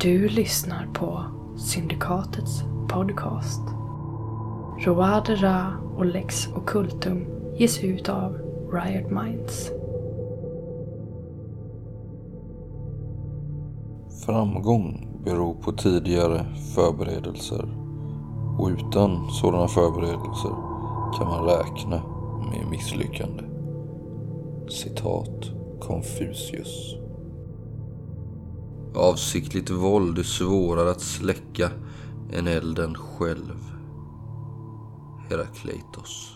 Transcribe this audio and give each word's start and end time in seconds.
Du 0.00 0.28
lyssnar 0.28 0.86
på 0.94 1.24
Syndikatets 1.56 2.64
podcast. 2.88 3.60
Roade 4.78 5.34
Ra 5.34 5.72
och 5.96 6.06
Lex 6.06 6.48
Occultum 6.56 7.26
ges 7.58 7.84
ut 7.84 8.08
av 8.08 8.38
Riot 8.72 9.10
Minds. 9.10 9.70
Framgång 14.26 15.08
beror 15.24 15.54
på 15.54 15.72
tidigare 15.72 16.46
förberedelser 16.74 17.68
och 18.58 18.68
utan 18.68 19.30
sådana 19.30 19.68
förberedelser 19.68 20.54
kan 21.18 21.28
man 21.28 21.44
räkna 21.44 22.02
med 22.50 22.70
misslyckande. 22.70 23.42
Citat 24.68 25.50
Konfucius. 25.80 27.05
Avsiktligt 28.96 29.70
våld 29.70 30.18
är 30.18 30.22
svårare 30.22 30.90
att 30.90 31.00
släcka 31.00 31.70
än 32.32 32.46
elden 32.46 32.94
själv. 32.94 33.72
Herakleitos. 35.28 36.35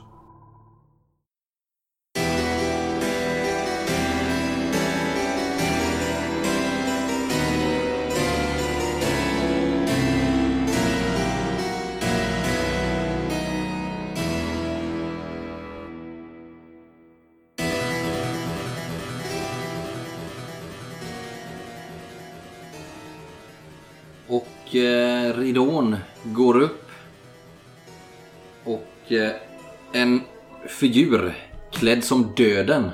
Figur 30.93 31.35
klädd 31.73 32.05
som 32.05 32.33
döden 32.37 32.91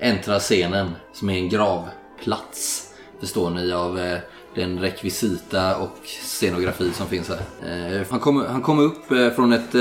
äntrar 0.00 0.38
scenen 0.38 0.90
som 1.12 1.30
är 1.30 1.38
en 1.38 1.48
gravplats. 1.48 2.90
Förstår 3.20 3.50
ni 3.50 3.72
av 3.72 3.98
eh, 3.98 4.18
den 4.54 4.78
rekvisita 4.78 5.76
och 5.76 5.96
scenografi 6.04 6.90
som 6.92 7.06
finns 7.06 7.28
här. 7.28 8.00
Eh, 8.00 8.06
han 8.10 8.20
kommer 8.20 8.46
han 8.46 8.62
kom 8.62 8.78
upp 8.78 9.10
eh, 9.10 9.30
från 9.30 9.52
ett, 9.52 9.74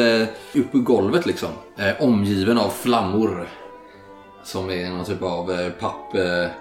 upp 0.53 0.75
ur 0.75 0.79
golvet 0.79 1.25
liksom. 1.25 1.49
Omgiven 1.99 2.57
av 2.57 2.69
flammor. 2.69 3.47
Som 4.43 4.69
är 4.69 4.89
någon 4.89 5.05
typ 5.05 5.23
av 5.23 5.69
papp 5.69 6.15
eh, 6.15 6.51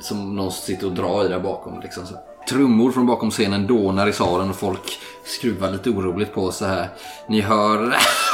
som 0.00 0.36
någon 0.36 0.52
sitter 0.52 0.86
och 0.86 0.92
drar 0.92 1.24
i 1.24 1.28
där 1.28 1.40
bakom. 1.40 1.80
Liksom, 1.80 2.06
så. 2.06 2.14
Trummor 2.48 2.92
från 2.92 3.06
bakom 3.06 3.30
scenen 3.30 3.66
dånar 3.66 4.06
i 4.06 4.12
salen 4.12 4.50
och 4.50 4.56
folk 4.56 4.98
skruvar 5.24 5.70
lite 5.70 5.90
oroligt 5.90 6.34
på 6.34 6.52
så 6.52 6.64
här. 6.64 6.88
Ni 7.28 7.40
hör 7.40 7.96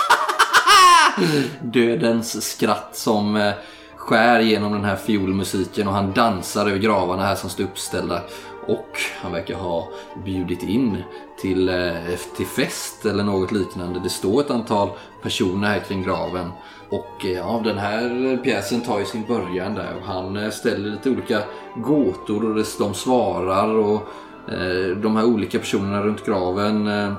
dödens 1.62 2.50
skratt 2.50 2.91
som 2.92 3.36
eh, 3.36 3.53
skär 3.97 4.41
genom 4.41 4.72
den 4.72 4.84
här 4.84 4.97
fiolmusiken 4.97 5.89
och 5.89 5.94
han 5.94 6.12
dansar 6.12 6.67
över 6.67 6.78
gravarna 6.78 7.22
här 7.22 7.34
som 7.34 7.50
står 7.50 7.64
uppställda. 7.64 8.22
Och 8.67 8.98
han 9.22 9.33
verkar 9.33 9.55
ha 9.55 9.89
bjudit 10.25 10.62
in 10.62 11.02
till, 11.41 11.69
eh, 11.69 12.17
till 12.36 12.47
fest 12.47 13.06
eller 13.06 13.25
något 13.25 13.52
liknande. 13.52 14.00
Det 14.00 14.08
står 14.11 14.41
ett 14.41 14.50
antal 14.50 14.89
personer 15.22 15.69
här 15.69 15.78
kring 15.78 16.02
graven. 16.02 16.50
Och 16.89 17.24
eh, 17.24 17.30
ja, 17.30 17.61
den 17.64 17.78
här 17.78 18.36
pjäsen 18.36 18.80
tar 18.80 18.98
ju 18.98 19.05
sin 19.05 19.24
början 19.27 19.74
där 19.74 19.97
och 20.00 20.06
han 20.06 20.52
ställer 20.52 20.91
lite 20.91 21.11
olika 21.11 21.42
gåtor 21.77 22.45
och 22.45 22.64
de 22.78 22.95
svarar 22.95 23.74
och 23.74 24.08
eh, 24.52 24.97
de 24.97 25.17
här 25.17 25.24
olika 25.24 25.58
personerna 25.58 26.02
runt 26.02 26.27
graven 26.27 26.89
eh, 26.89 27.12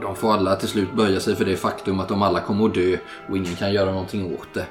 de 0.00 0.16
får 0.16 0.32
alla 0.32 0.56
till 0.56 0.68
slut 0.68 0.94
böja 0.94 1.20
sig 1.20 1.36
för 1.36 1.44
det 1.44 1.56
faktum 1.56 2.00
att 2.00 2.08
de 2.08 2.22
alla 2.22 2.40
kommer 2.40 2.66
att 2.66 2.74
dö 2.74 2.96
och 3.28 3.36
ingen 3.36 3.54
kan 3.54 3.72
göra 3.72 3.90
någonting 3.90 4.34
åt 4.34 4.54
det. 4.54 4.66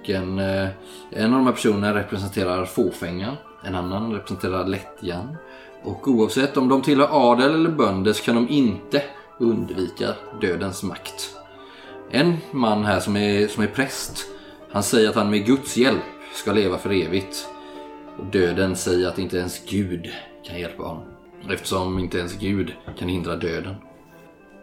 Och 0.00 0.10
en, 0.10 0.38
eh, 0.38 0.68
en 1.10 1.32
av 1.32 1.38
de 1.38 1.46
här 1.46 1.52
personerna 1.52 1.94
representerar 1.94 2.64
fåfängan, 2.64 3.36
en 3.64 3.74
annan 3.74 4.12
representerar 4.12 4.66
lättjan. 4.66 5.36
Och 5.82 6.08
oavsett 6.08 6.56
om 6.56 6.68
de 6.68 6.82
tillhör 6.82 7.32
adel 7.32 7.54
eller 7.54 7.70
bönder 7.70 8.12
så 8.12 8.24
kan 8.24 8.34
de 8.34 8.48
inte 8.48 9.02
undvika 9.38 10.14
dödens 10.40 10.82
makt. 10.82 11.36
En 12.10 12.36
man 12.50 12.84
här 12.84 13.00
som 13.00 13.16
är, 13.16 13.48
som 13.48 13.62
är 13.62 13.66
präst, 13.66 14.26
han 14.72 14.82
säger 14.82 15.08
att 15.08 15.14
han 15.14 15.30
med 15.30 15.46
Guds 15.46 15.76
hjälp 15.76 16.02
ska 16.34 16.52
leva 16.52 16.78
för 16.78 16.90
evigt. 16.90 17.48
Och 18.18 18.26
döden 18.26 18.76
säger 18.76 19.08
att 19.08 19.18
inte 19.18 19.36
ens 19.36 19.66
Gud 19.66 20.10
kan 20.44 20.60
hjälpa 20.60 20.82
honom. 20.82 21.04
Eftersom 21.50 21.98
inte 21.98 22.18
ens 22.18 22.38
Gud 22.38 22.72
kan 22.98 23.08
hindra 23.08 23.36
döden. 23.36 23.74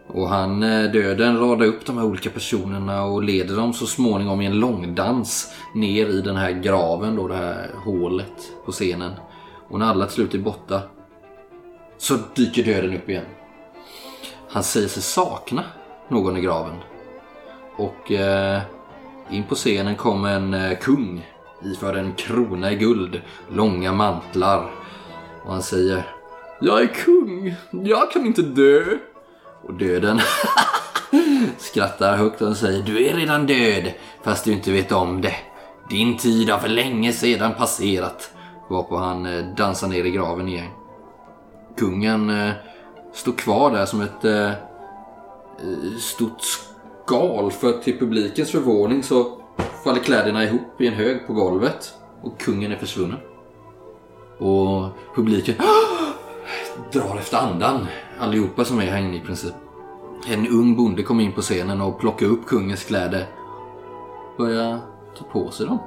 Och 0.06 0.28
han, 0.28 0.62
eh, 0.62 0.90
döden, 0.90 1.38
radar 1.38 1.66
upp 1.66 1.86
de 1.86 1.98
här 1.98 2.04
olika 2.04 2.30
personerna 2.30 3.04
och 3.04 3.22
leder 3.22 3.56
dem 3.56 3.72
så 3.72 3.86
småningom 3.86 4.40
i 4.40 4.46
en 4.46 4.60
långdans 4.60 5.54
ner 5.74 6.06
i 6.06 6.20
den 6.20 6.36
här 6.36 6.52
graven 6.52 7.16
då, 7.16 7.28
det 7.28 7.36
här 7.36 7.70
hålet 7.84 8.52
på 8.64 8.72
scenen. 8.72 9.12
Och 9.68 9.78
när 9.78 9.86
alla 9.86 10.06
till 10.06 10.14
slut 10.14 10.34
är 10.34 10.38
borta 10.38 10.80
så 11.98 12.18
dyker 12.34 12.64
döden 12.64 12.96
upp 12.96 13.08
igen. 13.08 13.24
Han 14.48 14.62
säger 14.62 14.88
sig 14.88 15.02
sakna 15.02 15.64
någon 16.08 16.36
i 16.36 16.40
graven. 16.40 16.76
Och 17.76 18.12
eh, 18.12 18.60
in 19.30 19.44
på 19.44 19.54
scenen 19.54 19.96
kom 19.96 20.24
en 20.24 20.54
eh, 20.54 20.78
kung 20.78 21.26
iförd 21.64 21.96
en 21.96 22.12
krona 22.12 22.72
i 22.72 22.76
guld, 22.76 23.20
långa 23.52 23.92
mantlar. 23.92 24.70
Och 25.44 25.52
han 25.52 25.62
säger 25.62 26.02
Jag 26.60 26.82
är 26.82 26.86
kung, 26.86 27.54
jag 27.70 28.10
kan 28.10 28.26
inte 28.26 28.42
dö. 28.42 28.84
Och 29.66 29.74
döden 29.74 30.20
skrattar 31.58 32.16
högt 32.16 32.42
och 32.42 32.56
säger 32.56 32.82
Du 32.82 33.06
är 33.06 33.14
redan 33.14 33.46
död, 33.46 33.92
fast 34.22 34.44
du 34.44 34.52
inte 34.52 34.72
vet 34.72 34.92
om 34.92 35.20
det. 35.20 35.34
Din 35.90 36.16
tid 36.16 36.50
har 36.50 36.58
för 36.58 36.68
länge 36.68 37.12
sedan 37.12 37.54
passerat. 37.54 38.30
Varpå 38.68 38.96
han 38.96 39.26
eh, 39.26 39.44
dansar 39.56 39.88
ner 39.88 40.04
i 40.04 40.10
graven 40.10 40.48
igen. 40.48 40.70
Kungen 41.76 42.30
eh, 42.30 42.52
står 43.12 43.32
kvar 43.32 43.70
där 43.70 43.86
som 43.86 44.00
ett 44.00 44.24
eh, 44.24 44.50
eh 44.50 44.54
stort 45.98 46.40
skal 47.04 47.50
för 47.50 47.72
till 47.72 47.98
publikens 47.98 48.50
förvåning 48.50 49.02
så 49.02 49.40
faller 49.84 50.00
kläderna 50.00 50.44
ihop 50.44 50.80
i 50.80 50.86
en 50.86 50.94
hög 50.94 51.26
på 51.26 51.32
golvet 51.32 51.94
och 52.22 52.40
kungen 52.40 52.72
är 52.72 52.76
försvunnen. 52.76 53.18
Och 54.38 54.88
publiken 55.14 55.54
drar 56.92 57.16
efter 57.18 57.36
andan, 57.36 57.86
allihopa 58.20 58.64
som 58.64 58.80
är 58.80 58.84
här 58.84 58.98
inne 58.98 59.16
i 59.16 59.20
princip. 59.20 59.54
En 60.28 60.48
ung 60.48 60.76
bonde 60.76 61.02
kom 61.02 61.20
in 61.20 61.32
på 61.32 61.42
scenen 61.42 61.80
och 61.80 62.00
plockade 62.00 62.30
upp 62.30 62.46
kungens 62.46 62.84
kläder. 62.84 63.26
Börjar 64.38 64.80
ta 65.18 65.24
på 65.24 65.50
sig 65.50 65.66
dem. 65.66 65.78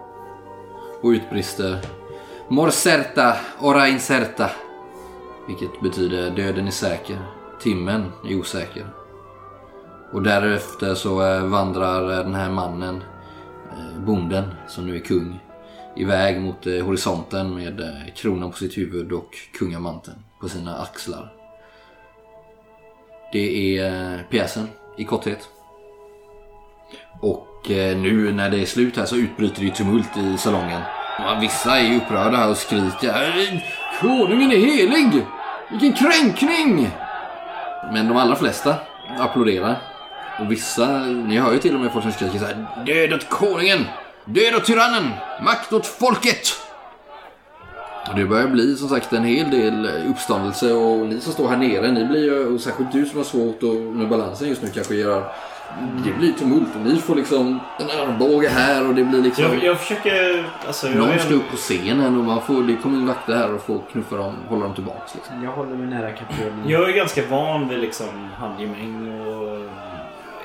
Och 1.01 1.09
utbrister 1.09 1.79
Morcerta, 2.49 3.37
ora 3.61 3.87
incerta. 3.87 4.51
Vilket 5.47 5.81
betyder 5.81 6.31
döden 6.31 6.67
är 6.67 6.71
säker, 6.71 7.17
timmen 7.61 8.11
är 8.25 8.39
osäker. 8.39 8.87
Och 10.11 10.23
därefter 10.23 10.95
så 10.95 11.25
eh, 11.25 11.45
vandrar 11.45 12.11
eh, 12.11 12.23
den 12.23 12.35
här 12.35 12.51
mannen, 12.51 13.03
eh, 13.71 13.99
bonden 14.05 14.43
som 14.67 14.85
nu 14.85 14.95
är 14.95 14.99
kung, 14.99 15.39
iväg 15.95 16.41
mot 16.41 16.65
horisonten 16.65 17.55
med 17.55 17.83
kronan 18.15 18.51
på 18.51 18.57
sitt 18.57 18.77
huvud 18.77 19.11
och 19.11 19.35
kungamanteln 19.59 20.17
på 20.41 20.49
sina 20.49 20.77
axlar. 20.77 21.36
Det 23.31 23.77
är 23.77 23.85
eh, 23.85 24.21
pjäsen 24.29 24.69
i 24.97 25.03
korthet. 25.03 25.49
Och 27.21 27.71
eh, 27.71 27.97
nu 27.97 28.31
när 28.31 28.49
det 28.49 28.59
är 28.59 28.65
slut 28.65 28.97
här 28.97 29.05
så 29.05 29.15
utbryter 29.15 29.63
det 29.63 29.71
tumult 29.71 30.17
i 30.17 30.37
salongen. 30.37 30.81
Vissa 31.41 31.79
är 31.79 31.95
upprörda 31.95 32.37
här 32.37 32.49
och 32.49 32.57
skriker 32.57 33.63
Konungen 34.01 34.51
är 34.51 34.57
helig! 34.57 35.25
Vilken 35.71 35.93
kränkning! 35.93 36.89
Men 37.93 38.07
de 38.07 38.17
allra 38.17 38.35
flesta 38.35 38.75
applåderar. 39.19 39.75
Och 40.39 40.51
vissa, 40.51 40.99
ni 41.05 41.37
hör 41.37 41.53
ju 41.53 41.59
till 41.59 41.75
och 41.75 41.81
med 41.81 41.91
folk 41.91 42.03
som 42.03 42.11
skriker 42.11 42.39
så 42.39 42.45
här 42.45 42.85
Död 42.85 43.13
åt 43.13 43.29
konungen! 43.29 43.85
Död 44.25 44.55
åt 44.55 44.65
tyrannen! 44.65 45.11
Makt 45.41 45.73
åt 45.73 45.85
folket! 45.85 46.66
Och 48.09 48.15
det 48.15 48.25
börjar 48.25 48.47
bli 48.47 48.75
som 48.75 48.89
sagt 48.89 49.13
en 49.13 49.23
hel 49.23 49.51
del 49.51 49.89
uppståndelse 50.09 50.73
och 50.73 51.07
ni 51.07 51.19
som 51.19 51.33
står 51.33 51.47
här 51.47 51.57
nere, 51.57 51.91
ni 51.91 52.05
blir 52.05 52.23
ju, 52.23 52.53
och 52.53 52.61
särskilt 52.61 52.91
du 52.91 53.05
som 53.05 53.17
har 53.17 53.23
svårt 53.23 53.63
och 53.63 53.75
med 53.75 54.09
balansen 54.09 54.47
just 54.49 54.61
nu 54.61 54.69
kanske 54.69 54.95
gör 54.95 55.31
det 56.05 56.11
blir 56.11 56.33
tumult 56.33 56.75
och 56.75 56.81
ni 56.81 56.95
får 56.95 57.15
liksom 57.15 57.59
en 57.79 57.89
armbåge 57.89 58.49
här 58.49 58.87
och 58.87 58.95
det 58.95 59.03
blir 59.03 59.21
liksom 59.21 59.43
Jag, 59.43 59.63
jag 59.63 59.79
försöker... 59.79 60.45
Alltså, 60.67 60.87
jag, 60.87 60.97
någon 60.97 61.19
ska 61.19 61.29
är, 61.29 61.33
upp 61.33 61.49
på 61.51 61.57
scenen 61.57 62.17
och 62.17 62.23
man 62.23 62.41
får, 62.41 62.63
det 62.63 62.75
kommer 62.75 62.97
in 62.97 63.07
vakter 63.07 63.35
här 63.35 63.53
och 63.53 63.61
får 63.61 63.81
knuffa 63.91 64.15
dem, 64.15 64.35
hålla 64.47 64.65
dem 64.65 64.75
tillbaks 64.75 65.15
liksom. 65.15 65.43
Jag 65.43 65.51
håller 65.51 65.75
mig 65.75 65.87
nära 65.87 66.11
kaptenen. 66.11 66.63
jag 66.67 66.89
är 66.89 66.93
ganska 66.93 67.27
van 67.29 67.69
vid 67.69 67.79
liksom 67.79 68.29
handgemäng 68.37 69.21
och 69.27 69.59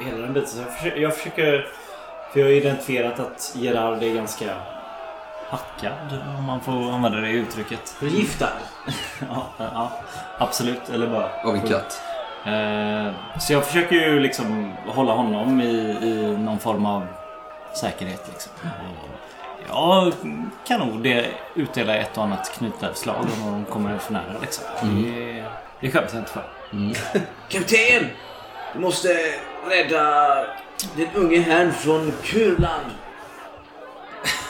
hela 0.05 0.19
den 0.19 0.32
biten. 0.32 0.49
Så 0.49 0.59
jag 0.61 0.76
försöker, 0.76 1.00
jag 1.00 1.17
försöker... 1.17 1.67
För 2.32 2.41
jag 2.41 2.47
har 2.47 2.53
identifierat 2.53 3.20
att 3.20 3.56
Gerard 3.56 4.03
är 4.03 4.14
ganska... 4.14 4.47
hackad, 5.52 6.19
om 6.38 6.44
man 6.44 6.60
får 6.60 6.93
använda 6.93 7.20
det 7.20 7.31
uttrycket. 7.31 7.88
Förgiftad. 7.88 8.52
Ja, 9.31 9.46
ja 9.58 9.93
absolut. 10.38 10.88
Eller 10.88 11.06
bara... 11.06 11.31
Av 11.44 11.54
en 11.54 11.60
katt. 11.60 12.02
Eh, 12.44 13.38
så 13.40 13.52
jag 13.52 13.66
försöker 13.66 13.96
ju 13.96 14.20
liksom 14.20 14.72
hålla 14.87 15.12
honom 15.12 15.60
i, 15.60 15.99
i 16.02 16.37
någon 16.38 16.58
form 16.58 16.87
av 16.87 17.06
säkerhet. 17.75 18.28
Liksom. 18.28 18.52
Jag 19.69 20.12
kan 20.66 20.81
nog 20.81 21.02
det, 21.02 21.26
utdela 21.54 21.96
ett 21.96 22.19
och 22.19 22.25
annat 22.25 22.52
knytnävsslag 22.58 23.26
om 23.44 23.52
de 23.52 23.64
kommer 23.64 23.99
för 23.99 24.12
nära. 24.12 24.38
Liksom. 24.40 24.64
Det, 24.82 25.44
det 25.81 25.90
skäms 25.90 26.12
jag 26.12 26.20
inte 26.20 26.32
för. 26.32 26.44
Kapten! 27.49 28.08
Du 28.75 28.81
måste 28.81 29.08
rädda 29.69 30.34
den 30.96 31.08
unge 31.14 31.40
herrn 31.40 31.72
från 31.72 32.12
Kurland. 32.22 32.87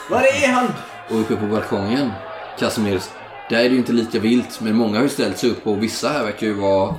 Var 0.09 0.21
är 0.21 0.47
han? 0.47 0.73
Och 1.09 1.19
uppe 1.19 1.35
på 1.35 1.45
balkongen, 1.45 2.11
Casimir, 2.59 3.01
där 3.49 3.57
är 3.57 3.63
det 3.63 3.69
ju 3.69 3.77
inte 3.77 3.91
lika 3.91 4.19
vilt. 4.19 4.61
Men 4.61 4.75
många 4.75 4.97
har 4.97 5.03
ju 5.03 5.09
ställt 5.09 5.37
sig 5.37 5.49
upp 5.49 5.67
och 5.67 5.83
vissa 5.83 6.09
här 6.09 6.23
verkar 6.23 6.47
ju 6.47 6.53
vara 6.53 6.95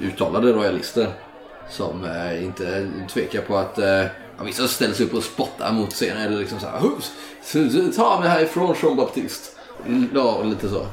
uttalade 0.00 0.52
royalister. 0.52 1.08
Som 1.70 2.04
eh, 2.04 2.44
inte 2.44 2.90
tvekar 3.12 3.40
på 3.40 3.56
att... 3.56 3.78
Eh, 3.78 4.04
ja, 4.38 4.44
vissa 4.44 4.68
ställer 4.68 4.94
sig 4.94 5.06
upp 5.06 5.14
och 5.14 5.22
spottar 5.22 5.72
mot 5.72 5.92
scenen. 5.92 6.22
Eller 6.22 6.38
liksom 6.38 6.60
såhär... 6.60 7.92
Ta 7.96 8.20
mig 8.20 8.28
härifrån 8.28 8.74
Jean 8.82 8.96
Baptiste. 8.96 9.58
Mm, 9.86 10.08
ja, 10.14 10.42
lite 10.42 10.68
så. 10.68 10.86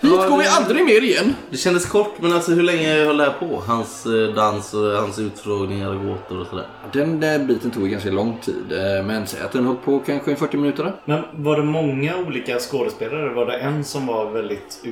Hit 0.00 0.10
går 0.28 0.38
vi 0.38 0.46
aldrig 0.46 0.84
mer 0.84 1.00
igen! 1.02 1.34
Det 1.50 1.56
kändes 1.56 1.86
kort, 1.86 2.14
men 2.20 2.32
alltså 2.32 2.52
hur 2.52 2.62
länge 2.62 3.04
höll 3.04 3.16
det 3.16 3.24
här 3.24 3.32
på? 3.32 3.62
Hans 3.66 4.06
eh, 4.06 4.34
dans 4.34 4.74
och 4.74 4.80
hans 4.92 5.18
utfrågningar 5.18 5.88
och 5.94 6.04
gåtor 6.04 6.40
och 6.40 6.46
sådär. 6.46 6.66
Den 6.92 7.20
där 7.20 7.38
biten 7.38 7.70
tog 7.70 7.88
ganska 7.88 8.10
lång 8.10 8.38
tid. 8.38 8.72
eh, 8.72 9.04
Men 9.04 9.26
säg 9.26 9.40
att 9.42 9.52
den 9.52 9.66
höll 9.66 9.76
på 9.76 9.98
kanske 9.98 10.36
40 10.36 10.56
minuter. 10.56 10.84
då. 10.84 10.92
Men 11.04 11.22
var 11.32 11.56
det 11.56 11.62
många 11.64 12.16
olika 12.16 12.58
skådespelare? 12.58 13.34
Var 13.34 13.46
det 13.46 13.56
en 13.58 13.84
som 13.84 14.06
var 14.06 14.30
väldigt 14.30 14.84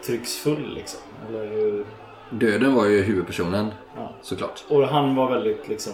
uttrycksfull 0.00 0.74
liksom? 0.74 1.00
Eller, 1.28 1.84
Döden 2.30 2.74
var 2.74 2.86
ju 2.86 3.02
huvudpersonen, 3.02 3.66
ja. 3.96 4.12
såklart. 4.22 4.64
Och 4.68 4.88
han 4.88 5.14
var 5.16 5.30
väldigt 5.30 5.68
liksom 5.68 5.92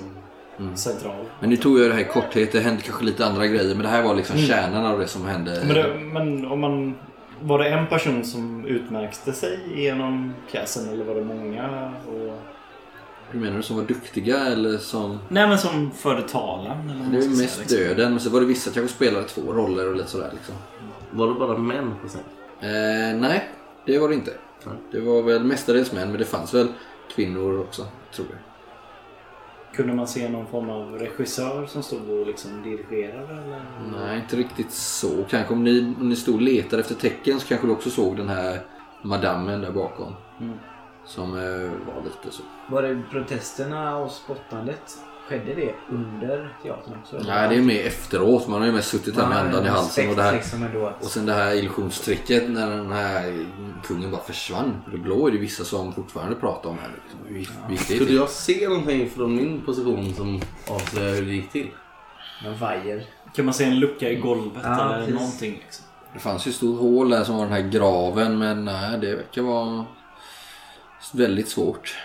central. 0.74 1.24
Men 1.40 1.50
nu 1.50 1.56
tog 1.56 1.78
jag 1.80 1.88
det 1.90 1.94
här 1.94 2.00
i 2.00 2.04
korthet. 2.04 2.52
Det 2.52 2.60
hände 2.60 2.82
kanske 2.82 3.04
lite 3.04 3.26
andra 3.26 3.46
grejer. 3.46 3.74
Men 3.74 3.82
det 3.82 3.88
här 3.88 4.02
var 4.02 4.14
liksom 4.14 4.38
kärnan 4.38 4.86
av 4.86 4.98
det 4.98 5.06
som 5.06 5.26
hände. 5.26 5.62
Men, 5.66 5.74
det, 5.74 5.94
men 6.12 6.46
om 6.46 6.60
man... 6.60 6.94
Var 7.42 7.58
det 7.58 7.68
en 7.68 7.86
person 7.86 8.24
som 8.24 8.64
utmärkte 8.66 9.32
sig 9.32 9.58
genom 9.74 10.34
pjäsen 10.52 10.88
eller 10.88 11.04
var 11.04 11.14
det 11.14 11.24
många? 11.24 11.92
Och... 12.08 12.38
Hur 13.30 13.40
menar 13.40 13.56
du? 13.56 13.62
Som 13.62 13.76
var 13.76 13.84
duktiga 13.84 14.46
eller 14.46 14.78
som... 14.78 15.18
Nej 15.28 15.48
men 15.48 15.58
som 15.58 15.90
förde 15.90 16.22
talan. 16.22 16.90
Eller 16.90 17.18
Det 17.18 17.24
är 17.24 17.28
mest 17.28 17.54
säga, 17.54 17.60
liksom. 17.60 17.78
döden. 17.78 18.10
Men 18.10 18.20
så 18.20 18.30
var 18.30 18.40
det 18.40 18.46
vissa 18.46 18.70
kanske 18.70 18.94
spelade 18.96 19.24
två 19.28 19.52
roller 19.52 19.88
och 19.88 19.96
lite 19.96 20.08
sådär 20.08 20.30
liksom. 20.32 20.54
Var 21.10 21.26
det 21.28 21.34
bara 21.34 21.58
män 21.58 21.94
på 22.02 22.08
scen? 22.08 22.20
Eh, 22.60 23.20
nej, 23.20 23.48
det 23.86 23.98
var 23.98 24.08
det 24.08 24.14
inte. 24.14 24.32
Det 24.92 25.00
var 25.00 25.22
väl 25.22 25.44
mestadels 25.44 25.92
män. 25.92 26.08
Men 26.10 26.18
det 26.18 26.24
fanns 26.24 26.54
väl 26.54 26.68
kvinnor 27.14 27.60
också, 27.60 27.86
tror 28.14 28.26
jag. 28.30 28.38
Kunde 29.74 29.94
man 29.94 30.06
se 30.06 30.28
någon 30.28 30.46
form 30.46 30.70
av 30.70 30.98
regissör 30.98 31.66
som 31.66 31.82
stod 31.82 32.10
och 32.10 32.26
liksom 32.26 32.62
dirigerade? 32.62 33.32
Eller? 33.32 33.62
Nej, 33.92 34.18
inte 34.18 34.36
riktigt 34.36 34.72
så. 34.72 35.24
Kanske 35.30 35.54
om 35.54 35.64
ni, 35.64 35.94
om 36.00 36.08
ni 36.08 36.16
stod 36.16 36.34
och 36.34 36.42
letade 36.42 36.82
efter 36.82 36.94
tecken 36.94 37.40
så 37.40 37.46
kanske 37.46 37.66
du 37.66 37.72
också 37.72 37.90
såg 37.90 38.16
den 38.16 38.28
här 38.28 38.60
madammen 39.02 39.60
där 39.60 39.72
bakom. 39.72 40.14
Som 41.04 41.38
eh, 41.38 41.70
var 41.94 42.04
lite 42.04 42.30
så. 42.30 42.42
Var 42.70 42.82
det 42.82 43.02
protesterna 43.10 43.96
och 43.96 44.10
spottandet? 44.10 44.98
Skedde 45.28 45.54
det 45.54 45.74
under 45.90 46.56
teatern 46.62 46.94
också? 47.02 47.16
eller? 47.16 47.34
Nej, 47.34 47.48
det 47.48 47.54
är 47.54 47.62
mer 47.62 47.86
efteråt. 47.86 48.48
Man 48.48 48.60
har 48.60 48.66
ju 48.66 48.72
mest 48.72 48.88
suttit 48.88 49.16
här 49.16 49.28
med 49.28 49.38
andan 49.38 49.64
i 49.66 49.68
halsen. 49.68 50.10
Och, 50.10 50.16
det 50.16 50.22
här, 50.22 50.32
Liksom 50.32 50.62
ändå 50.62 50.86
att... 50.86 51.02
och 51.04 51.10
sen 51.10 51.26
det 51.26 51.32
här 51.32 51.54
illusionstricket 51.54 52.50
när 52.50 52.70
den 52.70 52.92
här 52.92 53.46
kungen 53.84 54.10
bara 54.10 54.22
försvann. 54.22 54.82
Det 54.92 54.98
blå 54.98 55.26
är 55.26 55.30
det 55.32 55.38
vissa 55.38 55.64
som 55.64 55.92
fortfarande 55.92 56.36
pratar 56.36 56.70
om 56.70 56.78
här. 56.78 56.90
Liksom. 57.34 57.58
Hur 57.88 57.98
Kunde 57.98 58.12
jag 58.12 58.28
se 58.28 58.68
någonting 58.68 59.10
från 59.10 59.36
min 59.36 59.60
position 59.60 60.14
som 60.14 60.40
avslöjar 60.70 61.14
hur 61.14 61.22
det 61.26 61.32
gick 61.32 61.50
till? 61.52 61.70
En 62.46 62.58
vajer. 62.58 63.04
Kan 63.34 63.44
man 63.44 63.54
se 63.54 63.64
en 63.64 63.78
lucka 63.80 64.10
i 64.10 64.14
golvet 64.14 64.62
Ja, 64.64 64.84
eller 64.84 64.98
precis. 64.98 65.14
någonting? 65.14 65.52
Liksom? 65.64 65.84
Det 66.12 66.18
fanns 66.18 66.46
ju 66.46 66.48
ett 66.48 66.54
stort 66.56 66.80
hål 66.80 67.08
där 67.10 67.24
som 67.24 67.36
var 67.36 67.44
den 67.44 67.52
här 67.52 67.68
graven 67.68 68.38
men 68.38 68.64
nej, 68.64 68.98
det 68.98 69.14
verkar 69.16 69.42
vara 69.42 69.84
väldigt 71.12 71.48
svårt. 71.48 71.96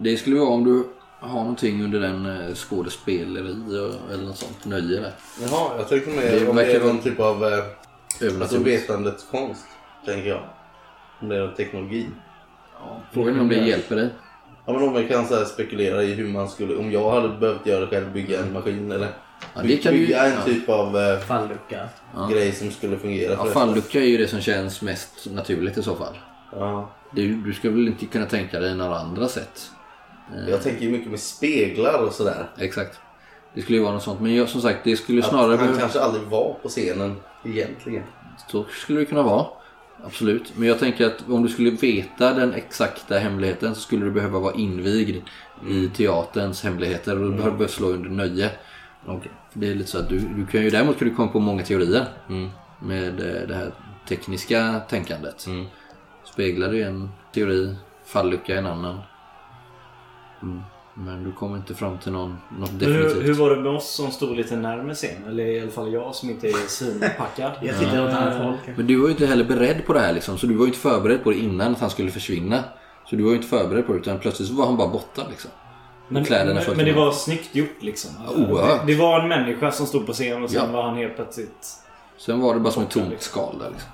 Det 0.00 0.16
skulle 0.16 0.36
vara 0.36 0.48
om 0.50 0.64
du 0.64 0.84
har 1.28 1.40
någonting 1.40 1.84
under 1.84 2.00
den 2.00 2.26
eh, 2.26 2.54
skådespeleri 2.54 3.50
eller 4.12 4.22
något 4.26 4.36
sånt 4.38 4.64
nöje 4.64 5.00
där. 5.00 5.12
Jaha, 5.42 5.70
jag 5.78 5.88
tänkte 5.88 6.10
Det 6.10 6.16
mer 6.16 6.50
om 6.50 6.56
det 6.56 6.72
är 6.72 6.80
någon 6.80 6.98
typ 6.98 7.20
av 7.20 7.44
eh, 7.44 8.40
alltså 8.40 8.58
vetandets 8.58 9.26
konst. 9.30 9.64
Tänker 10.06 10.28
jag. 10.28 10.40
Om 11.20 11.28
det 11.28 11.36
är 11.36 11.40
någon 11.40 11.54
teknologi. 11.54 12.06
Frågan 13.12 13.36
är 13.36 13.40
om 13.40 13.48
det 13.48 13.54
hjälper 13.54 13.96
dig. 13.96 14.08
Ja 14.66 14.72
men 14.72 14.82
om 14.82 14.92
man 14.92 15.08
kan 15.08 15.26
så 15.26 15.34
här 15.36 15.44
spekulera 15.44 16.02
i 16.02 16.14
hur 16.14 16.28
man 16.28 16.48
skulle, 16.48 16.76
om 16.76 16.92
jag 16.92 17.10
hade 17.10 17.28
behövt 17.28 17.66
göra 17.66 17.80
det 17.80 17.86
själv, 17.86 18.12
bygga 18.12 18.40
en 18.40 18.52
maskin 18.52 18.92
eller 18.92 19.08
Ja, 19.54 19.62
det 19.62 19.76
kan 19.76 19.92
du 19.92 19.98
ju- 19.98 20.06
bygga 20.06 20.24
en 20.26 20.32
ja. 20.34 20.42
typ 20.44 20.68
av 20.68 20.96
eh, 20.98 21.18
Fallucka. 21.18 21.88
grej 22.30 22.52
som 22.52 22.70
skulle 22.70 22.98
fungera 22.98 23.32
Ja, 23.32 23.44
fallucka 23.44 23.98
är 24.00 24.04
ju 24.04 24.16
det 24.16 24.28
som 24.28 24.40
känns 24.40 24.82
mest 24.82 25.26
naturligt 25.30 25.78
i 25.78 25.82
så 25.82 25.94
fall. 25.96 26.18
Ja. 26.52 26.90
Det, 27.12 27.26
du 27.26 27.52
ska 27.52 27.70
väl 27.70 27.86
inte 27.88 28.06
kunna 28.06 28.26
tänka 28.26 28.60
dig 28.60 28.74
några 28.74 28.98
andra 28.98 29.28
sätt? 29.28 29.70
Jag 30.48 30.62
tänker 30.62 30.82
ju 30.82 30.90
mycket 30.90 31.10
med 31.10 31.20
speglar 31.20 32.02
och 32.02 32.12
sådär. 32.12 32.50
Exakt. 32.58 33.00
Det 33.54 33.62
skulle 33.62 33.78
ju 33.78 33.84
vara 33.84 33.94
något 33.94 34.02
sånt. 34.02 34.20
Men 34.20 34.34
jag, 34.34 34.48
som 34.48 34.60
sagt, 34.60 34.78
det 34.84 34.96
skulle 34.96 35.22
Att 35.22 35.28
snarare 35.28 35.48
han 35.48 35.58
behöva... 35.58 35.78
kanske 35.78 36.00
aldrig 36.00 36.22
var 36.24 36.56
på 36.62 36.68
scenen 36.68 37.16
egentligen. 37.44 38.02
Så 38.48 38.64
skulle 38.64 38.98
det 38.98 39.04
kunna 39.06 39.22
vara. 39.22 39.46
Absolut. 40.04 40.52
Men 40.56 40.68
jag 40.68 40.78
tänker 40.78 41.06
att 41.06 41.28
om 41.28 41.42
du 41.42 41.48
skulle 41.48 41.70
veta 41.70 42.34
den 42.34 42.54
exakta 42.54 43.18
hemligheten 43.18 43.74
så 43.74 43.80
skulle 43.80 44.04
du 44.04 44.10
behöva 44.10 44.38
vara 44.38 44.54
invigd 44.54 45.16
i 45.68 45.88
teaterns 45.88 46.62
hemligheter 46.64 47.18
och 47.18 47.24
du 47.24 47.30
behöver 47.30 47.56
behöva 47.56 47.68
slå 47.68 47.88
under 47.88 48.10
nöje. 48.10 48.50
För 49.04 49.20
Det 49.52 49.70
är 49.70 49.74
lite 49.74 49.90
så 49.90 49.98
att 49.98 50.08
du, 50.08 50.18
du 50.18 50.46
kan 50.46 50.62
ju 50.62 50.70
däremot 50.70 50.98
kan 50.98 51.08
du 51.08 51.14
komma 51.14 51.28
på 51.28 51.40
många 51.40 51.62
teorier 51.62 52.06
med 52.80 53.20
eh, 53.20 53.48
det 53.48 53.54
här 53.54 53.72
tekniska 54.08 54.80
tänkandet. 54.88 55.46
Mm. 55.46 55.66
Speglar 56.24 56.74
är 56.74 56.86
en 56.86 57.08
teori, 57.34 57.74
fallucka 58.04 58.58
en 58.58 58.66
annan. 58.66 59.00
Mm. 60.42 60.62
Men 60.94 61.24
du 61.24 61.32
kommer 61.32 61.56
inte 61.56 61.74
fram 61.74 61.98
till 61.98 62.12
någon, 62.12 62.36
något 62.58 62.78
definitivt. 62.78 63.16
Hur, 63.16 63.22
hur 63.22 63.34
var 63.34 63.50
det 63.50 63.62
med 63.62 63.72
oss 63.72 63.94
som 63.94 64.10
stod 64.10 64.36
lite 64.36 64.56
närmare 64.56 64.94
scenen? 64.94 65.28
Eller 65.28 65.44
i 65.44 65.60
alla 65.60 65.70
fall 65.70 65.92
jag 65.92 66.14
som 66.14 66.30
inte 66.30 66.48
är 66.48 66.68
svinpackad. 66.68 67.52
Jag 67.62 67.78
tittar 67.78 68.06
åt 68.06 68.12
annat 68.12 68.42
håll. 68.42 68.54
Men 68.76 68.86
du 68.86 68.96
var 68.96 69.06
ju 69.06 69.12
inte 69.12 69.26
heller 69.26 69.44
beredd 69.44 69.86
på 69.86 69.92
det 69.92 70.00
här 70.00 70.12
liksom. 70.12 70.38
Så 70.38 70.46
du 70.46 70.54
var 70.54 70.64
ju 70.64 70.68
inte 70.68 70.78
förberedd 70.78 71.24
på 71.24 71.30
det 71.30 71.36
innan 71.36 71.72
att 71.72 71.80
han 71.80 71.90
skulle 71.90 72.10
försvinna. 72.10 72.64
Så 73.10 73.16
du 73.16 73.22
var 73.22 73.30
ju 73.30 73.36
inte 73.36 73.48
förberedd 73.48 73.86
på 73.86 73.92
det 73.92 73.98
utan 73.98 74.18
plötsligt 74.18 74.48
så 74.48 74.54
var 74.54 74.66
han 74.66 74.76
bara 74.76 74.88
borta 74.88 75.22
liksom. 75.30 75.50
Men, 76.08 76.26
men, 76.30 76.46
men 76.76 76.84
det 76.84 76.92
var 76.92 77.12
snyggt 77.12 77.54
gjort 77.54 77.76
liksom. 77.82 78.10
oerhört. 78.36 78.86
det, 78.86 78.92
det 78.92 78.98
var 78.98 79.20
en 79.20 79.28
människa 79.28 79.70
som 79.70 79.86
stod 79.86 80.06
på 80.06 80.12
scen 80.12 80.42
och 80.42 80.50
sen 80.50 80.64
Ja. 80.66 80.72
var 80.72 80.82
han 80.82 80.96
helt 80.96 81.16
plötsligt... 81.16 81.66
Sen 82.18 82.40
var 82.40 82.54
det 82.54 82.60
bara 82.60 82.72
som 82.72 82.82
ett 82.82 82.90
tomt 82.90 83.10
liksom. 83.10 83.30
skal 83.30 83.58
där 83.58 83.70
liksom. 83.70 83.90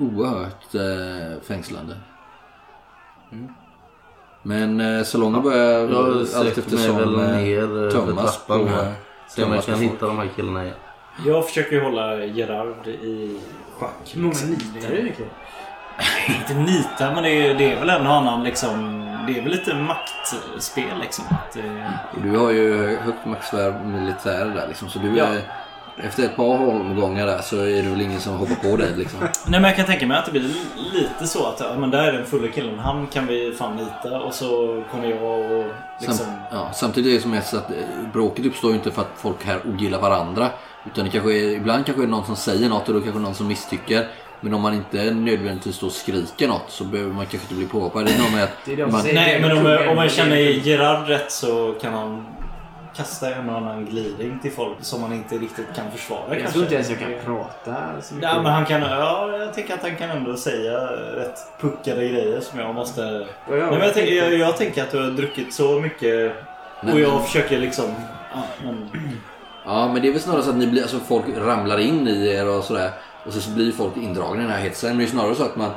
Oerhört 0.00 0.74
eh, 0.74 1.42
fängslande. 1.42 1.96
Men 4.46 4.80
eh, 4.80 5.02
salongen 5.04 5.42
börjar 5.42 5.88
Jag 5.92 6.26
allt 6.36 6.58
eftersom 6.58 7.20
eh, 7.20 7.48
eh, 7.48 7.90
tömmas 7.90 8.46
på, 8.46 8.54
eh. 8.54 8.92
Se 9.28 9.44
om 9.44 9.52
jag 9.52 9.64
kan 9.64 9.78
hitta 9.78 10.06
de 10.06 10.18
här 10.18 10.28
killarna 10.36 10.62
igen. 10.64 10.76
Jag 11.26 11.46
försöker 11.46 11.72
ju 11.76 11.82
hålla 11.82 12.24
Gerard 12.24 12.86
i 12.86 13.38
schack. 13.78 14.14
Hur 14.14 14.20
många 14.22 14.34
nitar 14.34 14.88
är 14.88 14.92
det 14.92 15.00
egentligen? 15.00 15.30
Inte 16.40 16.54
nita, 16.54 17.14
men 17.14 17.22
det 17.22 17.30
är, 17.30 17.54
det 17.54 17.72
är 17.72 17.80
väl 17.80 17.90
en 17.90 18.06
och 18.06 18.12
annan 18.14 18.44
liksom... 18.44 19.00
Det 19.26 19.38
är 19.38 19.42
väl 19.42 19.52
lite 19.52 19.74
maktspel 19.74 20.98
liksom. 21.00 21.24
Att, 21.30 21.56
eh, 21.56 21.62
Och 22.16 22.22
Du 22.22 22.36
har 22.36 22.50
ju 22.50 22.96
högt 22.96 23.26
maxvärd 23.26 23.86
militär 23.86 24.44
där 24.46 24.68
liksom. 24.68 24.88
Så 24.88 24.98
du 24.98 25.16
Ja. 25.16 25.24
är, 25.24 25.40
efter 26.02 26.22
ett 26.22 26.36
par 26.36 26.68
omgångar 26.68 27.26
där 27.26 27.42
så 27.42 27.56
är 27.56 27.82
det 27.82 27.88
väl 27.88 28.00
ingen 28.00 28.20
som 28.20 28.36
hoppar 28.36 28.54
på 28.54 28.76
dig 28.76 28.92
liksom. 28.96 29.20
Nej 29.20 29.60
men 29.60 29.64
jag 29.64 29.76
kan 29.76 29.86
tänka 29.86 30.06
mig 30.06 30.18
att 30.18 30.24
det 30.24 30.30
blir 30.30 30.42
lite 30.92 31.26
så 31.26 31.46
att 31.46 31.60
ja, 31.60 31.76
men 31.78 31.90
där 31.90 32.04
är 32.04 32.12
den 32.12 32.26
fulla 32.26 32.48
killen. 32.48 32.78
Han 32.78 33.06
kan 33.06 33.26
vi 33.26 33.52
fan 33.58 33.76
nita 33.76 34.20
och 34.20 34.34
så 34.34 34.82
kommer 34.90 35.08
jag 35.08 35.22
och 35.22 35.64
liksom... 35.98 36.16
Sam, 36.16 36.34
ja, 36.50 36.70
samtidigt 36.74 37.10
är 37.10 37.14
det 37.14 37.22
som 37.22 37.30
mest 37.30 37.54
att 37.54 37.70
eh, 37.70 37.76
bråket 38.12 38.46
uppstår 38.46 38.70
ju 38.70 38.76
inte 38.76 38.90
för 38.90 39.02
att 39.02 39.12
folk 39.16 39.44
här 39.44 39.60
ogillar 39.68 40.00
varandra. 40.00 40.50
Utan 40.86 41.04
det 41.04 41.10
kanske 41.10 41.32
är, 41.32 41.56
ibland 41.56 41.86
kanske 41.86 42.02
är 42.02 42.06
det 42.06 42.10
någon 42.10 42.26
som 42.26 42.36
säger 42.36 42.68
något 42.68 42.88
och 42.88 42.94
då 42.94 43.00
kanske 43.00 43.20
någon 43.20 43.34
som 43.34 43.46
misstycker. 43.46 44.08
Men 44.40 44.54
om 44.54 44.62
man 44.62 44.74
inte 44.74 45.10
nödvändigtvis 45.10 45.82
och 45.82 45.92
skriker 45.92 46.48
något 46.48 46.64
så 46.68 46.84
behöver 46.84 47.12
man 47.12 47.26
kanske 47.26 47.44
inte 47.44 47.54
bli 47.54 47.66
påhoppad. 47.66 48.06
Det 48.06 48.12
är 48.12 48.18
nog 48.18 48.32
med 48.32 48.44
att 48.44 48.92
man. 48.92 49.02
Nej 49.14 49.40
men 49.40 49.52
om, 49.52 49.88
om 49.88 49.96
man 49.96 50.08
känner 50.08 50.36
Gerard 50.36 51.08
rätt 51.08 51.32
så 51.32 51.74
kan 51.80 51.92
han 51.92 52.26
kasta 52.96 53.34
en 53.34 53.48
och 53.48 53.56
annan 53.56 53.84
glidning 53.86 54.38
till 54.42 54.52
folk 54.52 54.76
som 54.80 55.00
man 55.00 55.12
inte 55.12 55.34
riktigt 55.34 55.66
kan 55.76 55.90
försvara 55.90 56.20
Jag 56.28 56.38
kanske. 56.38 56.52
tror 56.52 56.62
inte 56.62 56.74
ens 56.74 56.90
jag 56.90 56.98
kan 56.98 57.12
prata 57.24 57.76
så 58.02 58.14
mycket. 58.14 58.30
Ja, 58.30 58.42
men 58.42 58.52
han 58.52 58.64
kan, 58.66 58.80
ja, 58.82 59.36
jag 59.38 59.54
tänker 59.54 59.74
att 59.74 59.82
han 59.82 59.96
kan 59.96 60.10
ändå 60.10 60.36
säga 60.36 60.78
rätt 61.16 61.38
puckade 61.60 62.08
grejer 62.08 62.40
som 62.40 62.58
jag 62.58 62.74
måste... 62.74 63.00
Ja, 63.00 63.56
ja, 63.56 63.56
Nej, 63.56 63.70
men 63.70 63.80
jag, 63.80 63.94
tänker, 63.94 64.12
jag, 64.12 64.34
jag 64.34 64.56
tänker 64.56 64.82
att 64.82 64.90
du 64.90 65.02
har 65.02 65.10
druckit 65.10 65.54
så 65.54 65.80
mycket 65.80 66.32
och 66.92 67.00
jag 67.00 67.24
försöker 67.26 67.58
liksom... 67.58 67.84
Ja, 68.34 68.42
men, 68.64 68.90
Ja, 69.66 69.92
men 69.92 70.02
det 70.02 70.08
är 70.08 70.12
väl 70.12 70.20
snarare 70.20 70.42
så 70.42 70.50
att 70.50 70.56
ni 70.56 70.66
blir, 70.66 70.82
alltså 70.82 70.98
folk 70.98 71.24
ramlar 71.36 71.78
in 71.78 72.08
i 72.08 72.28
er 72.28 72.48
och 72.48 72.64
sådär. 72.64 72.90
Och 73.26 73.32
så 73.32 73.50
blir 73.50 73.72
folk 73.72 73.96
indragna 73.96 74.36
i 74.38 74.42
den 74.42 74.50
här 74.50 74.60
hetsen. 74.60 74.88
Men 74.90 74.98
det 74.98 75.04
är 75.04 75.08
snarare 75.08 75.34
så 75.34 75.42
att 75.42 75.56
man 75.56 75.70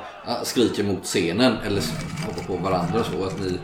skriker 0.44 0.84
mot 0.84 1.04
scenen 1.04 1.54
eller 1.66 1.82
hoppar 2.26 2.44
på 2.48 2.64
varandra 2.64 3.04
så 3.04 3.26
att 3.26 3.40
ni, 3.40 3.60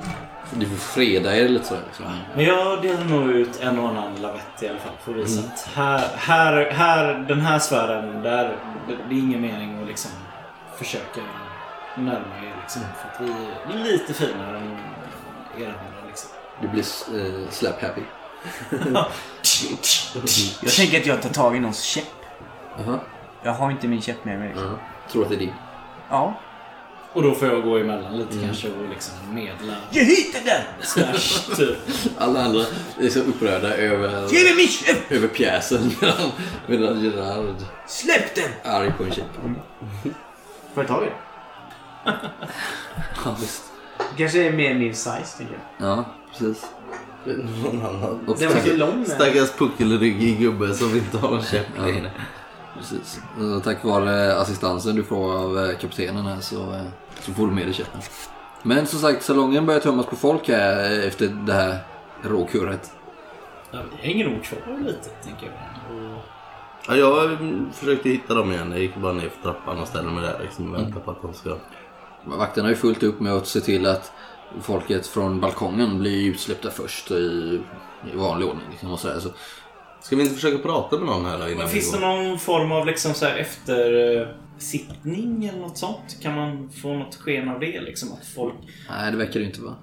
ni 0.57 0.65
får 0.65 0.75
freda 0.75 1.37
er 1.37 1.47
lite 1.47 1.65
sådär. 1.65 1.81
Liksom. 1.87 2.05
Men 2.35 2.45
jag 2.45 2.81
delar 2.81 3.05
nog 3.05 3.29
ut 3.29 3.61
en 3.61 3.79
och 3.79 3.89
annan 3.89 4.15
lavett 4.15 4.63
i 4.63 4.67
alla 4.67 4.79
fall 4.79 4.93
för 5.03 5.11
att 5.11 5.17
visa 5.17 5.41
att 5.41 5.69
här, 5.73 6.09
här, 6.15 6.71
här, 6.71 7.25
den 7.27 7.41
här 7.41 7.59
sfären, 7.59 8.21
där, 8.21 8.57
det, 8.87 9.15
är 9.15 9.19
ingen 9.19 9.41
mening 9.41 9.81
att 9.81 9.87
liksom 9.87 10.11
försöka 10.77 11.21
närma 11.95 12.37
er 12.43 12.55
liksom. 12.61 12.81
För 12.81 13.25
att 13.25 13.29
vi 13.29 13.33
vi 13.67 13.79
är 13.79 13.83
lite 13.83 14.13
finare 14.13 14.57
än 14.57 14.77
er 15.61 15.67
andra 15.67 16.07
liksom. 16.07 16.29
Du 16.61 16.67
blir 16.67 16.83
eh, 16.83 17.49
slap 17.49 17.81
happy. 17.81 18.01
Jag 20.61 20.71
tänker 20.71 20.99
att 20.99 21.05
jag 21.05 21.21
tar 21.21 21.29
tag 21.29 21.55
i 21.55 21.59
någons 21.59 21.81
käpp. 21.81 22.03
Jaha. 22.77 22.99
Jag 23.43 23.53
har 23.53 23.71
inte 23.71 23.87
min 23.87 24.01
käpp 24.01 24.25
med 24.25 24.39
mig. 24.39 24.47
Liksom. 24.47 24.67
Ja. 24.67 25.11
Tror 25.11 25.23
att 25.23 25.29
det 25.29 25.35
är 25.35 25.39
din. 25.39 25.53
Ja. 26.09 26.33
Och 27.13 27.23
då 27.23 27.35
får 27.35 27.47
jag 27.47 27.63
gå 27.63 27.77
emellan 27.77 28.17
lite 28.17 28.37
kanske 28.45 28.67
och 28.67 28.89
liksom 28.89 29.13
medla. 29.33 29.73
Ge 29.91 30.03
hit 30.03 30.33
den 30.33 30.43
där! 30.45 30.67
Slash, 30.81 31.55
typ. 31.55 31.77
Alla 32.17 32.43
andra 32.43 32.65
är 32.99 33.09
så 33.09 33.19
upprörda 33.19 33.75
över, 33.75 34.27
Ge 34.33 34.55
mig 34.55 34.69
över 35.09 35.27
pjäsen 35.27 35.91
medan, 36.67 37.03
Gerard 37.03 37.55
Släpp 37.87 38.35
den! 38.35 38.49
är 38.63 38.79
arg 38.79 38.93
på 38.97 39.03
en 39.03 39.11
käpp. 39.11 39.25
Får 40.73 40.83
jag 40.83 40.87
ta 40.87 40.99
det? 40.99 41.13
Ja, 43.25 43.35
visst. 43.39 43.63
Kanske 44.17 44.47
är 44.47 44.51
mer 44.51 44.73
min 44.73 44.95
size, 44.95 45.37
tänker 45.37 45.53
jag. 45.77 45.89
Ja, 45.89 46.05
precis. 46.31 46.65
Någon 47.63 47.85
annan. 47.85 48.19
Och 48.27 48.67
lång. 48.77 49.05
Stackars 49.05 49.51
puckelryggig 49.51 50.39
gubbe 50.39 50.73
som 50.73 50.95
inte 50.95 51.17
har 51.17 51.37
en 51.37 51.43
käpp 51.43 51.67
längre. 51.79 52.11
Precis. 52.77 53.19
Tack 53.63 53.83
vare 53.83 54.35
assistansen 54.35 54.95
du 54.95 55.03
får 55.03 55.37
av 55.37 55.65
eh, 55.65 55.77
kaptenen 55.77 56.25
här 56.25 56.39
så, 56.39 56.73
eh, 56.73 56.81
så 57.23 57.33
får 57.33 57.47
du 57.47 57.53
med 57.53 57.65
dig 57.65 57.73
käppen. 57.73 58.01
Men 58.63 58.87
som 58.87 58.99
sagt, 58.99 59.23
salongen 59.23 59.65
börjar 59.65 59.79
tömmas 59.79 60.05
på 60.05 60.15
folk 60.15 60.47
här 60.47 60.91
eh, 60.91 61.07
efter 61.07 61.27
det 61.27 61.53
här 61.53 61.77
råkurret. 62.21 62.91
Ja, 63.71 63.79
vi 63.91 64.07
hänger 64.07 64.29
nog 64.29 64.43
kvar 64.43 64.79
lite, 64.85 65.09
tänker 65.09 65.45
jag. 65.45 65.97
Och 65.97 66.23
Ja, 66.87 66.95
jag 66.95 67.31
mm, 67.31 67.71
försökte 67.73 68.09
hitta 68.09 68.33
dem 68.33 68.51
igen. 68.51 68.71
Jag 68.71 68.81
gick 68.81 68.95
bara 68.95 69.13
ner 69.13 69.29
för 69.29 69.41
trappan 69.41 69.79
och 69.79 69.87
ställde 69.87 70.11
mig 70.11 70.23
där 70.23 70.39
liksom, 70.41 70.69
och 70.69 70.75
väntade 70.75 71.05
på 71.05 71.11
att 71.11 71.21
de 71.21 71.33
ska... 71.33 71.57
Vakterna 72.23 72.67
har 72.67 72.69
ju 72.69 72.75
fullt 72.75 73.03
upp 73.03 73.19
med 73.19 73.33
att 73.33 73.47
se 73.47 73.59
till 73.59 73.85
att 73.85 74.11
folket 74.61 75.07
från 75.07 75.39
balkongen 75.39 75.99
blir 75.99 76.29
utsläppta 76.29 76.71
först 76.71 77.11
i, 77.11 77.61
i 78.13 78.15
vanlig 78.15 78.47
ordning. 78.47 78.65
Liksom, 78.71 78.91
och 78.91 78.99
sådär. 78.99 79.19
Så, 79.19 79.29
Ska 80.01 80.15
vi 80.15 80.21
inte 80.21 80.35
försöka 80.35 80.57
prata 80.57 80.97
med 80.97 81.05
någon 81.05 81.25
här 81.25 81.37
då 81.37 81.45
innan 81.45 81.57
Men 81.57 81.67
vi 81.67 81.73
finns 81.73 81.91
det 81.91 81.99
någon 81.99 82.39
form 82.39 82.71
av 82.71 82.85
liksom 82.85 83.13
så 83.13 83.25
här 83.25 83.37
eftersittning 84.63 85.45
eller 85.45 85.59
något 85.59 85.77
sånt? 85.77 86.17
Kan 86.21 86.35
man 86.35 86.69
få 86.69 86.93
något 86.93 87.15
sken 87.15 87.49
av 87.49 87.59
det? 87.59 87.81
Liksom 87.81 88.11
att 88.11 88.25
folk, 88.25 88.53
nej, 88.89 89.11
det 89.11 89.17
verkar 89.17 89.39
det 89.39 89.45
inte 89.45 89.61
vara. 89.61 89.75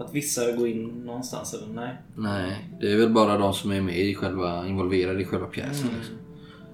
att 0.00 0.14
vissa 0.14 0.52
går 0.52 0.68
in 0.68 0.88
någonstans 1.06 1.54
eller 1.54 1.74
nej? 1.74 1.96
Nej, 2.16 2.68
det 2.80 2.92
är 2.92 2.96
väl 2.96 3.10
bara 3.10 3.38
de 3.38 3.54
som 3.54 3.72
är 3.72 3.80
med 3.80 3.98
i 3.98 4.14
själva, 4.14 4.66
involverade 4.66 5.22
i 5.22 5.24
själva 5.24 5.46
pjäsen. 5.46 5.88
Liksom. 5.98 6.14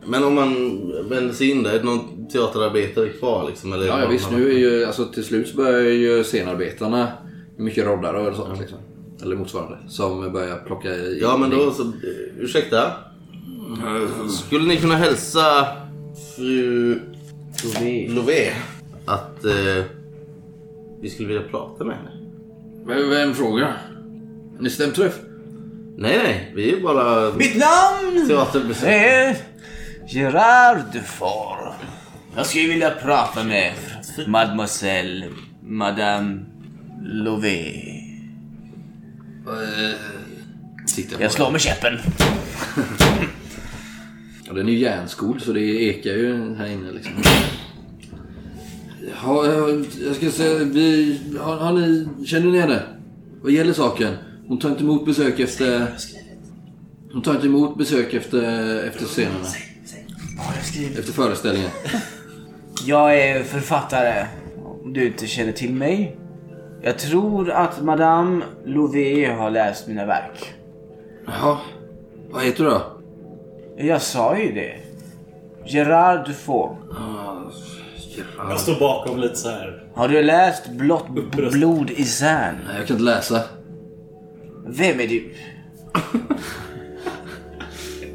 Men 0.07 0.25
om 0.25 0.35
man 0.35 0.55
vänder 1.09 1.35
sig 1.35 1.51
in 1.51 1.63
där, 1.63 1.73
är 1.73 1.79
det 1.79 1.85
någon 1.85 2.29
teaterarbetare 2.29 3.09
kvar 3.09 3.49
liksom? 3.49 3.73
Eller 3.73 3.87
Ja, 3.87 4.01
ja 4.01 4.09
visst. 4.09 4.31
Nu 4.31 4.51
är 4.51 4.59
ju, 4.59 4.85
alltså, 4.85 5.05
till 5.05 5.25
slut 5.25 5.49
så 5.49 5.57
börjar 5.57 5.91
ju 5.91 6.25
scenarbetarna, 6.25 7.09
mycket 7.57 7.87
roddare 7.87 8.29
och 8.31 8.37
sånt 8.37 8.61
liksom. 8.61 8.79
Eller 9.23 9.37
motsvarande. 9.37 9.79
Som 9.89 10.33
börjar 10.33 10.59
plocka 10.67 10.89
i. 10.95 11.19
Ja 11.23 11.37
men 11.37 11.51
då 11.51 11.71
så, 11.71 11.93
ursäkta? 12.39 12.93
Skulle 14.47 14.69
ni 14.69 14.77
kunna 14.77 14.97
hälsa 14.97 15.67
fru 16.37 17.01
Lové 18.09 18.53
att 19.07 19.45
eh, 19.45 19.85
vi 21.01 21.11
skulle 21.11 21.29
vilja 21.29 21.43
prata 21.43 21.85
med 21.85 21.97
henne? 21.97 22.11
Vem, 22.87 23.11
vem 23.11 23.35
frågar? 23.35 23.77
Ni 24.61 24.71
stämträff? 24.71 25.19
Nej 25.97 26.19
nej, 26.23 26.53
vi 26.55 26.73
är 26.73 26.81
bara 26.81 27.35
Mitt 27.35 27.57
namn 27.57 28.29
teaterbesök. 28.29 28.89
är 28.89 29.37
Gerard 30.09 30.93
Dufour. 30.93 31.73
Jag 32.37 32.47
skulle 32.47 32.69
vilja 32.69 32.91
prata 32.91 33.45
med 33.45 33.73
Mademoiselle 34.27 35.29
Madame 35.63 36.41
Lové. 37.03 37.73
På 39.45 39.51
Jag 41.19 41.33
slår 41.33 41.51
med 41.51 41.61
käppen. 41.61 41.99
Ja, 44.45 44.53
den 44.53 44.69
är 44.69 44.73
ju 44.73 44.79
järnskold 44.79 45.43
så 45.43 45.53
det 45.53 45.61
ekar 45.61 46.11
ju 46.11 46.55
här 46.55 46.67
inne 46.67 46.93
liksom. 46.93 47.13
Ja, 49.25 49.47
jag- 49.47 49.87
ska 50.17 50.31
säga, 50.31 50.65
vi, 50.65 51.21
har, 51.41 51.57
har 51.57 51.73
ni, 51.73 52.09
känner 52.27 52.53
ni 52.53 52.59
henne? 52.59 52.83
Vad 53.43 53.53
gäller 53.53 53.73
saken? 53.73 54.15
Hon 54.47 54.59
tar 54.59 54.69
inte 54.71 54.83
emot 54.85 55.07
besök 55.07 55.41
efter... 55.41 55.87
Hon 57.13 57.23
tar 57.23 57.35
inte 57.35 57.47
emot 57.47 57.79
besök 57.79 58.15
efter, 58.15 58.79
efter 58.85 59.05
scenerna. 59.05 59.47
Efter 60.99 61.13
föreställningen. 61.13 61.71
Jag 62.87 63.19
är 63.21 63.43
författare. 63.43 64.27
Om 64.85 64.93
du 64.93 65.07
inte 65.07 65.27
känner 65.27 65.53
till 65.53 65.73
mig. 65.73 66.17
Jag 66.83 66.99
tror 66.99 67.51
att 67.51 67.83
Madame 67.83 68.45
Lové 68.67 69.27
har 69.33 69.51
läst 69.51 69.89
mina 69.89 70.07
verk. 70.07 70.53
Jaha. 71.27 71.59
Vad 72.31 72.43
heter 72.45 72.65
du 72.65 72.71
då? 72.71 73.02
Jag 73.76 74.02
sa 74.02 74.38
ju 74.38 74.52
det. 74.52 74.76
Gerard 75.67 76.26
Dufour. 76.26 76.76
Jag 78.38 78.61
står 78.61 78.81
bakom 78.81 79.19
lite 79.19 79.37
så 79.37 79.49
här. 79.50 79.83
Har 79.95 80.09
du 80.09 80.23
läst 80.23 80.69
Blått 80.69 81.09
blod 81.33 81.91
i 81.91 82.05
Cern? 82.05 82.55
Nej, 82.67 82.76
jag 82.79 82.87
kan 82.87 82.97
inte 82.97 83.05
läsa. 83.11 83.43
Vem 84.67 85.00
är 85.00 85.07
du? 85.09 85.35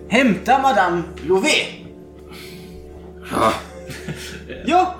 Hämta 0.09 0.59
Madame 0.61 1.01
Lové! 1.27 1.49
Ja, 3.31 3.53
Ja! 4.65 4.95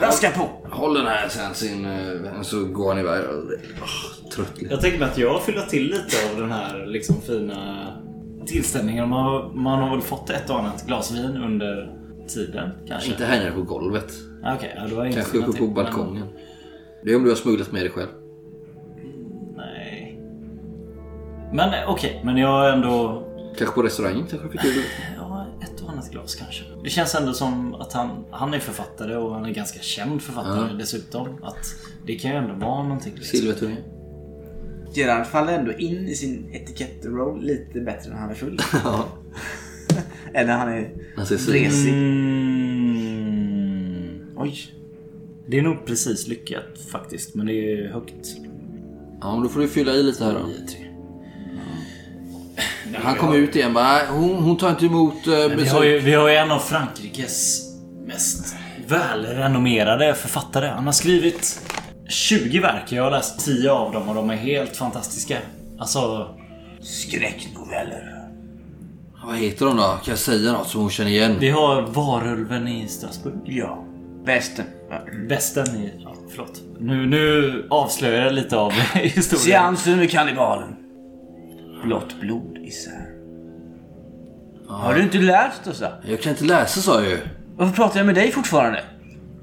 Raska 0.00 0.30
på! 0.30 0.48
håll 0.70 0.94
den 0.94 1.06
här 1.06 1.28
sen 1.28 1.54
sin... 1.54 1.84
eh, 1.84 2.42
Så 2.42 2.64
går 2.64 2.88
han 2.88 2.98
iväg. 2.98 3.24
Oh, 3.24 4.28
trött. 4.34 4.52
Jag 4.70 4.80
tänker 4.80 4.98
mig 4.98 5.08
att 5.08 5.18
jag 5.18 5.42
fyller 5.42 5.62
till 5.62 5.82
lite 5.82 6.16
av 6.32 6.40
den 6.40 6.52
här 6.52 6.86
liksom 6.86 7.20
fina 7.26 7.86
tillställningen. 8.50 9.08
Man, 9.08 9.24
har- 9.24 9.52
man 9.54 9.78
har 9.82 9.90
väl 9.90 10.00
fått 10.00 10.30
ett 10.30 10.50
och 10.50 10.58
annat 10.58 10.86
glas 10.86 11.12
vin 11.12 11.36
under 11.36 11.92
tiden 12.28 12.70
kanske? 12.88 13.10
Inte 13.10 13.24
här 13.24 13.38
nere 13.44 13.52
på 13.52 13.62
golvet. 13.62 14.12
Ah, 14.44 14.54
Okej, 14.54 14.74
ja, 14.76 14.86
det 14.88 14.94
var 14.94 15.04
Kanske 15.12 15.20
uppe 15.20 15.32
på 15.38 15.40
någonting, 15.40 15.66
men- 15.66 15.74
balkongen. 15.74 16.26
Det 17.04 17.12
är 17.12 17.16
om 17.16 17.22
du 17.24 17.28
har 17.30 17.36
smugglat 17.36 17.72
med 17.72 17.82
dig 17.82 17.90
själv. 17.90 18.08
Nej. 19.56 20.20
Men 21.52 21.68
eh, 21.68 21.90
okej, 21.90 22.20
men 22.24 22.36
jag 22.36 22.48
har 22.48 22.68
ändå 22.72 23.26
Kanske 23.58 23.74
på 23.74 23.82
restaurangen 23.82 24.26
kanske 24.30 24.48
fick 24.48 24.62
du 24.62 24.82
Ja, 25.18 25.46
ett 25.62 25.80
och 25.82 25.90
annat 25.90 26.10
glas 26.10 26.34
kanske. 26.34 26.64
Det 26.84 26.90
känns 26.90 27.14
ändå 27.14 27.32
som 27.32 27.74
att 27.74 27.92
han, 27.92 28.24
han 28.30 28.54
är 28.54 28.58
författare 28.58 29.16
och 29.16 29.34
han 29.34 29.44
är 29.44 29.50
ganska 29.50 29.80
känd 29.80 30.22
författare 30.22 30.76
dessutom. 30.78 31.38
Att 31.44 31.66
det 32.06 32.14
kan 32.14 32.30
ju 32.30 32.36
ändå 32.36 32.66
vara 32.66 32.82
någonting. 32.82 33.12
Liksom. 33.14 33.38
Silvertunga. 33.38 33.76
Gerard 34.92 35.26
faller 35.26 35.52
ändå 35.52 35.72
in 35.72 36.08
i 36.08 36.14
sin 36.14 36.50
etikettroll 36.52 37.44
lite 37.44 37.80
bättre 37.80 38.10
när 38.10 38.16
han 38.16 38.30
är 38.30 38.34
full. 38.34 38.60
Ja. 38.84 39.08
Än 40.34 40.46
när 40.46 40.56
han 40.56 40.68
är 40.68 40.90
bresig. 41.26 41.92
Mm. 41.92 43.20
Oj. 44.36 44.58
Det 45.46 45.58
är 45.58 45.62
nog 45.62 45.86
precis 45.86 46.28
lyckat 46.28 46.78
faktiskt, 46.92 47.34
men 47.34 47.46
det 47.46 47.52
är 47.52 47.88
högt. 47.88 48.36
Ja, 49.20 49.32
men 49.32 49.42
då 49.42 49.48
får 49.48 49.60
du 49.60 49.68
fylla 49.68 49.92
i 49.92 50.02
lite 50.02 50.24
här 50.24 50.32
då. 50.32 50.46
Han 52.94 53.16
kom 53.16 53.34
ut 53.34 53.56
igen 53.56 53.74
bara, 53.74 54.06
hon, 54.10 54.36
hon 54.36 54.56
tar 54.56 54.70
inte 54.70 54.86
emot 54.86 55.26
uh, 55.26 55.34
Men 55.34 55.50
vi, 55.50 55.56
besök. 55.56 55.72
har 55.72 55.84
ju, 55.84 55.98
vi 55.98 56.12
har 56.12 56.28
ju 56.28 56.34
en 56.34 56.50
av 56.50 56.58
Frankrikes 56.58 57.62
mest 58.06 58.56
välrenommerade 58.86 60.14
författare. 60.14 60.66
Han 60.66 60.84
har 60.84 60.92
skrivit 60.92 61.60
20 62.10 62.60
verk. 62.60 62.92
Jag 62.92 63.02
har 63.02 63.10
läst 63.10 63.44
10 63.44 63.70
av 63.70 63.92
dem 63.92 64.08
och 64.08 64.14
de 64.14 64.30
är 64.30 64.36
helt 64.36 64.76
fantastiska. 64.76 65.38
Alltså, 65.78 66.28
Skräcknoveller. 66.80 68.16
Vad 69.26 69.36
heter 69.36 69.66
de 69.66 69.76
då? 69.76 69.82
Kan 69.82 70.00
jag 70.06 70.18
säga 70.18 70.52
något 70.52 70.68
som 70.68 70.80
hon 70.80 70.90
känner 70.90 71.10
igen? 71.10 71.36
vi 71.40 71.50
har 71.50 71.82
Varulven 71.82 72.68
i 72.68 72.88
Strasbourg. 72.88 73.34
Ja. 73.44 73.84
Västern. 74.24 74.66
Västen 75.28 75.76
i... 75.76 75.92
Ja, 76.04 76.14
förlåt. 76.30 76.62
Nu, 76.78 77.06
nu 77.06 77.66
avslöjar 77.70 78.24
jag 78.24 78.32
lite 78.32 78.56
av 78.56 78.72
historien. 78.94 79.44
Seansen 79.44 79.98
med 79.98 80.10
kannibalen. 80.10 80.76
Blått 81.84 82.20
blod 82.20 82.58
i 82.58 82.70
Cern. 82.70 83.06
Har 84.68 84.94
du 84.94 85.02
inte 85.02 85.18
läst 85.18 85.64
dessa? 85.64 85.92
Jag 86.08 86.20
kan 86.22 86.32
inte 86.32 86.44
läsa 86.44 86.80
sa 86.80 87.00
jag 87.02 87.10
ju. 87.10 87.18
Varför 87.56 87.74
pratar 87.74 87.98
jag 87.98 88.06
med 88.06 88.14
dig 88.14 88.32
fortfarande? 88.32 88.84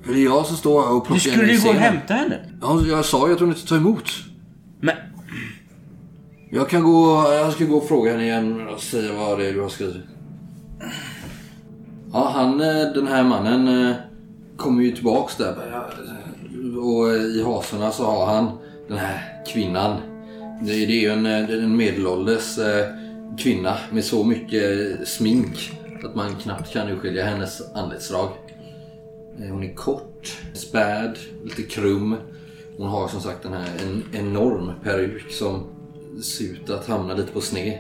För 0.08 0.14
det 0.14 0.20
är 0.20 0.26
jag 0.26 0.46
som 0.46 0.58
står 0.58 0.82
här 0.82 0.92
och 0.92 1.02
Du 1.02 1.06
plockar 1.06 1.20
skulle 1.20 1.54
in 1.54 1.60
ju 1.60 1.64
gå 1.64 1.70
och 1.70 1.76
hämta 1.76 2.14
henne. 2.14 2.40
Ja, 2.62 2.82
jag 2.88 3.06
sa 3.06 3.28
ju 3.28 3.34
att 3.34 3.40
hon 3.40 3.50
inte 3.50 3.68
tar 3.68 3.78
emot. 3.78 4.12
Men... 4.80 4.96
Jag 6.52 6.70
kan 6.70 6.84
gå, 6.84 7.28
jag 7.34 7.54
ska 7.54 7.66
gå 7.66 7.78
och 7.78 7.88
fråga 7.88 8.12
henne 8.12 8.24
igen 8.24 8.68
och 8.68 8.82
säga 8.82 9.14
vad 9.14 9.40
det 9.40 9.50
är 9.50 9.54
du 9.54 9.62
har 9.62 9.70
skrivit. 9.70 9.96
Ja, 12.14 12.32
han, 12.36 12.62
eh, 12.62 12.94
den 12.94 13.08
här 13.08 13.24
mannen 13.24 13.88
eh, 13.88 13.96
kommer 14.58 14.84
ju 14.84 14.92
tillbaks 14.92 15.36
där. 15.36 15.56
Och 16.78 17.16
i 17.16 17.44
hasorna 17.44 17.92
så 17.92 18.06
har 18.06 18.26
han 18.26 18.52
den 18.88 18.98
här 18.98 19.44
kvinnan. 19.48 19.98
Det 20.62 20.74
är 20.74 20.88
ju 20.88 21.10
en, 21.10 21.26
eh, 21.26 21.64
en 21.64 21.78
medelålders 21.78 22.58
eh, 22.58 22.86
kvinna 23.38 23.78
med 23.92 24.04
så 24.04 24.24
mycket 24.24 25.08
smink 25.08 25.72
att 26.04 26.16
man 26.16 26.36
knappt 26.36 26.74
kan 26.74 26.90
urskilja 26.90 27.26
hennes 27.26 27.62
anletsdrag. 27.76 28.30
Eh, 29.42 29.50
hon 29.50 29.64
är 29.64 29.74
kort, 29.74 30.38
späd, 30.54 31.18
lite 31.44 31.64
krum. 31.64 32.16
Hon 32.78 32.88
har 32.88 33.08
som 33.08 33.22
sagt 33.22 33.44
den 33.44 33.54
här 33.54 33.68
en 33.84 34.04
enorm 34.14 34.72
peruk 34.84 35.32
som 35.32 35.64
ser 36.24 36.46
ut 36.46 36.70
att 36.70 36.88
hamna 36.88 37.14
lite 37.14 37.32
på 37.32 37.42
sned. 37.42 37.80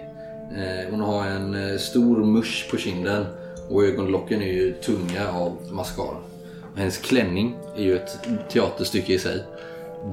Eh, 0.51 0.91
hon 0.91 0.99
har 0.99 1.25
en 1.25 1.55
eh, 1.55 1.77
stor 1.77 2.25
musch 2.25 2.67
på 2.71 2.77
kinden 2.77 3.25
och 3.69 3.83
ögonlocken 3.83 4.41
är 4.41 4.53
ju 4.53 4.73
tunga 4.73 5.31
av 5.31 5.57
mascara. 5.71 6.17
Och 6.71 6.77
hennes 6.77 6.97
klänning 6.97 7.55
är 7.75 7.83
ju 7.83 7.95
ett 7.95 8.19
teaterstycke 8.49 9.13
i 9.13 9.19
sig. 9.19 9.43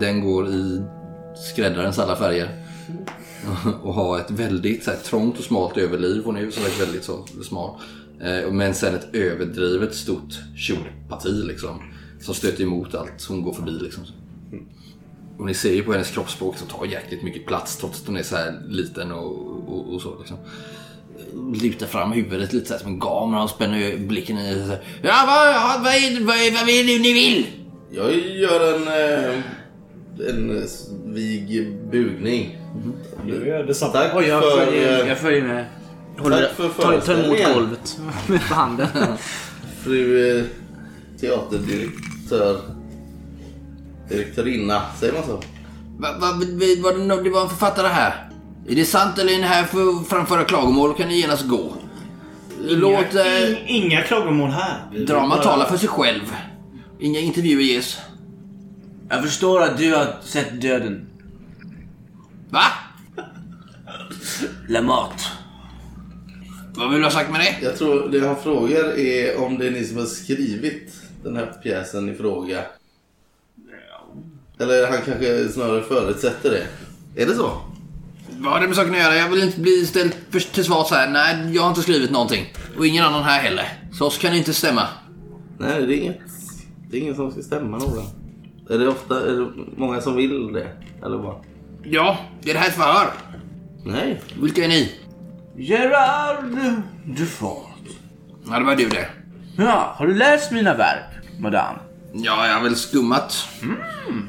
Den 0.01 0.25
går 0.25 0.49
i 0.49 0.83
skräddarens 1.37 1.99
alla 1.99 2.17
färger. 2.17 2.49
och 3.83 3.95
har 3.95 4.19
ett 4.19 4.31
väldigt 4.31 4.85
så 4.85 4.91
här, 4.91 4.99
trångt 4.99 5.39
och 5.39 5.45
smalt 5.45 5.77
överliv. 5.77 6.23
Hon 6.25 6.37
är 6.37 6.41
ju 6.41 6.51
som 6.51 6.63
sagt 6.63 6.81
väldigt 6.81 7.05
så 7.05 7.27
smal. 7.49 7.71
Eh, 8.25 8.51
men 8.51 8.75
sen 8.75 8.95
ett 8.95 9.15
överdrivet 9.15 9.95
stort 9.95 10.35
kjolparti 10.57 11.45
liksom. 11.45 11.83
Som 12.21 12.35
stöter 12.35 12.63
emot 12.63 12.95
allt 12.95 13.25
hon 13.29 13.43
går 13.43 13.53
förbi 13.53 13.71
liksom. 13.71 14.05
Och 15.39 15.47
ni 15.47 15.55
ser 15.55 15.73
ju 15.75 15.83
på 15.83 15.93
hennes 15.93 16.11
kroppsspråk 16.11 16.57
som 16.57 16.69
tar 16.69 16.87
jäkligt 16.87 17.23
mycket 17.23 17.47
plats 17.47 17.77
trots 17.77 18.01
att 18.01 18.07
hon 18.07 18.17
är 18.17 18.23
så 18.23 18.37
här 18.37 18.63
liten 18.69 19.13
och, 19.13 19.33
och, 19.69 19.95
och 19.95 20.01
så 20.03 20.19
liksom. 20.19 20.37
Lutar 21.63 21.87
fram 21.87 22.13
huvudet 22.13 22.53
lite 22.53 22.67
så 22.67 22.73
här 22.75 22.81
som 22.81 22.93
en 22.93 22.99
gamera 22.99 23.43
och 23.43 23.51
spänner 23.51 23.97
blicken 23.97 24.39
i. 24.39 24.55
Så 24.55 24.71
här, 24.71 24.81
ja, 25.03 25.25
vad, 25.27 25.83
vad, 25.85 25.93
är, 25.95 26.25
vad, 26.25 26.37
är, 26.37 26.51
vad 26.51 26.69
är 26.69 26.85
det 26.85 27.03
ni 27.03 27.13
vill? 27.13 27.47
Jag 27.91 28.13
gör 28.37 28.75
en, 28.75 28.89
eh, 28.89 29.41
en 30.29 30.69
svig 30.69 31.77
bugning. 31.91 32.59
Du 33.27 33.47
gör 33.47 33.65
detsamma. 33.65 33.93
Tack 33.93 34.27
jag 34.27 34.43
för... 34.43 34.73
eh, 34.73 35.09
jag 35.09 35.19
följer 35.19 35.43
med. 35.43 35.65
Håller, 36.19 36.43
Tack 36.47 36.57
för 36.57 36.69
tar, 36.83 37.01
tar 37.01 37.15
emot 37.25 37.55
golvet 37.55 37.99
med 38.27 38.41
handen. 38.41 38.89
Fru 39.83 40.39
eh, 40.39 40.45
teaterdirektör. 41.21 42.61
Direktörinna, 44.09 44.83
säger 45.01 45.13
man 45.13 45.23
så? 45.23 45.37
Va, 45.99 46.09
va, 46.21 46.33
var 46.83 46.93
det, 46.99 47.05
nå- 47.05 47.21
det 47.21 47.31
var 47.31 47.43
en 47.43 47.49
författare 47.49 47.89
här. 47.89 48.31
Är 48.69 48.75
det 48.75 48.85
sant 48.85 49.19
eller 49.19 49.33
är 49.33 49.37
ni 49.39 49.43
här 49.47 49.65
för 49.65 49.89
att 49.89 50.09
framföra 50.09 50.45
klagomål 50.45 50.95
kan 50.95 51.09
ni 51.09 51.21
genast 51.21 51.47
gå. 51.49 51.73
Låt 52.61 53.15
eh, 53.15 53.51
In, 53.51 53.57
inga 53.67 54.03
klagomål 54.03 54.51
här. 54.51 54.83
Vi 54.93 54.99
vill 54.99 55.07
dramat 55.07 55.31
bara- 55.31 55.43
tala 55.43 55.67
för 55.67 55.77
sig 55.77 55.89
själv. 55.89 56.35
Inga 57.01 57.19
intervjuer 57.21 57.63
ges. 57.63 57.99
Jag 59.09 59.23
förstår 59.23 59.63
att 59.63 59.79
du 59.79 59.95
har 59.95 60.17
sett 60.25 60.61
döden. 60.63 61.07
Va? 62.51 62.63
Lamat. 64.69 65.29
Vad 66.77 66.91
vill 66.91 66.99
du 66.99 67.05
ha 67.05 67.11
sagt 67.11 67.31
med 67.31 67.41
det? 67.41 67.67
Jag 67.67 67.79
tror 67.79 68.09
det 68.09 68.27
han 68.27 68.37
frågar 68.37 68.99
är 68.99 69.43
om 69.45 69.59
det 69.59 69.67
är 69.67 69.71
ni 69.71 69.85
som 69.85 69.99
har 69.99 70.05
skrivit 70.05 70.93
den 71.23 71.37
här 71.37 71.47
pjäsen 71.63 72.09
i 72.09 72.15
fråga. 72.15 72.63
Eller 74.59 74.89
han 74.91 74.99
kanske 75.05 75.49
snarare 75.49 75.83
förutsätter 75.83 76.51
det. 76.51 76.67
Är 77.23 77.27
det 77.27 77.35
så? 77.35 77.61
Vad 78.39 78.53
har 78.53 78.61
det 78.61 78.67
med 78.67 78.77
saken 78.77 78.95
att 78.95 79.01
göra? 79.01 79.17
Jag 79.17 79.29
vill 79.29 79.43
inte 79.43 79.61
bli 79.61 79.87
ställd 79.87 80.13
till 80.53 80.65
svars 80.65 80.91
här. 80.91 81.11
Nej, 81.11 81.55
jag 81.55 81.63
har 81.63 81.69
inte 81.69 81.83
skrivit 81.83 82.11
någonting. 82.11 82.53
Och 82.79 82.87
ingen 82.87 83.05
annan 83.05 83.23
här 83.23 83.41
heller. 83.41 83.69
Så 83.93 84.07
oss 84.07 84.19
kan 84.19 84.33
det 84.33 84.39
inte 84.39 84.55
stämma. 84.55 84.89
Nej, 85.59 85.87
det 85.87 85.95
är 85.95 85.97
inget. 85.97 86.19
Det 86.91 86.97
är 86.97 87.01
ingen 87.01 87.15
som 87.15 87.31
ska 87.33 87.43
stämma 87.43 87.79
någon. 87.79 88.05
Är 88.71 88.79
det 88.79 88.89
ofta, 88.89 89.31
är 89.31 89.33
det 89.33 89.49
många 89.77 90.01
som 90.01 90.17
vill 90.17 90.53
det? 90.53 90.69
Eller 91.05 91.17
vad? 91.17 91.45
Ja, 91.83 92.19
det 92.43 92.51
är 92.51 92.55
det 92.55 92.61
här 92.61 92.69
ett 92.69 92.75
förhör. 92.75 93.11
Nej. 93.85 94.23
Vilka 94.41 94.65
är 94.65 94.69
ni? 94.69 94.93
Gerard 95.57 96.45
Dufort. 97.05 97.71
Ja, 98.47 98.59
det 98.59 98.65
var 98.65 98.77
du 98.77 98.89
det. 98.89 99.09
Ja, 99.57 99.95
har 99.99 100.07
du 100.07 100.15
läst 100.15 100.53
mina 100.53 100.75
verk, 100.75 101.39
madame? 101.39 101.79
Ja, 102.13 102.47
jag 102.47 102.55
har 102.55 102.63
väl 102.63 102.77
skummat. 102.77 103.49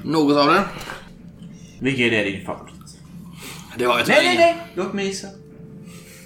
Något 0.04 0.38
av 0.38 0.48
det. 0.48 0.64
Vilken 1.80 2.06
är 2.06 2.26
din 2.26 2.46
favorit? 2.46 2.74
Det 3.78 3.86
har 3.86 4.00
jag 4.00 4.08
Nej, 4.08 4.26
nej, 4.26 4.38
nej. 4.38 4.58
Låt 4.76 4.94
mig 4.94 5.06
gissa. 5.06 5.28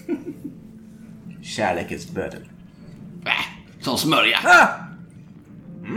Kärlekens 1.44 2.10
bödel. 2.10 2.42
Äh, 3.26 3.32
som 3.82 3.98
smörja. 3.98 4.38
Ah! 4.44 4.68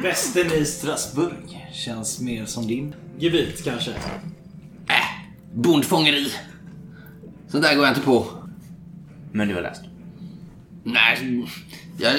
Västern 0.02 0.52
i 0.52 0.64
Strasbourg 0.64 1.60
känns 1.72 2.20
mer 2.20 2.46
som 2.46 2.66
din 2.66 2.94
gebit 3.18 3.64
kanske. 3.64 3.90
Äh, 3.90 4.94
bondfångeri. 5.54 6.32
Sånt 7.48 7.64
där 7.64 7.74
går 7.74 7.84
jag 7.84 7.90
inte 7.90 8.06
på. 8.06 8.41
Men 9.32 9.48
du 9.48 9.54
har 9.54 9.62
läst. 9.62 9.82
Nej, 10.84 11.46
jag 11.98 12.12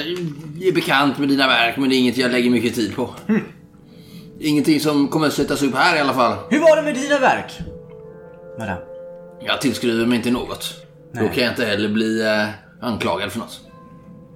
är 0.68 0.72
bekant 0.72 1.18
med 1.18 1.30
dina 1.30 1.48
verk 1.48 1.78
men 1.78 1.90
det 1.90 1.96
är 1.96 1.98
inget 1.98 2.18
jag 2.18 2.32
lägger 2.32 2.50
mycket 2.50 2.76
tid 2.76 2.96
på. 2.96 3.10
Ingenting 4.40 4.80
som 4.80 5.08
kommer 5.08 5.28
att 5.28 5.34
sättas 5.34 5.64
upp 5.64 5.76
här 5.76 5.98
i 5.98 6.00
alla 6.00 6.14
fall. 6.14 6.38
Hur 6.50 6.60
var 6.60 6.76
det 6.76 6.82
med 6.82 6.96
dina 6.96 7.20
verk? 7.20 7.52
Madame. 8.60 8.82
Jag 9.46 9.62
tillskriver 9.62 10.06
mig 10.06 10.18
inte 10.18 10.32
något. 10.32 10.74
Då 11.14 11.20
Nej. 11.22 11.32
kan 11.34 11.44
jag 11.44 11.52
inte 11.52 11.66
heller 11.66 11.90
bli 11.90 12.22
eh, 12.22 12.48
anklagad 12.82 13.32
för 13.32 13.40
något. 13.40 13.62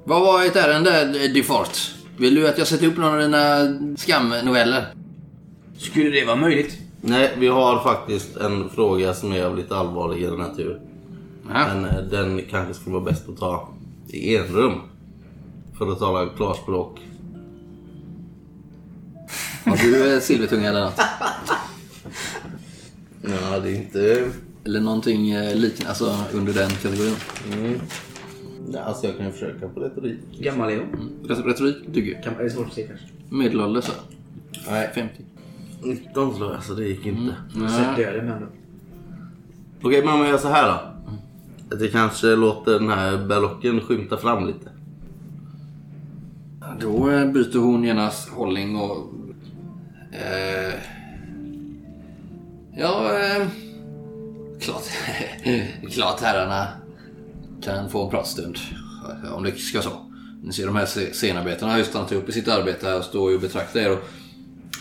Vad 0.06 0.22
var 0.22 0.46
ert 0.46 0.56
ärende, 0.56 1.02
eh, 1.02 1.34
Dufort? 1.34 1.94
Vill 2.18 2.36
du 2.36 2.48
att 2.50 2.58
jag 2.58 2.68
sätter 2.68 2.88
upp 2.88 2.98
någon 2.98 3.14
av 3.14 3.20
dina 3.20 3.96
skamnoveller? 3.98 4.86
Skulle 5.78 6.10
det 6.10 6.26
vara 6.26 6.36
möjligt? 6.36 6.78
Nej, 7.02 7.34
vi 7.38 7.48
har 7.48 7.80
faktiskt 7.84 8.38
en 8.38 8.70
fråga 8.70 9.14
som 9.14 9.34
är 9.34 9.44
av 9.44 9.58
lite 9.58 9.76
allvarligare 9.76 10.38
natur. 10.38 10.80
Ja. 11.54 11.68
Men 11.74 11.86
eh, 11.86 12.02
den 12.04 12.42
kanske 12.50 12.74
skulle 12.74 12.94
vara 12.94 13.04
bäst 13.06 13.30
att 13.30 13.38
ta 13.38 13.70
i 14.08 14.36
enrum. 14.38 14.74
För 15.78 15.92
att 15.92 16.00
tala 16.00 16.30
klarspråk. 16.30 17.00
Har 19.66 19.78
du 19.78 20.14
eh, 20.14 20.20
silvertunga 20.20 20.70
eller 20.70 20.84
något? 20.84 21.00
Ja, 23.22 23.60
det 23.60 23.70
är 23.72 23.76
inte... 23.76 24.32
Eller 24.66 24.80
någonting 24.82 25.30
eh, 25.30 25.56
liknande, 25.56 25.90
alltså 25.90 26.16
under 26.34 26.54
den 26.54 26.70
kategorin? 26.70 27.16
Ja, 28.74 28.80
alltså 28.80 29.08
jag 29.08 29.18
kan 29.18 29.26
ju 29.26 29.32
försöka 29.32 29.68
på 29.68 29.80
retorik. 29.80 30.20
Gammal 30.40 30.70
är 30.70 30.78
hon? 30.78 31.10
Ret- 31.28 31.46
Retorik 31.46 31.88
duger. 31.88 32.22
Kan- 32.24 32.36
Är 32.36 32.44
det 32.44 32.50
svårt 32.50 32.68
att 32.68 32.74
se 32.74 32.88
kanske? 32.88 33.06
Medelålders 33.30 33.84
så. 33.86 33.92
Nej, 34.70 34.92
50. 34.96 35.14
19 35.84 36.36
slår 36.36 36.54
jag 36.54 36.64
så 36.64 36.74
det 36.74 36.86
gick 36.88 37.06
inte. 37.06 37.36
Sett 37.54 37.96
döden 37.98 38.26
med 38.26 38.34
ändå. 38.36 38.48
Okej, 39.82 40.06
men 40.06 40.14
om 40.14 40.20
jag 40.20 40.30
gör 40.30 40.38
så 40.38 40.48
här 40.48 40.68
då. 40.68 40.80
Att 41.72 41.82
jag 41.82 41.92
kanske 41.92 42.28
låter 42.28 42.80
den 42.80 42.90
här 42.90 43.18
berlocken 43.18 43.82
skymta 43.82 44.18
fram 44.18 44.48
lite. 44.48 44.70
Då 46.80 47.10
eh, 47.10 47.32
byter 47.32 47.60
hon 47.60 47.84
genast 47.84 48.30
hållning 48.30 48.76
och... 48.76 49.14
Eh, 50.12 50.74
ja, 52.76 53.20
eh, 53.20 53.48
klart, 54.60 54.84
klart 55.92 56.22
herrarna 56.22 56.68
kan 57.62 57.90
få 57.90 58.04
en 58.04 58.10
pratstund. 58.10 58.58
Om 59.34 59.44
det 59.44 59.52
ska 59.52 59.82
så. 59.82 59.90
Ni 60.44 60.54
ser 60.54 60.66
de 60.66 60.76
här 60.76 61.14
scenarbetarna 61.14 61.72
har 61.72 61.80
ju 61.80 61.86
stannat 61.86 62.12
upp 62.12 62.30
i 62.30 62.32
sitt 62.32 62.48
arbete 62.48 62.88
här 62.88 62.98
och 62.98 63.06
står 63.06 63.34
och 63.34 63.42
betraktar 63.42 63.80
er 63.80 63.92
och 63.92 64.10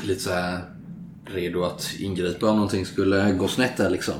lite 0.04 0.20
så 0.20 0.30
här 0.30 0.60
redo 1.24 1.64
att 1.64 1.90
ingripa 1.98 2.50
om 2.50 2.56
någonting 2.56 2.86
skulle 2.86 3.32
gå 3.32 3.48
snett 3.48 3.76
där 3.76 3.90
liksom. 3.90 4.14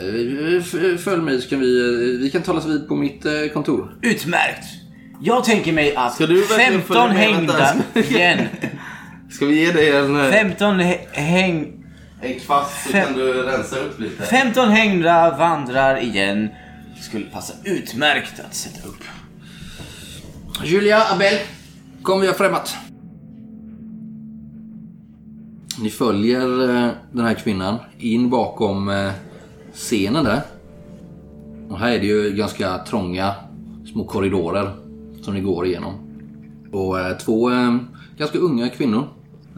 Eh, 0.00 0.62
Följ 0.98 1.22
mig 1.22 1.40
så 1.42 1.48
kan 1.48 1.60
vi, 1.60 1.78
eh, 1.80 2.20
vi 2.20 2.30
kan 2.30 2.42
talas 2.42 2.66
vid 2.66 2.88
på 2.88 2.96
mitt 2.96 3.24
eh, 3.24 3.32
kontor. 3.52 3.98
Utmärkt! 4.02 4.64
Jag 5.22 5.44
tänker 5.44 5.72
mig 5.72 5.96
att 5.96 6.14
Ska 6.14 6.26
du 6.26 6.34
verkligen 6.40 6.72
15 6.72 6.82
följa 6.96 7.08
med? 7.08 7.16
hängda... 7.16 7.74
Igen. 7.94 8.38
Ska 9.30 9.46
vi 9.46 9.60
ge 9.60 9.72
dig 9.72 9.90
en, 9.96 10.16
eh, 10.20 10.30
15 10.30 10.80
hä- 10.80 11.06
häng... 11.12 11.84
en 12.22 12.40
kvast 12.40 12.82
så 12.86 12.90
Fem- 12.90 13.04
kan 13.06 13.18
du 13.18 13.32
rensa 13.42 13.76
upp 13.78 14.00
lite? 14.00 14.22
15 14.22 14.68
hängda 14.68 15.36
vandrar 15.38 16.02
igen. 16.02 16.48
Skulle 17.00 17.24
passa 17.24 17.52
utmärkt 17.64 18.40
att 18.40 18.54
sätta 18.54 18.88
upp. 18.88 19.04
Julia, 20.64 21.02
Abel, 21.12 21.34
kom 22.02 22.20
vi 22.20 22.26
har 22.26 22.34
främmat. 22.34 22.76
Ni 25.80 25.90
följer 25.90 26.46
den 27.12 27.24
här 27.26 27.34
kvinnan 27.34 27.78
in 27.98 28.30
bakom 28.30 29.10
scenen 29.78 30.24
där. 30.24 30.42
Och 31.68 31.78
här 31.78 31.92
är 31.92 31.98
det 31.98 32.06
ju 32.06 32.32
ganska 32.32 32.78
trånga 32.78 33.34
små 33.92 34.04
korridorer 34.04 34.70
som 35.22 35.34
ni 35.34 35.40
går 35.40 35.66
igenom. 35.66 35.94
Och 36.72 37.00
eh, 37.00 37.16
två 37.16 37.50
eh, 37.50 37.76
ganska 38.16 38.38
unga 38.38 38.68
kvinnor 38.68 39.08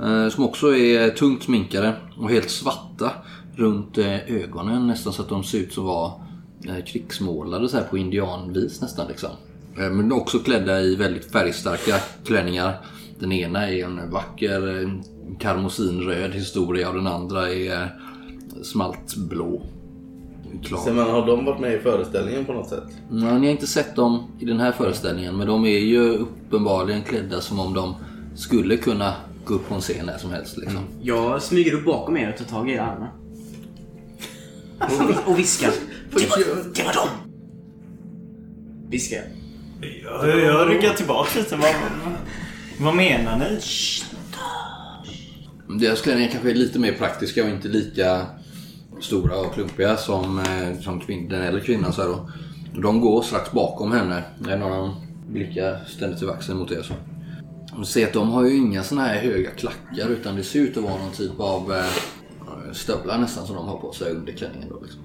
eh, 0.03 0.29
som 0.29 0.45
också 0.45 0.77
är 0.77 1.11
tungt 1.11 1.43
sminkade 1.43 1.95
och 2.19 2.31
helt 2.31 2.51
svarta 2.51 3.13
runt 3.55 3.99
eh, 3.99 4.35
ögonen 4.35 4.87
nästan 4.87 5.13
så 5.13 5.23
att 5.23 5.29
de 5.29 5.45
ser 5.45 5.59
ut 5.59 5.73
som 5.73 5.85
var 5.85 6.21
eh, 6.69 6.85
krigsmålade 6.85 7.69
så 7.69 7.77
här 7.77 7.85
på 7.85 7.99
indianvis 7.99 8.81
nästan 8.81 9.09
liksom. 9.09 9.31
Men 9.75 10.13
också 10.13 10.39
klädda 10.39 10.81
i 10.81 10.97
väldigt 10.97 11.33
färgstarka 11.33 11.95
klänningar. 12.25 12.81
Den 13.19 13.33
ena 13.33 13.69
är 13.69 13.85
en 13.85 14.11
vacker 14.11 14.91
karmosinröd 15.39 16.33
historia 16.33 16.89
och 16.89 16.95
den 16.95 17.07
andra 17.07 17.53
är 17.53 18.01
smaltblå. 18.63 19.63
Klar. 20.65 20.79
Sen 20.79 20.97
man, 20.97 21.11
har 21.11 21.27
de 21.27 21.45
varit 21.45 21.61
med 21.61 21.75
i 21.75 21.79
föreställningen 21.79 22.45
på 22.45 22.53
något 22.53 22.69
sätt? 22.69 22.85
Ja, 23.11 23.39
ni 23.39 23.47
har 23.47 23.53
inte 23.53 23.67
sett 23.67 23.97
dem 23.97 24.31
i 24.41 24.45
den 24.45 24.61
här 24.61 24.73
föreställningen 24.73 25.37
men 25.37 25.47
de 25.47 25.65
är 25.65 25.79
ju 25.79 26.01
uppenbarligen 26.01 27.03
klädda 27.03 27.41
som 27.41 27.61
om 27.61 27.75
de 27.75 27.95
skulle 28.35 28.77
kunna 28.77 29.15
gå 29.45 29.55
upp 29.55 29.69
på 29.69 29.75
en 29.75 29.81
scen 29.81 30.07
när 30.07 30.19
som 30.19 30.31
helst. 30.31 30.57
Liksom. 30.57 30.81
Jag 31.03 31.43
smyger 31.43 31.75
upp 31.75 31.85
bakom 31.85 32.17
er 32.17 32.29
och 32.33 32.39
tar 32.39 32.45
tag 32.45 32.71
i 32.71 32.73
era 32.73 32.83
armar. 32.87 33.13
Och, 34.79 35.31
och 35.33 35.39
viskar. 35.39 35.71
Det 36.13 36.31
var, 36.31 36.39
det 36.75 36.83
var 36.83 36.93
dem! 36.93 37.09
Viskar 38.91 39.17
jag. 39.17 39.27
Jag, 40.03 40.41
jag 40.41 40.71
ryggar 40.71 40.95
tillbaka 40.95 41.39
lite. 41.39 41.57
Vad, 41.57 41.75
vad, 42.05 42.13
vad 42.81 42.95
menar 42.95 43.39
ni? 43.39 43.61
Deras 45.79 46.01
klänningar 46.01 46.31
kanske 46.31 46.51
är 46.51 46.55
lite 46.55 46.79
mer 46.79 46.93
praktiska 46.93 47.45
och 47.45 47.51
inte 47.51 47.69
lika 47.69 48.27
stora 49.01 49.37
och 49.41 49.55
klumpiga 49.55 49.97
som, 49.97 50.39
eh, 50.39 50.81
som 50.81 51.01
kvin- 51.01 51.29
den 51.31 51.43
äldre 51.43 51.61
kvinnan. 51.61 51.93
Så 51.93 52.03
här 52.03 52.09
då. 52.09 52.31
De 52.81 53.01
går 53.01 53.23
strax 53.23 53.53
bakom 53.53 53.93
henne. 53.93 54.23
Det 54.39 54.53
är 54.53 54.59
några 54.59 54.95
blickar 55.29 55.81
ständigt 55.89 56.23
i 56.23 56.25
vaxen 56.25 56.57
mot 56.57 56.73
er. 56.73 56.83
Så. 56.83 56.95
Man 57.77 57.87
ser 57.87 58.07
att 58.07 58.13
de 58.13 58.31
har 58.31 58.45
ju 58.45 58.57
inga 58.57 58.83
såna 58.83 59.03
här 59.03 59.21
höga 59.21 59.51
klackar 59.51 60.09
utan 60.09 60.37
det 60.37 60.43
ser 60.43 60.61
ut 60.61 60.77
att 60.77 60.83
vara 60.83 60.99
någon 60.99 61.13
typ 61.13 61.41
av 61.41 61.73
eh, 61.73 62.73
stövlar 62.73 63.19
nästan 63.19 63.47
som 63.47 63.57
de 63.57 63.69
har 63.69 63.79
på 63.79 63.93
sig 63.93 64.13
under 64.13 64.33
klänningen. 64.33 64.69
Då, 64.69 64.81
liksom. 64.83 65.01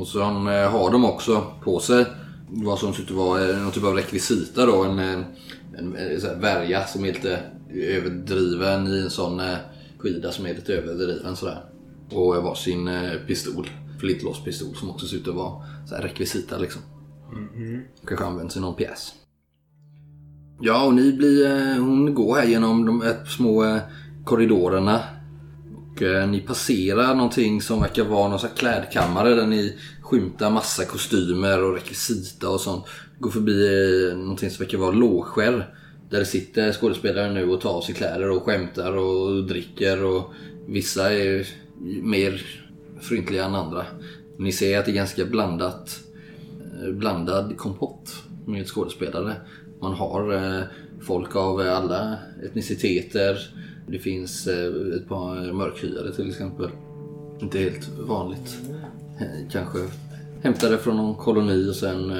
Och 0.00 0.06
så 0.06 0.20
eh, 0.20 0.70
har 0.70 0.90
de 0.90 1.04
också 1.04 1.46
på 1.64 1.78
sig 1.80 2.04
vad 2.48 2.78
som 2.78 2.94
ser 2.94 3.02
ut 3.02 3.10
att 3.10 3.16
vara 3.16 3.40
någon 3.40 3.72
typ 3.72 3.84
av 3.84 3.94
rekvisita 3.94 4.66
då. 4.66 4.84
En, 4.84 4.98
en, 4.98 5.24
en, 5.78 5.96
en 5.96 6.20
så 6.20 6.26
här 6.26 6.36
värja 6.36 6.86
som 6.86 7.04
är 7.04 7.12
lite 7.12 7.40
överdriven 7.74 8.88
i 8.88 8.98
en 9.00 9.10
sån 9.10 9.40
eh, 9.40 9.56
skida 9.98 10.32
som 10.32 10.46
är 10.46 10.54
lite 10.54 10.74
överdriven 10.74 11.36
sådär. 11.36 11.64
Och 12.10 12.42
varsin 12.42 12.88
eh, 12.88 13.12
pistol. 13.26 13.70
Flintlåspistol 14.00 14.76
som 14.76 14.90
också 14.90 15.06
ser 15.06 15.16
ut 15.16 15.28
att 15.28 15.34
vara 15.34 15.62
så 15.86 15.94
här 15.94 16.02
rekvisita 16.02 16.58
liksom. 16.58 16.82
Kanske 18.06 18.24
används 18.24 18.56
i 18.56 18.60
någon 18.60 18.74
pjäs. 18.74 19.12
Ja, 20.60 20.86
och 20.86 20.94
ni 20.94 21.12
blir, 21.12 21.46
eh, 21.46 21.82
hon 21.82 22.14
går 22.14 22.36
här 22.36 22.46
genom 22.46 22.86
de 22.86 23.00
här 23.00 23.24
små 23.24 23.64
eh, 23.64 23.78
korridorerna. 24.24 25.00
Och 25.76 26.02
eh, 26.02 26.28
ni 26.28 26.40
passerar 26.40 27.14
någonting 27.14 27.62
som 27.62 27.80
verkar 27.80 28.04
vara 28.04 28.28
någon 28.28 28.38
här 28.38 28.56
klädkammare 28.56 29.34
där 29.34 29.46
ni 29.46 29.78
skymtar 30.02 30.50
massa 30.50 30.84
kostymer 30.84 31.64
och 31.64 31.74
rekvisita 31.74 32.48
och 32.50 32.60
sånt. 32.60 32.84
Går 33.18 33.30
förbi 33.30 33.66
eh, 34.10 34.18
någonting 34.18 34.50
som 34.50 34.64
verkar 34.64 34.78
vara 34.78 34.90
loger. 34.90 35.74
Där 36.10 36.18
det 36.18 36.24
sitter 36.24 36.72
skådespelare 36.72 37.32
nu 37.32 37.50
och 37.50 37.60
tar 37.60 37.70
av 37.70 37.80
sig 37.80 37.94
kläder 37.94 38.30
och 38.30 38.42
skämtar 38.42 38.96
och 38.96 39.44
dricker 39.44 40.04
och 40.04 40.32
vissa 40.66 41.12
är 41.12 41.46
mer 42.02 42.42
fryntliga 43.00 43.44
än 43.44 43.54
andra. 43.54 43.86
Ni 44.38 44.52
ser 44.52 44.78
att 44.78 44.84
det 44.84 44.90
är 44.90 44.94
ganska 44.94 45.24
blandat 45.24 46.00
eh, 46.82 46.92
blandad 46.92 47.56
kompott 47.56 48.14
med 48.46 48.66
skådespelare. 48.66 49.34
Man 49.80 49.92
har 49.92 50.34
eh, 50.34 50.62
folk 51.00 51.36
av 51.36 51.60
alla 51.60 52.18
etniciteter. 52.44 53.38
Det 53.88 53.98
finns 53.98 54.46
eh, 54.46 54.96
ett 54.96 55.08
par 55.08 55.52
mörkhyade 55.52 56.14
till 56.14 56.28
exempel. 56.28 56.70
Inte 57.40 57.58
helt 57.58 57.88
vanligt. 57.98 58.56
Kanske 59.50 59.78
hämtade 60.42 60.78
från 60.78 60.96
någon 60.96 61.14
koloni 61.14 61.70
och 61.70 61.74
sen 61.74 62.12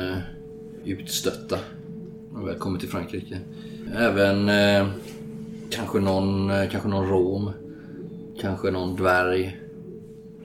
utstötta. 0.84 1.58
När 2.32 2.40
de 2.40 2.46
väl 2.46 2.58
kommer 2.58 2.78
till 2.78 2.88
Frankrike. 2.88 3.40
Även 3.94 4.50
kanske, 5.70 6.00
någon, 6.00 6.50
kanske 6.68 6.88
någon 6.88 7.08
rom. 7.08 7.50
Kanske 8.40 8.70
någon 8.70 8.96
dvärg. 8.96 9.60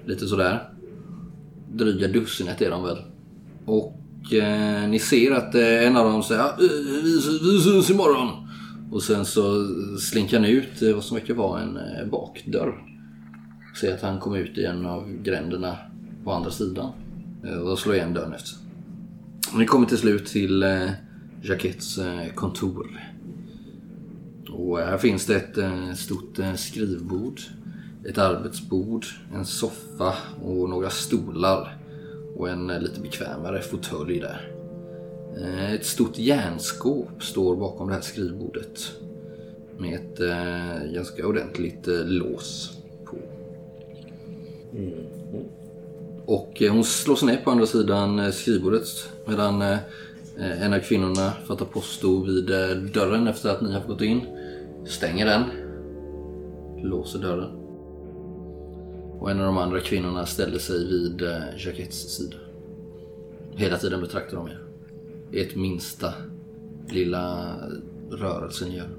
Lite 0.05 0.27
sådär. 0.27 0.69
Dryga 1.71 2.07
dussinet 2.07 2.61
är 2.61 2.69
de 2.69 2.83
väl. 2.83 2.97
Och 3.65 4.33
eh, 4.33 4.89
ni 4.89 4.99
ser 4.99 5.31
att 5.31 5.55
eh, 5.55 5.87
en 5.87 5.97
av 5.97 6.11
dem 6.11 6.23
säger 6.23 6.57
vi, 6.59 6.67
vi 7.51 7.61
syns 7.61 7.89
imorgon. 7.89 8.47
Och 8.91 9.03
sen 9.03 9.25
så 9.25 9.67
slinker 9.99 10.39
han 10.39 10.45
ut 10.45 10.81
eh, 10.81 10.93
vad 10.93 11.03
som 11.03 11.17
verkar 11.17 11.33
vara 11.33 11.61
en 11.61 11.77
eh, 11.77 12.07
bakdörr. 12.11 12.73
Ser 13.79 13.93
att 13.93 14.01
han 14.01 14.19
kommer 14.19 14.37
ut 14.37 14.57
i 14.57 14.65
en 14.65 14.85
av 14.85 15.13
gränderna 15.23 15.77
på 16.23 16.31
andra 16.31 16.51
sidan. 16.51 16.91
Eh, 17.45 17.57
och 17.57 17.79
slår 17.79 17.95
igen 17.95 18.13
dörren 18.13 18.33
efter 18.33 18.47
sig. 18.47 18.57
Ni 19.55 19.65
kommer 19.65 19.87
till 19.87 19.97
slut 19.97 20.25
till 20.25 20.63
eh, 20.63 20.89
Jacquettes 21.41 21.97
eh, 21.97 22.33
kontor. 22.35 23.11
Och 24.49 24.81
eh, 24.81 24.87
här 24.87 24.97
finns 24.97 25.25
det 25.25 25.35
ett 25.35 25.57
eh, 25.57 25.93
stort 25.93 26.39
eh, 26.39 26.53
skrivbord, 26.53 27.41
ett 28.09 28.17
arbetsbord, 28.17 29.05
en 29.33 29.45
soffa 29.45 30.13
och 30.43 30.69
några 30.69 30.89
stolar. 30.89 31.77
Och 32.35 32.49
en 32.49 32.69
eh, 32.69 32.81
lite 32.81 32.99
bekvämare 33.01 33.61
fåtölj 33.61 34.19
där. 34.19 34.51
Eh, 35.37 35.73
Ett 35.73 35.85
stort 35.85 36.17
järnskåp 36.17 37.23
står 37.23 37.55
bakom 37.55 37.87
det 37.87 37.93
här 37.93 38.01
skrivbordet. 38.01 38.91
Med 39.77 39.93
ett 39.93 40.19
eh, 40.19 40.93
ganska 40.93 41.27
ordentligt 41.27 41.87
lås 42.05 42.77
på. 43.05 43.17
Och 46.25 46.61
eh, 46.61 46.71
hon 46.71 46.83
slår 46.83 47.15
sig 47.15 47.27
ner 47.27 47.37
på 47.37 47.51
andra 47.51 47.65
sidan 47.65 48.31
skrivbordet 48.31 49.09
medan 49.25 49.77
en 50.37 50.73
av 50.73 50.79
kvinnorna 50.79 51.31
fattar 51.47 51.65
posto 51.65 52.23
vid 52.23 52.45
dörren 52.93 53.27
efter 53.27 53.49
att 53.49 53.61
ni 53.61 53.73
har 53.73 53.87
gått 53.87 54.01
in. 54.01 54.21
Stänger 54.85 55.25
den. 55.25 55.43
Låser 56.83 57.19
dörren. 57.19 57.60
Och 59.21 59.31
en 59.31 59.39
av 59.39 59.45
de 59.45 59.57
andra 59.57 59.79
kvinnorna 59.79 60.25
ställer 60.25 60.59
sig 60.59 60.87
vid 60.87 61.21
eh, 61.21 61.41
Jacquettes 61.57 62.15
sida. 62.15 62.37
Hela 63.55 63.77
tiden 63.77 64.01
betraktar 64.01 64.37
de 64.37 64.47
er. 64.47 64.63
Ert 65.31 65.55
minsta 65.55 66.13
lilla 66.89 67.55
rörelse 68.11 68.65
ni 68.65 68.77
gör. 68.77 68.89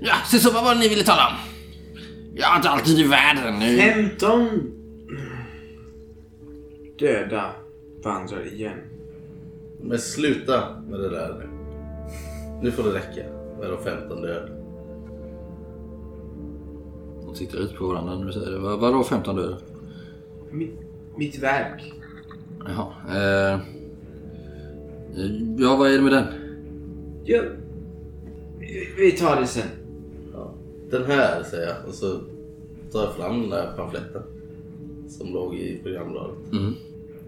Ja, 0.00 0.14
så, 0.26 0.38
så 0.38 0.50
vad 0.50 0.64
var 0.64 0.74
det 0.74 0.80
ni 0.80 0.88
ville 0.88 1.02
tala 1.04 1.26
om? 1.26 1.34
Jag 2.34 2.46
har 2.46 2.56
inte 2.56 2.68
alltid 2.68 2.98
i 2.98 3.02
världen 3.02 3.58
nu. 3.58 3.78
15 3.78 4.48
döda 6.98 7.52
vandrar 8.04 8.46
igen. 8.46 8.78
Men 9.80 9.98
sluta 9.98 10.82
med 10.88 11.00
det 11.00 11.10
där 11.10 11.34
nu. 11.38 11.48
Nu 12.62 12.70
får 12.70 12.82
det 12.82 12.94
räcka 12.94 13.28
med 13.60 13.70
de 13.70 13.84
15 13.84 14.22
döda. 14.22 14.57
De 17.28 17.34
tittar 17.38 17.58
ut 17.58 17.74
på 17.76 17.86
varandra 17.86 18.14
när 18.18 18.26
du 18.26 18.32
säger 18.32 18.50
det. 18.50 18.58
Vad- 18.58 18.78
Vadå 18.78 19.04
15 19.04 19.36
döda? 19.36 19.56
Mitt, 20.50 20.70
mitt 21.16 21.38
verk. 21.42 21.92
Jaha. 22.66 22.86
Eh, 23.10 23.60
ja, 25.58 25.76
vad 25.76 25.90
är 25.90 25.96
det 25.96 26.02
med 26.02 26.12
den? 26.12 26.24
Ja, 27.24 27.42
vi 28.98 29.12
tar 29.12 29.40
det 29.40 29.46
sen. 29.46 29.68
Ja. 30.34 30.52
Den 30.90 31.04
här 31.04 31.42
säger 31.42 31.66
jag 31.66 31.76
och 31.88 31.94
så 31.94 32.18
tar 32.92 33.00
jag 33.04 33.14
fram 33.14 33.40
den 33.40 33.50
där 33.50 33.72
pamfletten. 33.76 34.22
Som 35.08 35.32
låg 35.32 35.54
i 35.54 35.80
programbladet. 35.82 36.52
Mm. 36.52 36.74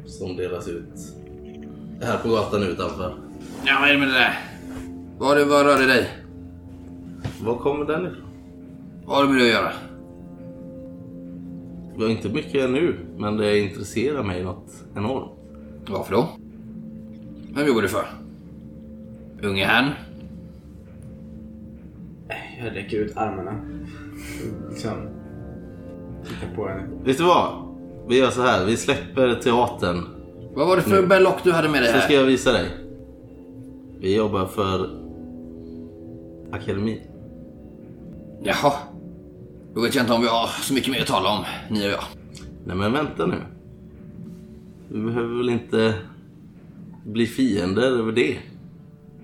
Som 0.07 0.37
delas 0.37 0.69
ut 0.69 0.85
här 2.03 2.19
på 2.19 2.29
gatan 2.29 2.63
utanför. 2.63 3.15
Ja, 3.67 3.77
vad 3.81 3.89
är 3.89 3.93
det 3.93 3.99
med 3.99 4.09
det 4.09 4.15
där? 4.15 4.39
Vad, 5.19 5.49
vad 5.49 5.67
rör 5.67 5.79
det 5.79 5.87
dig? 5.87 6.09
Var 7.45 7.57
kommer 7.57 7.85
den 7.85 8.07
ifrån? 8.07 8.23
Vad 9.07 9.17
har 9.17 9.25
det 9.25 9.31
med 9.33 9.39
det 9.41 9.45
att 9.47 9.53
göra? 9.53 9.73
Det 12.01 12.05
var 12.07 12.13
inte 12.13 12.29
mycket 12.29 12.71
nu, 12.71 12.97
men 13.17 13.37
det 13.37 13.59
intresserar 13.59 14.23
mig 14.23 14.45
något 14.45 14.85
enormt. 14.97 15.31
Varför 15.89 16.13
då? 16.15 16.29
Vem 17.55 17.67
jobbar 17.67 17.83
du 17.83 17.89
för? 17.89 18.07
Unge 19.43 19.65
herrn? 19.65 19.91
Jag 22.65 22.77
räcker 22.77 22.97
ut 22.97 23.17
armarna. 23.17 23.61
Liksom. 24.71 24.93
Tittar 26.25 26.57
på 26.57 26.69
henne. 26.69 26.83
Vet 27.05 27.19
du 27.19 27.25
vad? 27.25 27.53
Vi 28.09 28.19
gör 28.19 28.31
så 28.31 28.43
här, 28.43 28.67
vi 28.67 28.77
släpper 28.77 29.35
teatern. 29.35 30.05
Vad 30.55 30.69
var 30.69 30.77
det 30.77 30.83
för 30.83 31.07
berlock 31.07 31.45
du 31.45 31.53
hade 31.53 31.69
med 31.69 31.83
dig 31.83 31.93
Så 31.93 31.99
ska 31.99 32.09
här? 32.09 32.15
jag 32.15 32.25
visa 32.25 32.53
dig. 32.53 32.69
Vi 33.99 34.17
jobbar 34.17 34.47
för 34.47 34.91
Akademin. 36.53 37.01
Jaha. 38.43 38.73
Då 39.75 39.81
vet 39.81 39.95
jag 39.95 40.03
inte 40.03 40.13
om 40.13 40.21
vi 40.21 40.29
har 40.29 40.47
så 40.47 40.75
mycket 40.75 40.93
mer 40.93 41.01
att 41.01 41.07
tala 41.07 41.29
om, 41.39 41.45
ni 41.71 41.87
och 41.87 41.91
jag. 41.91 42.05
Nej 42.65 42.77
men 42.77 42.93
vänta 42.93 43.27
nu. 43.27 43.37
Vi 44.89 45.01
behöver 45.01 45.37
väl 45.37 45.49
inte 45.49 45.95
bli 47.05 47.27
fiender 47.27 47.83
över 47.83 48.13
det. 48.13 48.39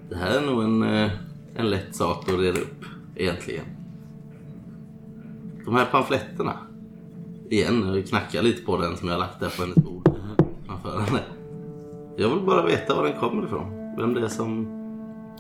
Det 0.08 0.16
här 0.16 0.38
är 0.38 0.46
nog 0.46 0.62
en, 0.62 0.82
eh, 0.82 1.10
en 1.54 1.70
lätt 1.70 1.96
sak 1.96 2.28
att 2.28 2.38
reda 2.38 2.60
upp 2.60 2.84
egentligen. 3.16 3.64
De 5.64 5.74
här 5.74 5.84
pamfletterna. 5.84 6.58
igen 7.50 7.94
jag 7.94 8.06
knackar 8.06 8.42
lite 8.42 8.62
på 8.62 8.76
den 8.76 8.96
som 8.96 9.08
jag 9.08 9.14
har 9.14 9.20
lagt 9.20 9.40
där 9.40 9.50
på 9.56 9.62
hennes 9.62 9.76
bord 9.76 10.08
framför 10.66 11.00
henne. 11.00 11.20
Jag 12.16 12.28
vill 12.28 12.40
bara 12.40 12.66
veta 12.66 12.94
var 12.94 13.04
den 13.04 13.20
kommer 13.20 13.44
ifrån. 13.44 13.94
Vem 13.98 14.14
det 14.14 14.20
är 14.20 14.28
som, 14.28 14.66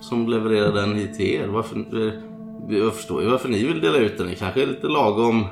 som 0.00 0.28
levererar 0.28 0.72
den 0.72 0.94
hit 0.94 1.14
till 1.14 1.26
er. 1.26 1.46
Varför, 1.46 2.06
eh, 2.06 2.12
jag 2.68 2.94
förstår 2.94 3.22
ju 3.22 3.28
varför 3.28 3.48
ni 3.48 3.66
vill 3.66 3.80
dela 3.80 3.98
ut 3.98 4.18
den. 4.18 4.26
Ni 4.26 4.34
kanske 4.34 4.62
är 4.62 4.66
lite 4.66 4.86
lagom... 4.86 5.46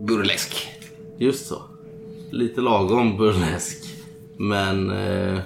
Burlesk. 0.00 0.68
Just 1.16 1.46
så. 1.46 1.62
Lite 2.30 2.60
lagom 2.60 3.16
burlesk. 3.16 3.84
Men 4.36 4.90
eh, 4.90 5.38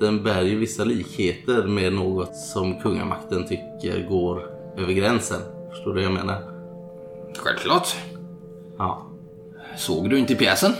den 0.00 0.22
bär 0.22 0.42
ju 0.42 0.58
vissa 0.58 0.84
likheter 0.84 1.66
med 1.66 1.92
något 1.92 2.36
som 2.36 2.80
kungamakten 2.80 3.46
tycker 3.48 4.08
går 4.08 4.50
över 4.76 4.92
gränsen. 4.92 5.40
Förstår 5.70 5.94
du 5.94 5.94
vad 5.94 6.04
jag 6.04 6.12
menar? 6.12 6.38
Självklart. 7.38 7.96
Ja. 8.78 9.06
Såg 9.76 10.10
du 10.10 10.18
inte 10.18 10.34
pjäsen? 10.34 10.72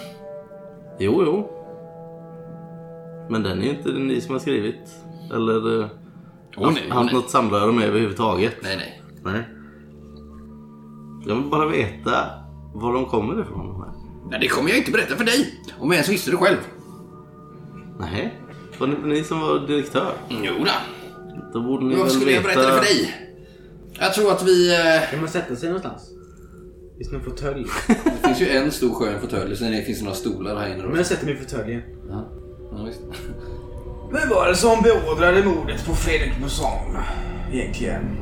Jo, 0.99 1.23
jo. 1.27 1.49
Men 3.31 3.43
den 3.43 3.59
är 3.59 3.63
ju 3.63 3.71
inte 3.71 3.93
ni 3.93 4.21
som 4.21 4.33
har 4.33 4.41
skrivit. 4.41 4.91
Eller 5.33 5.89
eh, 6.57 6.59
Åh, 6.63 6.65
haft, 6.67 6.75
nej, 6.81 6.85
åh, 6.91 6.95
haft 6.97 7.13
nej. 7.13 7.15
något 7.15 7.31
samröre 7.31 7.73
med 7.73 7.85
överhuvudtaget. 7.89 8.57
Nej, 8.63 8.77
nej. 8.77 9.03
Nej. 9.25 9.49
Jag 11.27 11.35
vill 11.35 11.45
bara 11.51 11.69
veta 11.69 12.27
var 12.75 12.93
de 12.95 13.07
kommer 13.07 13.41
ifrån. 13.43 13.67
de 13.69 13.81
här. 13.83 13.93
Nej, 14.31 14.41
det 14.41 14.49
kommer 14.49 14.69
jag 14.69 14.79
inte 14.79 14.91
berätta 14.91 15.17
för 15.17 15.25
dig. 15.25 15.55
Om 15.79 15.89
jag 15.89 15.95
ens 15.95 16.09
visste 16.09 16.31
det 16.31 16.37
själv. 16.37 16.57
Nej. 18.01 18.39
Var 18.79 18.87
det 18.87 18.93
inte 18.93 19.07
ni 19.09 19.25
som 19.25 19.41
var 19.41 19.67
direktör? 19.67 20.13
Jo 20.29 20.53
då. 20.59 20.71
Då 21.53 21.61
borde 21.61 21.85
ni 21.85 21.91
Varför 21.95 22.05
väl 22.05 22.13
skulle 22.13 22.33
jag 22.33 22.43
veta... 22.43 22.55
berätta 22.55 22.75
det 22.75 22.79
för 22.83 22.85
dig? 22.95 23.15
Jag 24.01 24.15
tror 24.15 24.31
att 24.33 24.43
vi... 24.47 24.75
Eh, 24.75 25.11
Kan 25.11 25.21
man 25.21 25.29
sätta 25.29 25.57
sig 25.57 25.69
någonstans? 25.69 26.11
Finns 26.97 27.11
det 27.11 27.17
någon 27.17 27.25
fåtölj? 27.25 27.67
det 28.05 28.27
finns 28.27 28.41
ju 28.41 28.49
en 28.49 28.71
stor 28.71 28.95
skön 28.95 29.21
fåtölj, 29.21 29.57
sen 29.57 29.85
finns 29.85 29.99
det 29.99 30.05
några 30.05 30.17
stolar 30.17 30.57
här 30.57 30.67
inne. 30.75 30.83
Men 30.83 30.91
Då. 30.91 30.97
jag 30.97 31.07
sätter 31.07 31.25
mig 31.27 31.35
i 31.35 31.39
fåtöljen. 31.39 31.83
Ja, 32.09 32.25
ja, 32.77 32.85
visst. 32.85 33.01
Vem 34.13 34.29
var 34.29 34.49
det 34.49 34.57
som 34.57 34.83
beordrade 34.83 35.45
mordet 35.45 35.87
på 35.87 35.95
Fredrik 35.95 36.33
Mousson? 36.41 36.97
Egentligen. 37.53 38.17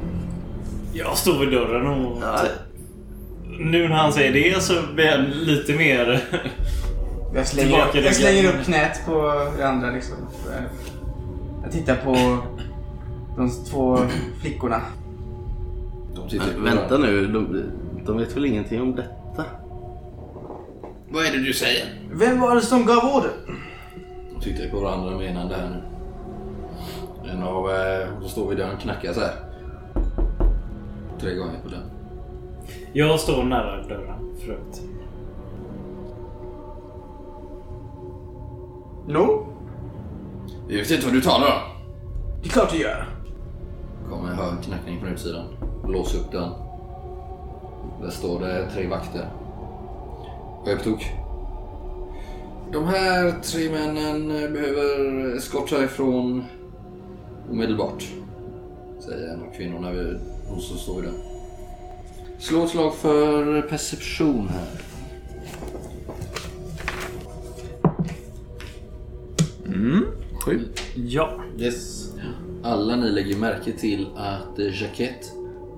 Jag 0.93 1.17
står 1.17 1.39
vid 1.41 1.51
dörren 1.51 1.87
och... 1.87 2.23
Ja, 2.23 2.43
Nu 3.59 3.89
när 3.89 3.97
han 3.97 4.13
säger 4.13 4.33
det 4.33 4.63
så 4.63 4.75
blir 4.95 5.05
jag 5.07 5.21
lite 5.29 5.75
mer... 5.75 6.25
Jag 7.35 7.47
slänger, 7.47 7.89
upp, 7.89 7.95
jag 7.95 8.15
slänger 8.15 8.49
upp 8.49 8.65
knät 8.65 9.01
på 9.07 9.47
det 9.59 9.69
andra 9.69 9.91
liksom. 9.91 10.17
Jag 11.63 11.73
tittar 11.73 11.97
på 11.97 12.39
de 13.37 13.51
två 13.71 13.99
flickorna. 14.41 14.81
De 16.15 16.39
men 16.39 16.65
vänta 16.65 16.99
nu. 16.99 17.27
De, 17.27 17.63
de 18.07 18.19
vet 18.19 18.37
väl 18.37 18.45
ingenting 18.45 18.83
om 18.83 18.97
detta? 18.97 19.45
Vad 21.09 21.27
är 21.27 21.33
det 21.33 21.39
du 21.39 21.53
säger? 21.53 21.87
Vem 22.13 22.41
var 22.41 22.55
det 22.55 22.63
som 22.63 22.85
gav 22.87 23.05
order? 23.05 23.31
Tittar 24.43 24.69
på 24.71 24.81
varandra 24.81 25.19
menande 25.19 25.57
här 25.57 25.69
nu. 25.69 25.83
En 27.31 27.43
av... 27.43 27.71
Eh, 27.71 28.09
så 28.23 28.29
står 28.29 28.49
vid 28.49 28.59
dörren 28.59 28.75
och 28.75 28.81
knackar 28.81 29.13
så 29.13 29.21
här. 29.21 29.35
Tre 31.21 31.35
gånger 31.35 31.61
på 31.63 31.69
den. 31.69 31.83
Jag 32.93 33.21
står 33.21 33.43
nära 33.43 33.83
dörren 33.83 34.37
förut. 34.41 34.83
No? 39.09 39.47
Vi 40.69 40.77
vet 40.77 40.91
inte 40.91 41.07
vad 41.07 41.15
du 41.15 41.21
talar 41.21 41.47
om. 41.47 41.83
Det 42.43 42.49
är 42.49 42.51
klart 42.51 42.73
du 42.73 42.79
gör. 42.79 43.09
Kommer 44.11 44.29
en 44.31 44.37
hög 44.39 44.63
knackning 44.63 45.01
från 45.01 45.09
utsidan. 45.09 45.45
Lås 45.89 46.15
upp 46.15 46.33
den. 46.33 46.51
Där 48.03 48.11
står 48.11 48.41
det 48.41 48.71
tre 48.71 48.87
vakter. 48.87 49.27
Skepptok. 50.65 51.20
De 52.73 52.85
här 52.87 53.41
tre 53.43 53.71
männen 53.71 54.29
behöver 54.29 55.37
eskort 55.37 55.71
härifrån 55.71 56.45
omedelbart. 57.51 58.09
Säger 59.01 59.29
en 59.29 59.43
av 59.43 59.53
kvinnorna 59.57 59.93
vid 59.93 60.19
hon 60.49 60.61
som 60.61 60.77
står 60.77 61.03
den. 61.03 61.15
Slå 62.39 62.65
ett 62.65 62.71
slag 62.71 62.95
för 62.95 63.63
perception 63.63 64.49
här. 64.49 64.83
Sju. 70.45 70.61
Ja. 70.95 71.41
Yes. 71.59 72.13
Alla 72.63 72.97
ni 72.97 73.11
lägger 73.11 73.37
märke 73.37 73.73
till 73.73 74.07
att 74.17 74.59
eh, 74.59 74.83
Jacquette 74.83 75.27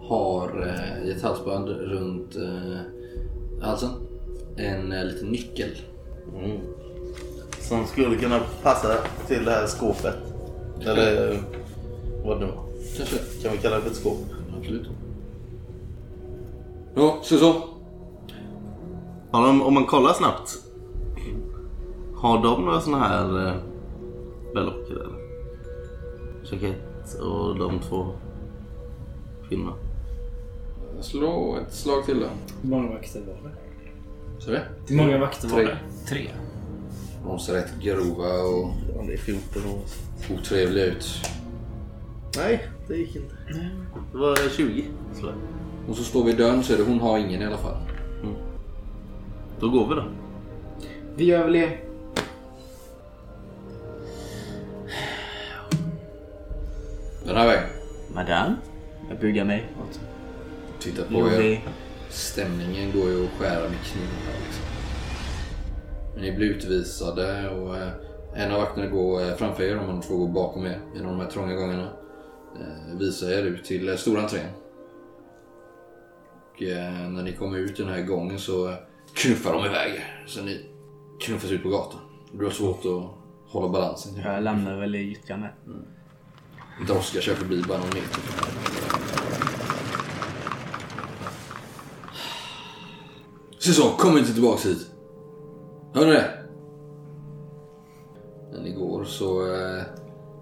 har 0.03 0.67
eh, 0.69 1.09
i 1.09 1.11
ett 1.11 1.23
halsband 1.23 1.69
runt 1.69 2.37
eh, 2.37 2.77
halsen 3.63 3.91
en 4.57 4.93
eh, 4.93 5.05
liten 5.05 5.29
nyckel. 5.29 5.71
Mm. 6.35 6.61
Som 7.73 7.87
skulle 7.87 8.17
kunna 8.17 8.41
passa 8.63 8.89
till 9.27 9.45
det 9.45 9.51
här 9.51 9.67
skåpet. 9.67 10.15
Eller 10.81 11.39
vad 12.25 12.41
det 12.41 12.47
var. 12.47 12.65
Kanske. 12.97 13.17
Kan 13.43 13.53
vi 13.53 13.59
kalla 13.59 13.77
det 13.77 13.83
för 13.83 13.91
ett 13.91 13.97
skåp? 13.97 14.19
Absolut. 14.59 14.89
Ja, 16.95 17.19
så 17.23 17.39
så. 17.39 17.53
Har 19.31 19.47
de, 19.47 19.63
om 19.63 19.75
man 19.75 19.87
kollar 19.87 20.13
snabbt. 20.13 20.59
Har 22.17 22.43
de 22.43 22.65
några 22.65 22.81
såna 22.81 22.99
här 22.99 23.47
eh, 23.47 23.55
berlocker 24.55 24.95
eller? 24.95 25.19
Jackett 26.45 27.21
och 27.21 27.59
de 27.59 27.81
två 27.81 28.07
kvinnorna. 29.49 29.73
Slå 31.01 31.57
ett 31.57 31.75
slag 31.75 32.05
till 32.05 32.21
då. 32.21 32.27
Hur 32.63 32.71
många 32.71 32.91
vakter 32.91 33.21
var 33.21 33.51
det? 33.51 33.57
Så 34.39 34.51
det? 34.51 34.63
Hur 34.89 34.97
många 34.97 35.19
vakter 35.19 35.49
var 35.49 35.57
Tre. 35.57 35.67
det? 35.67 36.09
Tre. 36.09 36.31
De 37.27 37.39
ser 37.39 37.53
rätt 37.53 37.73
grova 37.83 38.43
och 38.43 38.71
Ja, 38.97 39.03
det 39.07 39.13
är 39.13 39.17
14 39.17 39.63
år. 39.67 39.81
otrevliga 40.39 40.85
ut. 40.85 41.23
Nej, 42.37 42.69
det 42.89 42.97
gick 42.97 43.17
inte. 43.17 43.35
Det 44.13 44.19
var 44.19 44.37
20 44.57 44.85
slag. 45.21 45.35
Och 45.89 45.97
så 45.97 46.05
står 46.05 46.25
vi 46.25 46.31
i 46.33 46.35
dörren 46.35 46.63
så 46.63 46.73
är 46.73 46.77
det 46.77 46.83
hon 46.85 47.01
har 47.01 47.19
ingen 47.19 47.43
i 47.43 47.47
alla 47.47 47.59
fall. 47.59 47.77
Då 49.61 49.69
går 49.71 49.89
vi 49.89 49.95
då. 49.95 50.05
Vi 51.17 51.25
gör 51.25 51.45
väl 51.45 51.53
det. 51.53 51.79
Den 57.27 57.37
här 57.37 57.47
vägen. 57.47 57.69
Madame? 58.15 58.55
Jag 59.09 59.19
bugar 59.19 59.45
mig 59.45 59.67
Titta 60.81 61.03
på 61.05 61.15
er. 61.43 61.61
Stämningen 62.09 62.93
går 62.93 63.11
ju 63.11 63.25
att 63.25 63.31
skära 63.39 63.69
med 63.69 63.79
knivar 63.85 64.35
liksom. 64.47 64.65
Ni 66.17 66.33
blir 66.33 66.51
utvisade 66.51 67.49
och 67.49 67.77
eh, 67.77 67.93
en 68.35 68.53
av 68.53 68.61
vakterna 68.61 68.87
går 68.87 69.23
eh, 69.23 69.35
framför 69.35 69.63
er, 69.63 69.75
de 69.75 69.89
andra 69.89 70.03
två 70.03 70.17
går 70.17 70.29
bakom 70.29 70.67
er 70.67 70.81
genom 70.95 71.11
de 71.11 71.21
här 71.21 71.31
trånga 71.31 71.55
gångarna. 71.55 71.89
Eh, 72.61 72.99
visar 72.99 73.31
er 73.31 73.43
ut 73.43 73.65
till 73.65 73.99
stora 73.99 74.23
entrén. 74.23 74.49
Och 76.55 76.63
när 77.13 77.23
ni 77.23 77.33
kommer 77.33 77.59
ut 77.59 77.77
den 77.77 77.89
här 77.89 78.03
gången 78.03 78.39
så 78.39 78.75
knuffar 79.15 79.53
de 79.53 79.65
iväg 79.65 79.95
er. 79.95 80.25
Så 80.27 80.43
ni 80.43 80.67
knuffas 81.21 81.51
ut 81.51 81.63
på 81.63 81.69
gatan. 81.69 82.01
Du 82.33 82.45
har 82.45 82.53
svårt 82.53 82.85
att 82.85 83.53
hålla 83.53 83.69
balansen. 83.69 84.23
Jag 84.25 84.43
lämnar 84.43 84.81
väl 84.81 84.95
i 84.95 84.99
gyttjan 84.99 85.41
där. 85.41 85.55
Droska 86.87 87.21
kör 87.21 87.35
förbi 87.35 87.63
bara 87.69 87.79
någon 87.79 87.89
meter. 87.89 88.21
Så, 93.59 93.91
kom 93.91 94.19
inte 94.19 94.33
tillbaks 94.33 94.67
hit. 94.67 94.92
Hör 95.95 96.07
ni 96.07 96.13
det? 96.13 96.31
När 98.53 98.63
ni 98.63 98.73
går 98.73 99.05
så 99.05 99.55
eh, 99.55 99.83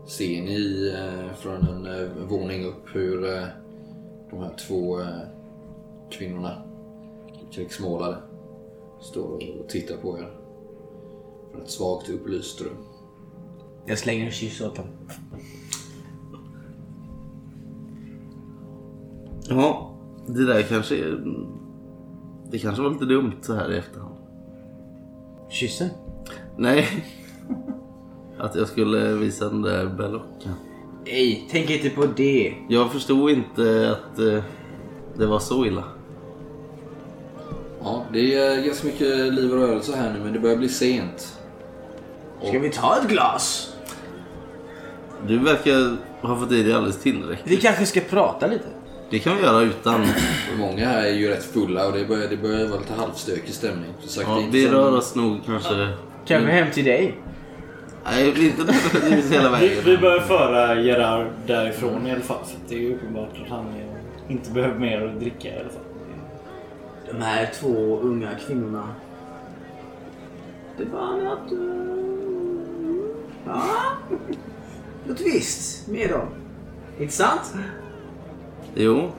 ser 0.07 0.43
ni 0.43 0.93
eh, 0.97 1.35
från 1.35 1.69
en 1.69 1.87
eh, 1.87 2.27
våning 2.29 2.65
upp 2.65 2.95
hur 2.95 3.25
eh, 3.25 3.45
de 4.31 4.39
här 4.39 4.55
två 4.69 5.01
eh, 5.01 5.07
kvinnorna, 6.11 6.63
krigsmålade, 7.53 8.17
står 9.01 9.61
och 9.61 9.69
tittar 9.69 9.97
på 9.97 10.19
er. 10.19 10.31
Från 11.51 11.63
ett 11.63 11.71
svagt 11.71 12.09
upplyst 12.09 12.61
rum. 12.63 12.77
Jag 13.87 13.99
slänger 13.99 14.25
en 14.25 14.31
kyss 14.31 14.61
åt 14.61 14.77
dem. 14.77 14.87
Ja, 19.49 19.95
det 20.27 20.47
där 20.47 20.63
kanske 20.63 20.97
är... 20.97 21.25
Det 22.51 22.59
kanske 22.59 22.83
var 22.83 22.91
lite 22.91 23.05
dumt 23.05 23.37
så 23.41 23.55
här 23.55 23.73
i 23.73 23.79
efterhand. 23.79 24.10
Kyssen? 25.51 25.89
Nej. 26.57 26.87
Att 28.39 28.55
jag 28.55 28.69
skulle 28.69 29.15
visa 29.15 29.45
den 29.45 29.63
där 29.63 29.87
berlocken. 29.87 30.53
Nej, 31.05 31.49
tänk 31.51 31.71
inte 31.71 31.91
på 31.91 32.07
det. 32.07 32.55
Jag 32.69 32.93
förstod 32.93 33.31
inte 33.31 33.91
att 33.91 34.19
eh, 34.19 34.43
det 35.17 35.27
var 35.27 35.39
så 35.39 35.67
illa. 35.67 35.85
Ja, 37.83 38.05
det 38.13 38.35
är 38.35 38.67
ganska 38.67 38.87
mycket 38.87 39.35
liv 39.35 39.53
och 39.53 39.59
rörelse 39.59 39.97
här 39.97 40.13
nu 40.13 40.21
men 40.25 40.33
det 40.33 40.39
börjar 40.39 40.57
bli 40.57 40.69
sent. 40.69 41.39
Ska 42.43 42.59
vi 42.59 42.71
ta 42.71 42.97
ett 42.97 43.09
glas? 43.09 43.75
Du 45.27 45.39
verkar 45.39 45.97
ha 46.27 46.41
fått 46.41 46.53
i 46.53 46.63
dig 46.63 46.73
alldeles 46.73 47.03
tillräckligt. 47.03 47.53
Vi 47.53 47.57
kanske 47.57 47.87
ska 47.87 48.01
prata 48.01 48.47
lite. 48.47 48.67
Det 49.11 49.19
kan 49.19 49.37
vi 49.37 49.43
göra 49.43 49.61
utan. 49.63 50.07
Många 50.59 50.87
här 50.89 51.03
är 51.05 51.13
ju 51.13 51.29
rätt 51.29 51.45
fulla 51.45 51.87
och 51.87 51.93
det 51.93 52.05
börjar, 52.05 52.29
det 52.29 52.37
börjar 52.37 52.67
vara 52.69 52.81
lite 52.81 52.93
halvstökig 52.93 53.55
stämning. 53.55 53.91
Så 54.01 54.09
sagt, 54.09 54.27
det 54.29 54.33
är 54.33 54.43
Ja, 54.43 54.49
vi 54.53 54.65
som- 54.67 54.75
rör 54.75 54.97
oss 54.97 55.15
nog 55.15 55.41
kanske... 55.47 55.89
Kanske 56.27 56.51
hem 56.53 56.71
till 56.73 56.85
dig. 56.85 57.15
Nej, 58.05 58.29
inte 58.47 58.65
nödvändigtvis 58.65 59.33
hela 59.33 59.59
Vi, 59.61 59.69
vägen. 59.69 59.85
vi 59.85 59.97
bör 59.97 60.21
föra 60.21 60.81
Gerard 60.81 61.27
därifrån 61.47 62.07
i 62.07 62.13
alla 62.13 62.21
fall. 62.21 62.45
För 62.45 62.57
det 62.69 62.75
är 62.75 62.79
ju 62.81 62.95
uppenbart 62.95 63.31
att 63.45 63.49
han 63.51 63.67
är, 63.67 63.99
inte 64.33 64.51
behöver 64.51 64.79
mer 64.79 65.07
att 65.07 65.21
dricka 65.21 65.49
i 65.49 65.61
alla 65.61 65.69
fall. 65.69 65.83
De 67.13 67.23
här 67.23 67.51
två 67.61 68.01
unga 68.03 68.29
kvinnorna. 68.47 68.89
Det 70.79 70.85
var 70.85 71.17
något... 71.17 71.53
Ja. 73.47 73.63
Något 75.07 75.21
visst 75.21 75.89
med 75.89 76.11
dem. 76.11 76.27
Inte 77.01 77.15
sant? 77.15 77.55
Jo. 78.75 79.11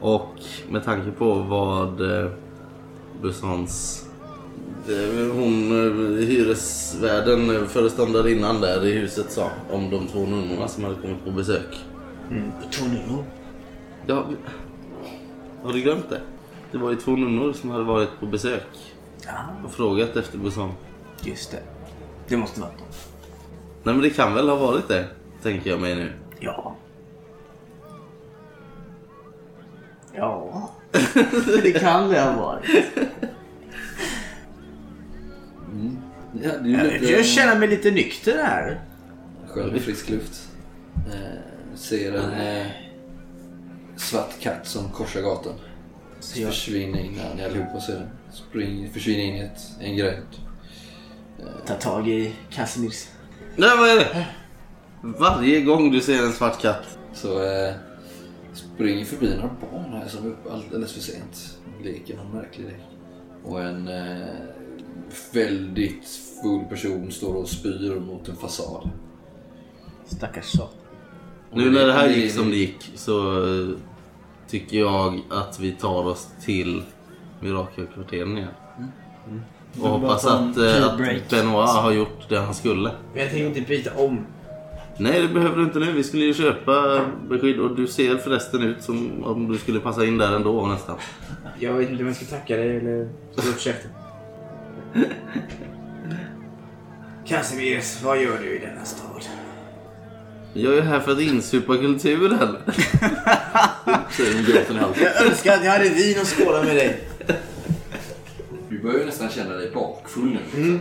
Och 0.00 0.34
med 0.70 0.84
tanke 0.84 1.10
på 1.10 1.34
vad 1.34 2.20
eh, 2.24 2.30
Bussons... 3.22 4.06
eh, 4.88 5.34
Hon, 5.34 5.70
eh, 5.70 6.26
hyresvärden, 6.26 7.56
eh, 7.56 7.64
föreståndarinnan 7.64 8.60
där 8.60 8.86
i 8.86 8.92
huset 8.92 9.30
sa 9.32 9.50
om 9.72 9.90
de 9.90 10.06
två 10.06 10.18
nunnorna 10.18 10.68
som 10.68 10.84
hade 10.84 10.96
kommit 10.96 11.24
på 11.24 11.30
besök. 11.30 11.78
Två 12.72 12.84
nunnor. 12.86 13.24
Ja, 14.06 14.24
har 15.62 15.72
du 15.72 15.80
glömt 15.80 16.10
det? 16.10 16.20
Det 16.72 16.78
var 16.78 16.90
ju 16.90 16.96
två 16.96 17.10
nunnor 17.10 17.52
som 17.52 17.70
hade 17.70 17.84
varit 17.84 18.08
på 18.20 18.26
besök 18.26 18.66
och 19.64 19.70
frågat 19.70 20.16
efter 20.16 20.38
Busson. 20.38 20.72
Just 21.24 21.50
det. 21.50 21.62
Det 22.28 22.36
måste 22.36 22.60
vara 22.60 22.70
dem. 22.70 22.86
Nej 23.82 23.94
men 23.94 24.02
det 24.02 24.10
kan 24.10 24.34
väl 24.34 24.48
ha 24.48 24.56
varit 24.56 24.88
det, 24.88 25.06
tänker 25.42 25.70
jag 25.70 25.80
mig 25.80 25.94
nu. 25.94 26.12
Ja. 26.40 26.76
Ja. 30.14 30.70
det 31.62 31.72
kan 31.80 32.08
det 32.10 32.20
ha 32.20 32.36
varit. 32.36 32.70
Ja, 36.42 36.50
ju 36.64 36.72
Jag, 36.72 36.92
lite... 36.92 37.12
jag 37.12 37.26
känner 37.26 37.58
mig 37.58 37.68
lite 37.68 37.90
nykter 37.90 38.42
här. 38.42 38.80
Skön 39.48 39.80
frisk 39.80 40.08
luft. 40.08 40.48
Eh, 40.94 41.76
ser 41.76 42.12
en 42.12 42.32
eh, 42.32 42.66
svart 43.96 44.40
katt 44.40 44.66
som 44.66 44.88
korsar 44.88 45.20
gatan. 45.20 45.54
Försvinner 46.20 46.98
in, 46.98 47.16
ja, 47.16 47.34
ni 47.36 47.44
allihopa 47.44 47.80
ser 47.80 47.92
den. 47.92 48.08
Spring, 48.32 48.90
försvinner 48.92 49.24
in 49.24 49.34
i 49.34 49.40
ett, 49.40 49.60
en 49.80 49.96
gränd. 49.96 50.26
Ta 51.66 51.74
tag 51.74 52.08
i 52.08 52.32
Casimirs. 52.50 53.08
Nej 53.56 53.70
vad 53.78 53.88
är 53.88 53.96
det? 53.96 54.26
Varje 55.02 55.60
gång 55.60 55.92
du 55.92 56.00
ser 56.00 56.22
en 56.22 56.32
svart 56.32 56.60
katt. 56.60 56.98
Så 57.14 57.42
eh, 57.44 57.74
springer 58.52 59.04
förbi 59.04 59.34
några 59.36 59.50
barn 59.60 59.92
här 59.92 60.08
som 60.08 60.26
är 60.26 60.30
uppe 60.30 60.52
alldeles 60.52 60.92
för 60.92 61.00
sent. 61.00 61.58
Leker 61.82 62.16
någon 62.16 62.32
märklig 62.34 62.64
lek. 62.64 62.82
Och 63.44 63.62
en 63.62 63.88
eh, 63.88 64.26
väldigt 65.32 66.08
full 66.42 66.64
person 66.64 67.12
står 67.12 67.34
och 67.34 67.48
spyr 67.48 68.00
mot 68.00 68.28
en 68.28 68.36
fasad. 68.36 68.90
Stackars 70.06 70.44
satan. 70.44 70.78
Nu 71.52 71.70
när 71.70 71.86
det 71.86 71.92
här 71.92 72.08
gick 72.08 72.32
som 72.32 72.50
det 72.50 72.56
gick 72.56 72.92
så 72.94 73.44
eh, 73.44 73.68
tycker 74.48 74.78
jag 74.78 75.20
att 75.30 75.60
vi 75.60 75.72
tar 75.72 76.06
oss 76.06 76.28
till 76.44 76.82
Mirakelkvarteren 77.40 78.38
igen. 78.38 78.48
Och 79.80 79.88
hoppas 79.88 80.24
bara 80.24 80.32
ta 80.32 80.38
en 80.38 80.50
att, 80.50 80.56
eh, 80.56 80.86
att. 80.86 81.30
Benoit 81.30 81.70
har 81.70 81.92
gjort 81.92 82.28
det 82.28 82.38
han 82.38 82.54
skulle. 82.54 82.90
Men 83.12 83.22
jag 83.22 83.30
tänker 83.30 83.46
inte 83.46 83.60
byta 83.60 83.96
om. 83.96 84.26
Nej, 84.96 85.22
det 85.22 85.28
behöver 85.28 85.56
du 85.56 85.62
inte 85.62 85.78
nu. 85.78 85.92
Vi 85.92 86.04
skulle 86.04 86.24
ju 86.24 86.34
köpa 86.34 87.04
beskydd 87.28 87.60
och 87.60 87.76
du 87.76 87.86
ser 87.86 88.16
förresten 88.16 88.62
ut 88.62 88.82
som 88.82 89.24
om 89.24 89.52
du 89.52 89.58
skulle 89.58 89.80
passa 89.80 90.04
in 90.04 90.18
där 90.18 90.36
ändå 90.36 90.66
nästan. 90.66 90.96
Jag 91.58 91.72
vet 91.72 91.90
inte 91.90 92.02
om 92.02 92.06
jag 92.06 92.16
ska 92.16 92.24
tacka 92.26 92.56
dig 92.56 92.76
eller 92.76 93.08
slå 93.34 93.50
upp 93.50 93.60
käften. 93.60 93.90
Casimirs, 97.26 98.02
vad 98.02 98.22
gör 98.22 98.38
du 98.38 98.56
i 98.56 98.58
denna 98.58 98.84
stad? 98.84 99.24
Jag 100.54 100.78
är 100.78 100.82
här 100.82 101.00
för 101.00 101.12
att 101.12 101.20
insupa 101.20 101.76
kulturen. 101.76 102.56
Jag 104.96 105.26
önskar 105.26 105.52
att 105.54 105.64
jag 105.64 105.72
hade 105.72 105.88
vin 105.88 106.16
och 106.20 106.26
skåla 106.26 106.62
med 106.62 106.76
dig. 106.76 107.08
Du 108.68 108.78
börjar 108.82 108.98
ju 108.98 109.06
nästan 109.06 109.28
känna 109.30 109.54
dig 109.54 109.70
bakfull 109.70 110.38
nu. 110.54 110.78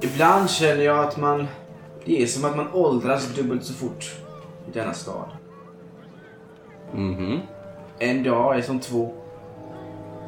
Ibland 0.00 0.50
känner 0.50 0.82
jag 0.84 1.04
att 1.04 1.16
man... 1.16 1.46
Det 2.04 2.22
är 2.22 2.26
som 2.26 2.44
att 2.44 2.56
man 2.56 2.72
åldras 2.72 3.34
dubbelt 3.34 3.64
så 3.64 3.72
fort 3.74 4.04
i 4.68 4.70
denna 4.72 4.94
stad. 4.94 5.28
Mhm. 6.94 7.40
En 7.98 8.22
dag 8.22 8.58
är 8.58 8.62
som 8.62 8.80
två. 8.80 9.14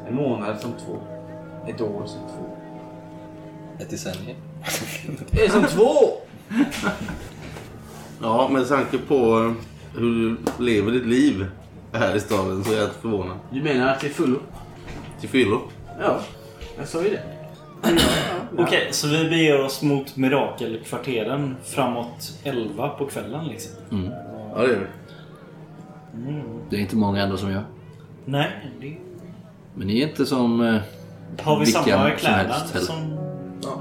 En 0.07 0.15
månad 0.15 0.59
som 0.61 0.71
två. 0.85 0.97
Ett 1.67 1.81
år 1.81 2.03
som 2.05 2.19
två. 2.19 2.57
Ett 3.83 3.89
decennium. 3.89 4.37
Det 5.31 5.45
är 5.45 5.49
som 5.49 5.63
två! 5.63 5.91
Ja, 8.21 8.49
med 8.51 8.67
tanke 8.67 8.97
på 8.97 9.53
hur 9.95 10.01
du 10.01 10.37
lever 10.59 10.91
ditt 10.91 11.05
liv 11.05 11.45
här 11.91 12.15
i 12.15 12.19
staden 12.19 12.63
så 12.63 12.71
är 12.73 12.75
jag 12.75 12.85
inte 12.85 12.99
förvånad. 12.99 13.37
Du 13.51 13.61
menar 13.61 13.87
att 13.87 13.99
det 13.99 14.07
är 14.07 14.11
fullo? 14.11 14.39
Till 15.19 15.29
fyllo. 15.29 15.61
Ja, 15.99 16.19
jag 16.77 16.87
sa 16.87 17.03
ju 17.03 17.09
det. 17.09 17.42
Okej, 18.57 18.87
så 18.91 19.07
vi 19.07 19.29
beger 19.29 19.65
oss 19.65 19.81
mot 19.81 20.15
Mirakelkvarteren 20.17 21.55
framåt 21.63 22.39
11 22.43 22.89
på 22.89 23.05
kvällen 23.05 23.45
liksom? 23.47 23.71
Ja, 24.55 24.61
det 24.61 24.67
gör 24.67 24.79
vi. 24.79 24.85
Det 26.69 26.75
är 26.75 26.79
inte 26.79 26.95
många 26.95 27.21
ändå 27.23 27.37
som 27.37 27.51
gör. 27.51 27.63
Nej, 28.25 28.49
det... 28.81 28.97
Men 29.75 29.87
ni 29.87 30.01
är 30.01 30.07
inte 30.07 30.25
som... 30.25 30.61
Eh, 30.61 30.81
Har 31.41 31.59
vi 31.59 31.65
samma 31.65 31.85
som 31.85 32.17
kläder 32.17 32.39
eller? 32.73 32.79
som... 32.85 33.17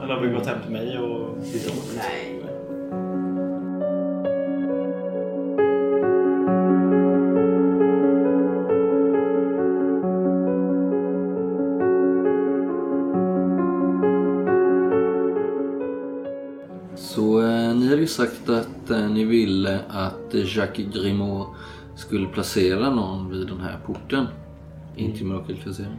Eller 0.03 0.15
har 0.15 0.21
vi 0.21 0.35
gått 0.35 0.47
hem 0.47 0.59
till 0.63 0.73
mig 0.73 0.99
och? 0.99 1.37
Nej. 1.97 2.42
Sagt 18.13 18.49
att 18.49 18.91
eh, 18.91 19.11
ni 19.11 19.25
ville 19.25 19.81
att 19.89 20.35
Jacques 20.35 20.95
Grimaud 20.95 21.47
skulle 21.97 22.27
placera 22.27 22.91
någon 22.91 23.31
vid 23.31 23.47
den 23.47 23.61
här 23.61 23.79
porten. 23.87 24.27
In 24.97 25.13
till 25.17 25.27
mirakelkvarteren. 25.27 25.97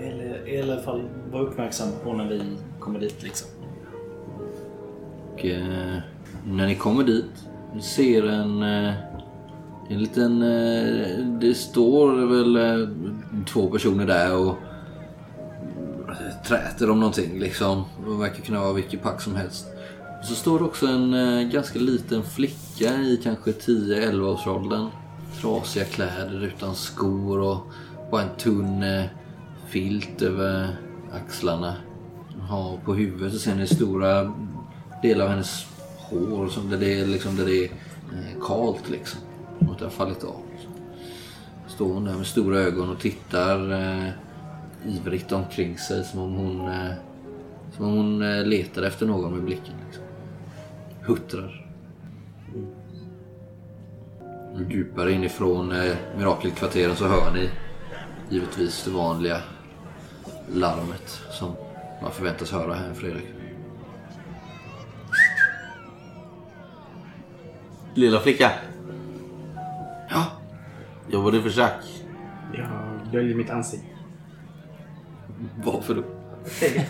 Eller 0.00 0.48
i 0.48 0.62
alla 0.62 0.82
fall 0.82 1.02
vara 1.32 1.42
uppmärksam 1.42 1.88
på 2.04 2.12
när 2.12 2.28
vi 2.28 2.42
kommer 2.78 3.00
dit 3.00 3.22
liksom. 3.22 3.48
Och 5.32 5.44
eh, 5.44 5.98
när 6.46 6.66
ni 6.66 6.74
kommer 6.74 7.04
dit, 7.04 7.48
ni 7.74 7.82
ser 7.82 8.26
en, 8.26 8.62
eh, 8.62 8.94
en 9.88 9.98
liten... 9.98 10.42
Eh, 10.42 11.26
det 11.40 11.54
står 11.54 12.26
väl 12.26 12.88
två 13.46 13.70
personer 13.70 14.06
där 14.06 14.36
och 14.36 14.56
träter 16.48 16.90
om 16.90 17.00
någonting 17.00 17.38
liksom. 17.38 17.84
De 18.04 18.20
verkar 18.20 18.42
kunna 18.42 18.60
vara 18.60 18.72
vilket 18.72 19.02
pack 19.02 19.20
som 19.20 19.34
helst. 19.34 19.73
Och 20.24 20.28
så 20.28 20.34
står 20.34 20.58
det 20.58 20.64
också 20.64 20.86
en 20.86 21.14
eh, 21.14 21.48
ganska 21.48 21.78
liten 21.78 22.22
flicka 22.22 22.94
i 22.94 23.20
kanske 23.22 23.50
10-11 23.50 24.20
års 24.20 24.46
åldern. 24.46 24.88
Trasiga 25.40 25.84
kläder 25.84 26.44
utan 26.44 26.74
skor 26.74 27.40
och 27.40 27.66
bara 28.10 28.22
en 28.22 28.36
tunn 28.38 28.82
eh, 28.82 29.04
filt 29.68 30.22
över 30.22 30.76
axlarna. 31.12 31.74
Har 32.40 32.76
på 32.76 32.94
huvudet 32.94 33.32
så 33.32 33.38
ser 33.38 33.54
ni 33.54 33.66
stora 33.66 34.32
delar 35.02 35.24
av 35.24 35.30
hennes 35.30 35.66
hår 35.98 36.48
som 36.48 36.70
där 36.70 36.78
det 36.78 37.00
är, 37.00 37.06
liksom, 37.06 37.36
där 37.36 37.46
det 37.46 37.64
är 37.64 37.70
eh, 38.12 38.46
kalt 38.46 38.90
liksom. 38.90 39.20
Som 39.58 39.70
att 39.70 39.78
det 39.78 39.84
har 39.84 39.90
fallit 39.90 40.24
av. 40.24 40.40
Står 41.66 41.94
hon 41.94 42.04
där 42.04 42.14
med 42.14 42.26
stora 42.26 42.58
ögon 42.58 42.90
och 42.90 43.00
tittar 43.00 43.72
eh, 43.72 44.08
ivrigt 44.86 45.32
omkring 45.32 45.78
sig 45.78 46.04
som 46.04 46.20
om 46.20 46.34
hon, 46.34 46.68
eh, 46.68 46.92
som 47.76 47.84
om 47.84 47.96
hon 47.96 48.22
eh, 48.22 48.46
letar 48.46 48.82
efter 48.82 49.06
någon 49.06 49.32
med 49.32 49.44
blicken. 49.44 49.74
Liksom. 49.86 50.04
Huttrar. 51.06 51.66
Och 54.54 54.62
Djupare 54.70 55.12
inifrån 55.12 55.72
eh, 55.72 55.96
Mirakelkvarteren 56.16 56.96
så 56.96 57.08
hör 57.08 57.32
ni 57.32 57.50
givetvis 58.30 58.84
det 58.84 58.90
vanliga 58.90 59.40
larmet 60.54 61.20
som 61.30 61.56
man 62.02 62.10
förväntas 62.12 62.52
höra 62.52 62.74
här 62.74 62.88
en 62.88 62.94
fredagkväll. 62.94 63.30
Lilla 67.94 68.20
flicka. 68.20 68.50
Ja, 70.10 70.26
Jobbar 71.08 71.32
du 71.32 71.42
för 71.42 71.60
Jacques? 71.60 72.02
Jag 72.52 72.68
döljer 73.12 73.36
mitt 73.36 73.50
ansikte. 73.50 73.86
varför 75.64 75.94
då? 75.94 76.02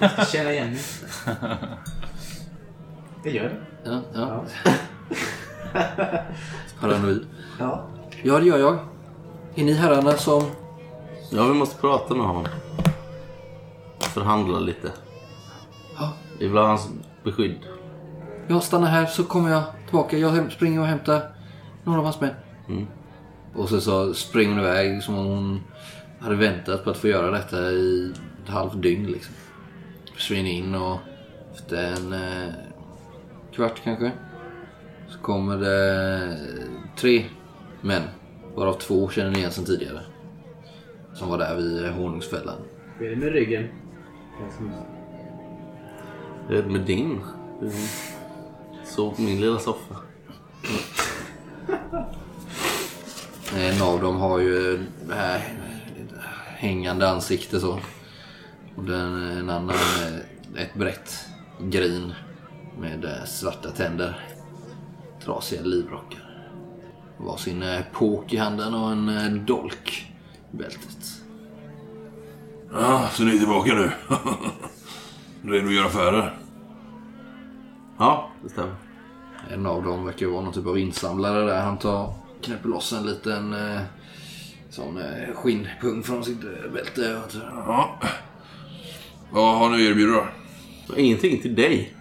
Jag 0.00 0.10
ska 0.10 0.24
känna 0.24 0.52
igen 0.52 0.70
mig. 0.70 0.80
Det 3.22 3.30
gör 3.30 3.44
det. 3.44 3.73
Ja, 3.84 4.00
ja. 4.14 4.44
Paranoid. 6.80 7.26
Ja. 7.58 7.86
Ja, 8.22 8.38
det 8.38 8.46
gör 8.46 8.58
jag. 8.58 8.78
Är 9.54 9.64
ni 9.64 9.72
herrarna 9.72 10.12
som... 10.12 10.42
Ja, 11.30 11.46
vi 11.46 11.54
måste 11.54 11.80
prata 11.80 12.14
med 12.14 12.26
honom. 12.26 12.46
Förhandla 14.00 14.58
lite. 14.58 14.92
Ja. 15.98 16.12
Vi 16.38 16.48
vill 16.48 16.56
ha 16.56 16.66
hans 16.66 16.88
beskydd. 17.24 17.58
Jag 18.48 18.62
stannar 18.62 18.88
här 18.88 19.06
så 19.06 19.24
kommer 19.24 19.50
jag 19.50 19.62
tillbaka. 19.84 20.18
Jag 20.18 20.52
springer 20.52 20.80
och 20.80 20.86
hämtar 20.86 21.22
några 21.84 21.98
av 21.98 22.04
hans 22.04 22.20
män. 22.20 22.34
Mm. 22.68 22.86
Och 23.54 23.68
så, 23.68 23.80
så 23.80 24.14
springer 24.14 24.54
hon 24.54 24.60
iväg 24.64 25.02
som 25.02 25.18
om 25.18 25.26
hon 25.26 25.62
hade 26.20 26.36
väntat 26.36 26.84
på 26.84 26.90
att 26.90 26.96
få 26.96 27.08
göra 27.08 27.30
detta 27.30 27.70
i 27.70 28.12
ett 28.44 28.50
halvt 28.50 28.82
dygn. 28.82 29.06
Liksom. 29.06 29.34
Försvinner 30.14 30.50
in 30.50 30.74
och 30.74 30.98
efter 31.54 31.76
en 31.76 32.12
eh, 32.12 32.54
kvart 33.54 33.80
kanske 33.84 34.12
så 35.08 35.18
kommer 35.18 35.56
det 35.56 36.38
tre 36.96 37.24
män. 37.80 38.02
Varav 38.54 38.74
två 38.74 39.08
känner 39.08 39.30
ni 39.30 39.38
igen 39.38 39.50
sedan 39.50 39.64
tidigare. 39.64 40.00
Som 41.14 41.28
var 41.28 41.38
där 41.38 41.56
vid 41.56 41.90
honungsfällan. 41.90 42.56
Hur 42.98 43.06
är 43.06 43.10
det 43.10 43.16
med 43.16 43.32
ryggen? 43.32 43.68
Hur 46.48 46.58
är 46.58 46.62
det 46.62 46.68
med 46.68 46.80
din? 46.80 47.20
Sov 48.84 49.14
på 49.16 49.22
min 49.22 49.40
lilla 49.40 49.58
soffa. 49.58 49.96
En 53.56 53.82
av 53.82 54.00
dem 54.00 54.16
har 54.16 54.38
ju 54.38 54.78
det 55.08 55.14
här 55.14 55.40
hängande 56.46 57.08
ansikte 57.08 57.60
så. 57.60 57.80
Och 58.76 58.84
den, 58.84 59.30
en 59.30 59.50
annan 59.50 59.68
eh, 60.54 60.62
ett 60.62 60.74
brett 60.74 61.28
grin 61.60 62.12
med 62.80 63.04
eh, 63.04 63.24
svarta 63.26 63.70
tänder. 63.70 64.20
Trasiga 65.24 65.62
livrockar. 65.62 66.48
Var 67.18 67.36
sin 67.36 67.62
eh, 67.62 67.80
påk 67.92 68.32
i 68.32 68.36
handen 68.36 68.74
och 68.74 68.92
en 68.92 69.08
eh, 69.08 69.32
dolk 69.32 70.14
i 70.52 70.56
bältet. 70.56 71.06
Ja, 72.72 73.08
så 73.12 73.22
ni 73.22 73.34
är 73.34 73.38
tillbaka 73.38 73.74
nu. 73.74 73.90
Redo 75.52 75.66
att 75.66 75.74
göra 75.74 75.86
affärer? 75.86 76.34
Ja, 77.98 78.30
det 78.42 78.48
stämmer. 78.48 78.74
En 79.50 79.66
av 79.66 79.82
dem 79.82 80.04
verkar 80.04 80.26
vara 80.26 80.42
någon 80.42 80.52
typ 80.52 80.66
av 80.66 80.78
insamlare 80.78 81.44
där. 81.44 81.62
Han 81.62 81.78
tar, 81.78 82.14
knäpper 82.42 82.68
loss 82.68 82.92
en 82.92 83.06
liten 83.06 83.52
eh, 83.52 83.80
sån 84.70 84.98
eh, 84.98 85.34
skinnpung 85.34 86.02
från 86.02 86.24
sitt 86.24 86.44
eh, 86.44 86.72
bälte. 86.72 87.20
Ja. 87.66 87.98
Vad 89.30 89.58
har 89.58 89.70
ni 89.70 89.74
att 89.74 89.90
erbjuda? 89.90 90.28
Och 90.88 90.98
ingenting 90.98 91.42
till 91.42 91.54
dig. 91.54 91.94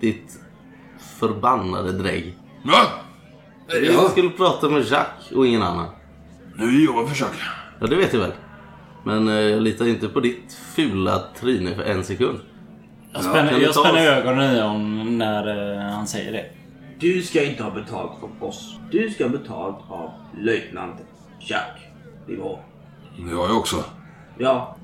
Ditt 0.00 0.40
förbannade 1.18 1.92
drägg. 1.92 2.34
Va? 2.62 2.82
Jag 3.82 4.10
skulle 4.10 4.30
prata 4.30 4.68
med 4.68 4.82
Jacques 4.82 5.30
och 5.30 5.46
ingen 5.46 5.62
annan. 5.62 5.86
Nu 6.56 6.84
jobbar 6.84 7.06
för 7.06 7.14
Chuck. 7.14 7.34
Ja, 7.80 7.86
det 7.86 7.96
vet 7.96 8.12
jag 8.12 8.20
väl. 8.20 8.32
Men 9.04 9.28
eh, 9.28 9.34
jag 9.34 9.62
litar 9.62 9.86
inte 9.86 10.08
på 10.08 10.20
ditt 10.20 10.52
fula 10.52 11.22
tryne 11.40 11.74
för 11.74 11.82
en 11.82 12.04
sekund. 12.04 12.40
Jag 13.12 13.24
spänner, 13.24 13.60
jag 13.60 13.74
spänner 13.74 14.06
ögonen 14.06 14.56
i 14.56 14.60
honom 14.60 15.18
när 15.18 15.74
eh, 15.74 15.80
han 15.80 16.06
säger 16.06 16.32
det. 16.32 16.44
Du 16.98 17.22
ska 17.22 17.44
inte 17.44 17.62
ha 17.62 17.70
betalt 17.70 18.12
från 18.20 18.48
oss. 18.48 18.76
Du 18.90 19.10
ska 19.10 19.24
ha 19.24 19.30
betalt 19.30 19.76
av 19.88 20.10
löjtnant 20.40 20.96
Jack. 21.40 21.88
Det 22.26 22.36
har 22.36 23.48
jag 23.48 23.56
också. 23.56 23.84
Ja, 24.38 24.76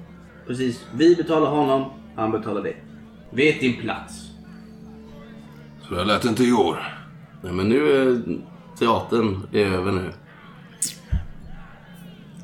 precis. 0.46 0.86
Vi 0.94 1.16
betalar 1.16 1.50
honom, 1.50 1.90
han 2.16 2.30
betalar 2.30 2.62
det. 2.62 2.74
Vet 3.30 3.60
din 3.60 3.80
plats. 3.80 4.30
Så 5.88 5.94
jag 5.94 6.06
lät 6.06 6.24
inte 6.24 6.42
igår. 6.44 6.78
Nej, 7.42 7.52
men 7.52 7.68
nu 7.68 7.92
är 7.92 8.22
teatern 8.78 9.46
är 9.52 9.66
över 9.66 9.92
nu. 9.92 10.12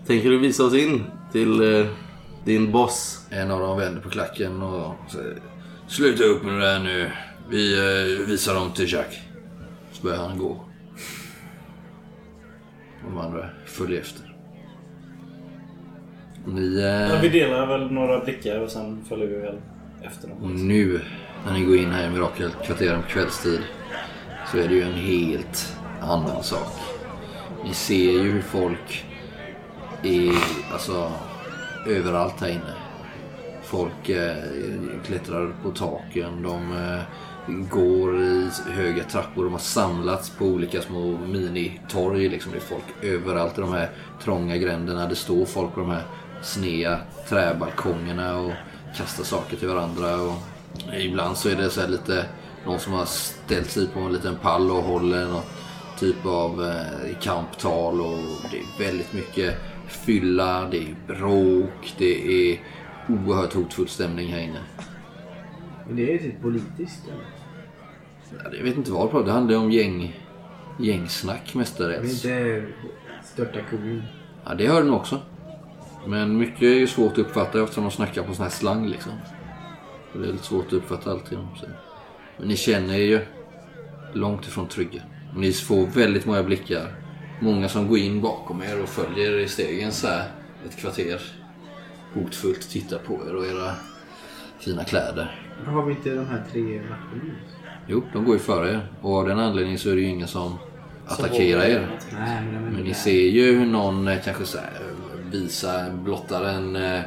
Tänker 0.07 0.31
du 0.31 0.39
visa 0.39 0.65
oss 0.65 0.75
in 0.75 1.05
till 1.33 1.75
eh, 1.75 1.87
din 2.45 2.73
boss? 2.73 3.27
En 3.31 3.51
av 3.51 3.61
dem 3.61 3.79
vänder 3.79 4.01
på 4.03 4.11
klacken 4.11 4.63
och 4.63 4.95
säger 5.11 5.39
Sluta 5.89 6.25
upp 6.25 6.45
med 6.45 6.55
det 6.55 6.61
där 6.61 6.79
nu. 6.79 7.11
Vi 7.49 7.79
eh, 7.79 8.27
visar 8.27 8.55
dem 8.55 8.73
till 8.73 8.93
Jack. 8.93 9.21
Så 9.93 10.03
börjar 10.03 10.19
han 10.19 10.39
gå. 10.39 10.65
De 13.05 13.19
andra 13.19 13.51
följer 13.67 14.01
efter. 14.01 14.35
Ni... 16.45 16.81
Eh, 16.81 17.21
vi 17.21 17.29
delar 17.29 17.67
väl 17.67 17.93
några 17.93 18.25
blickar 18.25 18.61
och 18.61 18.71
sen 18.71 19.05
följer 19.09 19.27
vi 19.27 19.37
väl 19.37 19.61
efter 20.03 20.29
dem. 20.29 20.69
nu 20.69 21.01
när 21.47 21.53
ni 21.53 21.65
går 21.65 21.77
in 21.77 21.91
här 21.91 22.07
i 22.07 22.11
Mirakelkvarteren 22.11 23.03
på 23.03 23.09
kvällstid 23.09 23.61
så 24.51 24.59
är 24.59 24.69
det 24.69 24.75
ju 24.75 24.83
en 24.83 24.95
helt 24.95 25.77
annan 26.01 26.43
sak. 26.43 26.73
Ni 27.65 27.75
ser 27.75 28.13
ju 28.13 28.33
hur 28.33 28.43
folk 28.43 29.05
är 30.03 30.35
alltså 30.73 31.13
överallt 31.87 32.41
här 32.41 32.49
inne. 32.49 32.75
Folk 33.63 34.09
eh, 34.09 34.37
klättrar 35.07 35.55
på 35.63 35.71
taken, 35.71 36.43
de 36.43 36.73
eh, 36.73 37.03
går 37.71 38.21
i 38.23 38.51
höga 38.71 39.05
trappor, 39.05 39.45
de 39.45 39.53
har 39.53 39.59
samlats 39.59 40.31
på 40.31 40.45
olika 40.45 40.83
små 40.83 41.19
minitorg. 41.19 42.29
Liksom. 42.29 42.53
Det 42.53 42.59
är 42.59 42.61
folk 42.61 42.85
överallt 43.03 43.59
i 43.59 43.61
de 43.61 43.73
här 43.73 43.91
trånga 44.25 44.57
gränderna. 44.57 45.07
Det 45.07 45.17
står 45.17 45.45
folk 45.45 45.75
på 45.75 45.81
de 45.81 45.91
här 45.91 46.03
snea 46.43 46.99
träbalkongerna 47.29 48.39
och 48.39 48.53
kastar 48.97 49.25
saker 49.25 49.57
till 49.57 49.69
varandra. 49.69 50.21
Och 50.21 50.35
ibland 51.01 51.37
så 51.37 51.49
är 51.49 51.57
det 51.57 51.71
så 51.71 51.81
här 51.81 51.89
lite 51.89 52.27
någon 52.67 52.79
som 52.81 52.93
har 52.93 53.05
ställt 53.05 53.71
sig 53.71 53.87
på 53.89 54.01
en 54.01 54.13
liten 54.13 54.37
pall 54.37 54.71
och 54.71 54.83
håller 54.83 55.27
något 55.27 55.47
typ 55.99 56.27
av 56.27 56.65
eh, 56.65 57.19
kamptal 57.21 58.01
och 58.01 58.19
det 58.51 58.59
är 58.59 58.87
väldigt 58.87 59.13
mycket 59.13 59.57
fylla, 59.89 60.69
det 60.71 60.79
är 60.79 60.97
bråk, 61.07 61.95
det 61.99 62.53
är 62.53 62.61
oerhört 63.09 63.55
hotfull 63.55 63.89
stämning 63.89 64.29
här 64.33 64.41
inne. 64.41 64.61
Men 65.87 65.97
det 65.97 66.09
är 66.09 66.13
ju 66.13 66.19
typ 66.19 66.43
politiskt. 66.43 67.03
eller? 67.09 68.45
Ja, 68.45 68.57
Jag 68.57 68.65
vet 68.65 68.77
inte 68.77 68.93
vad 68.93 69.09
det 69.09 69.15
var, 69.15 69.25
det 69.25 69.33
handlar 69.33 69.57
om 69.59 69.71
gäng, 69.71 70.21
gängsnack 70.79 71.55
mestadels. 71.55 72.25
inte 72.25 72.65
störta 73.25 73.59
kungen. 73.71 74.03
Ja, 74.45 74.55
det 74.55 74.69
hör 74.69 74.83
den 74.83 74.93
också. 74.93 75.21
Men 76.07 76.39
mycket 76.39 76.63
är 76.63 76.67
ju 76.75 76.87
svårt 76.87 77.13
att 77.13 77.19
uppfatta 77.19 77.63
eftersom 77.63 77.85
de 77.85 77.91
snackar 77.91 78.23
på 78.23 78.35
sån 78.35 78.43
här 78.43 78.51
slang 78.51 78.87
liksom. 78.89 79.13
Det 80.13 80.29
är 80.29 80.33
lite 80.33 80.45
svårt 80.45 80.67
att 80.67 80.73
uppfatta 80.73 81.11
allting 81.11 81.39
de 81.39 81.61
säger. 81.61 81.77
Men 82.39 82.49
ni 82.49 82.57
känner 82.57 82.95
er 82.95 82.99
ju 82.99 83.21
långt 84.13 84.47
ifrån 84.47 84.69
trygga. 84.69 85.03
Och 85.35 85.41
Ni 85.41 85.53
får 85.53 85.87
väldigt 85.87 86.27
många 86.27 86.43
blickar. 86.43 86.95
Många 87.41 87.69
som 87.69 87.89
går 87.89 87.99
in 87.99 88.21
bakom 88.21 88.63
er 88.63 88.83
och 88.83 88.89
följer 88.89 89.33
er 89.33 89.39
i 89.39 89.49
stegen 89.49 89.93
så 89.93 90.07
här 90.07 90.25
ett 90.67 90.77
kvarter. 90.77 91.21
Hotfullt 92.15 92.71
tittar 92.71 92.99
på 92.99 93.15
er 93.15 93.35
och 93.37 93.47
era 93.47 93.73
fina 94.59 94.85
kläder. 94.85 95.41
Har 95.67 95.83
vi 95.87 95.93
inte 95.93 96.11
de 96.15 96.27
här 96.27 96.43
tre 96.53 96.63
vakterna? 96.63 97.35
Jo, 97.87 98.03
de 98.13 98.25
går 98.25 98.35
ju 98.35 98.41
före 98.41 98.71
er. 98.71 98.81
Och 99.01 99.17
av 99.17 99.29
den 99.29 99.39
anledningen 99.39 99.79
så 99.79 99.91
är 99.91 99.95
det 99.95 100.01
ju 100.01 100.09
ingen 100.09 100.29
som 100.29 100.59
attackerar 101.07 101.63
er. 101.63 101.89
Nej, 102.13 102.43
men 102.53 102.65
Men 102.73 102.83
ni 102.83 102.95
ser 102.95 103.29
ju 103.29 103.59
hur 103.59 103.67
någon 103.67 104.09
eh, 104.09 104.19
kanske 104.25 104.45
så 104.45 104.59
här, 104.59 104.71
visar, 105.31 105.91
blottar 105.91 106.45
en, 106.45 106.77
eh, 106.77 107.01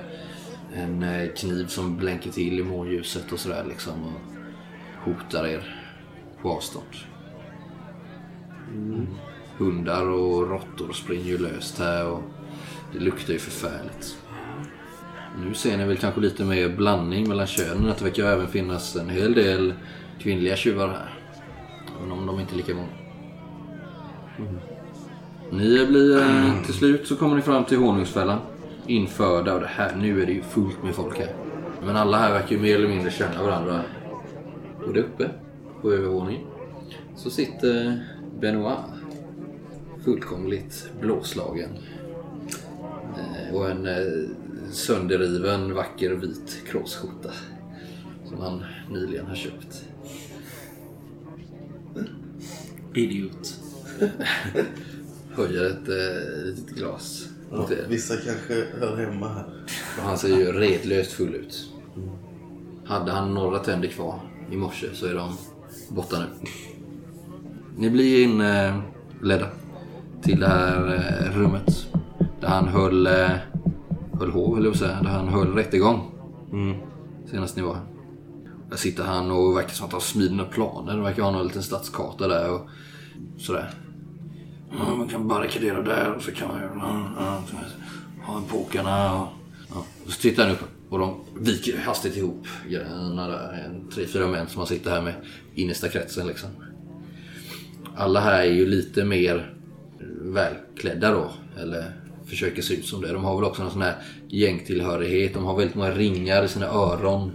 en 0.76 1.04
eh, 1.04 1.30
kniv 1.30 1.68
som 1.68 1.98
blänker 1.98 2.32
till 2.32 2.60
i 2.60 2.64
månljuset 2.64 3.32
och 3.32 3.40
sådär 3.40 3.66
liksom. 3.70 3.94
Och 4.04 4.22
hotar 5.04 5.48
er 5.48 5.76
på 6.42 6.52
avstånd. 6.52 6.86
Hundar 9.58 10.06
och 10.06 10.50
råttor 10.50 10.94
springer 10.94 11.26
ju 11.26 11.38
löst 11.38 11.80
här 11.80 12.08
och 12.08 12.22
det 12.94 13.00
luktar 13.00 13.34
ju 13.34 13.40
förfärligt. 13.40 14.18
Nu 15.40 15.54
ser 15.54 15.78
ni 15.78 15.86
väl 15.86 15.98
kanske 15.98 16.22
lite 16.22 16.44
mer 16.44 16.70
blandning 16.70 17.30
mellan 17.30 17.48
könen. 17.48 17.90
Att 17.90 17.98
det 17.98 18.06
verkar 18.06 18.26
även 18.26 18.48
finnas 18.48 18.96
en 18.96 19.10
hel 19.10 19.34
del 19.34 19.74
kvinnliga 20.20 20.56
tjuvar 20.56 20.88
här. 20.88 21.20
Även 22.00 22.12
om 22.12 22.26
de 22.26 22.40
inte 22.40 22.56
är 22.56 22.58
lika 22.58 22.74
många. 22.76 22.88
Ni 25.52 25.86
blir, 25.86 26.18
eh, 26.18 26.64
till 26.66 26.74
slut 26.74 27.08
så 27.08 27.16
kommer 27.16 27.36
ni 27.36 27.42
fram 27.42 27.66
till 27.66 27.78
honungsfällan. 27.78 28.40
Införda 28.88 29.54
och 29.54 29.60
det 29.60 29.68
här, 29.68 29.96
nu 29.96 30.22
är 30.22 30.26
det 30.26 30.32
ju 30.32 30.42
fullt 30.42 30.84
med 30.84 30.96
folk 30.96 31.20
här. 31.20 31.36
Men 31.86 31.96
alla 31.96 32.18
här 32.18 32.32
verkar 32.32 32.56
ju 32.56 32.62
mer 32.62 32.76
eller 32.76 32.88
mindre 32.88 33.12
känna 33.12 33.44
varandra. 33.44 33.82
Och 34.86 34.94
där 34.94 35.02
uppe, 35.02 35.30
på 35.82 35.94
övervåningen, 35.94 36.48
så 37.16 37.30
sitter 37.30 38.04
Benoit. 38.40 38.78
Fullkomligt 40.06 40.90
blåslagen. 41.02 41.70
Eh, 43.18 43.56
Och 43.56 43.72
en 43.72 43.86
eh, 43.88 44.30
sönderriven, 44.72 45.74
vacker 45.74 46.12
vit 46.12 46.64
crossskjorta. 46.68 47.32
Som 48.26 48.42
han 48.42 48.64
nyligen 48.92 49.26
har 49.26 49.36
köpt. 49.36 49.86
Idiot. 52.94 53.60
Höjer 55.36 55.66
ett 55.66 55.90
eh, 55.90 56.46
litet 56.46 56.76
glas 56.76 57.30
er. 57.54 57.86
Vissa 57.90 58.14
kanske 58.16 58.66
hör 58.80 58.98
hemma 58.98 59.28
här. 59.28 59.46
Han 60.00 60.18
ser 60.18 60.28
ju 60.28 60.52
redlöst 60.52 61.12
full 61.12 61.36
ut. 61.36 61.70
Hade 62.86 63.12
han 63.12 63.34
några 63.34 63.60
tänder 63.60 63.88
kvar 63.88 64.20
i 64.52 64.58
morse 64.58 64.88
så 64.94 65.06
är 65.06 65.16
de 65.16 65.38
borta 65.90 66.20
nu. 66.20 66.50
Ni 67.78 67.90
blir 67.90 68.24
inledda 68.24 69.48
till 70.22 70.40
det 70.40 70.48
här 70.48 70.94
eh, 70.96 71.38
rummet. 71.38 71.88
Där 72.42 72.48
han 72.48 72.68
höll, 72.68 73.08
eh, 73.08 73.30
höll 74.20 74.32
hov, 74.32 74.56
höll 74.56 74.66
jag 74.66 74.76
säga. 74.76 75.02
Där 75.02 75.10
han 75.10 75.28
höll 75.28 75.54
rättegång. 75.54 76.12
Senast 77.32 77.56
ni 77.56 77.62
var 77.62 77.74
här. 77.74 77.84
Där 78.70 78.78
sitter 78.78 79.04
han 79.04 79.32
och 79.32 79.58
verkar 79.58 79.70
som 79.70 79.86
att 79.86 79.92
han 79.92 80.02
smider 80.02 80.36
några 80.36 80.50
planer. 80.50 80.96
Det 80.96 81.02
verkar 81.02 81.24
ha 81.24 81.32
någon 81.32 81.48
liten 81.48 81.64
stadskarta 81.64 82.28
där 82.28 82.52
och 82.52 82.70
sådär. 83.38 83.70
Ja, 84.80 84.96
man 84.96 85.08
kan 85.08 85.28
barrikadera 85.28 85.82
där 85.82 86.14
och 86.14 86.22
så 86.22 86.32
kan 86.32 86.48
man 86.48 86.62
ja, 87.18 87.44
ha 88.26 88.38
en 88.38 88.44
på 88.44 88.58
åkarna 88.58 89.22
och... 89.22 89.28
Ja. 89.70 89.86
Och 90.06 90.12
så 90.12 90.22
tittar 90.22 90.44
han 90.44 90.52
upp 90.52 90.64
och 90.90 91.00
de 91.00 91.20
viker 91.40 91.78
hastigt 91.78 92.18
ihop 92.18 92.48
grejerna 92.70 93.28
där. 93.28 93.66
En, 93.66 93.90
tre, 93.90 94.06
fyra 94.06 94.28
män 94.28 94.48
som 94.48 94.60
man 94.60 94.68
sitter 94.68 94.92
här 94.92 95.02
med 95.02 95.14
innersta 95.56 95.90
kretsen 95.90 96.28
liksom. 96.28 96.50
Alla 97.96 98.20
här 98.20 98.42
är 98.42 98.52
ju 98.52 98.66
lite 98.66 99.06
mer 99.06 99.54
välklädda 100.22 101.12
då. 101.12 101.32
Eller 101.62 101.94
försöker 102.26 102.62
se 102.62 102.74
ut 102.74 102.86
som 102.86 103.02
det. 103.02 103.14
De 103.14 103.24
har 103.24 103.36
väl 103.36 103.46
också 103.46 103.64
någon 103.64 103.72
sån 103.72 103.82
här 103.82 103.96
gängtillhörighet. 104.28 105.34
De 105.34 105.46
har 105.46 105.58
väldigt 105.58 105.76
många 105.76 105.92
ringar 105.92 106.44
i 106.44 106.48
sina 106.48 106.66
öron. 106.66 107.32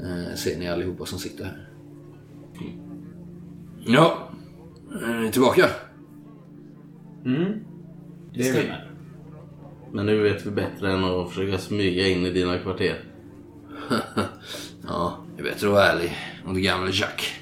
Eh, 0.00 0.36
ser 0.36 0.58
ni 0.58 0.68
allihopa 0.68 1.06
som 1.06 1.18
sitter 1.18 1.44
här. 1.44 1.68
Ja, 3.86 4.30
är 5.02 5.20
ni 5.20 5.32
tillbaka? 5.32 5.68
Det 8.34 8.44
stämmer. 8.44 8.90
Men 9.92 10.06
nu 10.06 10.22
vet 10.22 10.46
vi 10.46 10.50
bättre 10.50 10.92
än 10.92 11.04
att 11.04 11.28
försöka 11.28 11.58
smyga 11.58 12.08
in 12.08 12.26
i 12.26 12.30
dina 12.30 12.58
kvarter. 12.58 13.00
Ja, 14.88 15.18
det 15.36 15.42
är 15.42 15.44
bättre 15.44 15.66
att 15.66 15.72
vara 15.72 15.84
ärlig 15.86 16.16
om 16.46 16.54
det 16.54 16.60
gamla 16.60 16.90
Jack. 16.90 17.34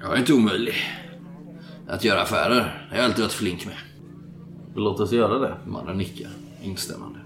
Jag 0.00 0.14
är 0.14 0.18
inte 0.18 0.32
omöjlig. 0.32 0.74
Att 1.88 2.04
göra 2.04 2.22
affärer 2.22 2.54
det 2.54 2.96
har 2.96 2.96
jag 2.96 3.04
alltid 3.04 3.24
varit 3.24 3.32
flink 3.32 3.66
med. 3.66 3.74
Låt 4.74 5.00
oss 5.00 5.12
göra 5.12 5.38
det. 5.38 5.56
Mannen 5.66 5.98
nickar 5.98 6.30
instämmande. 6.62 7.18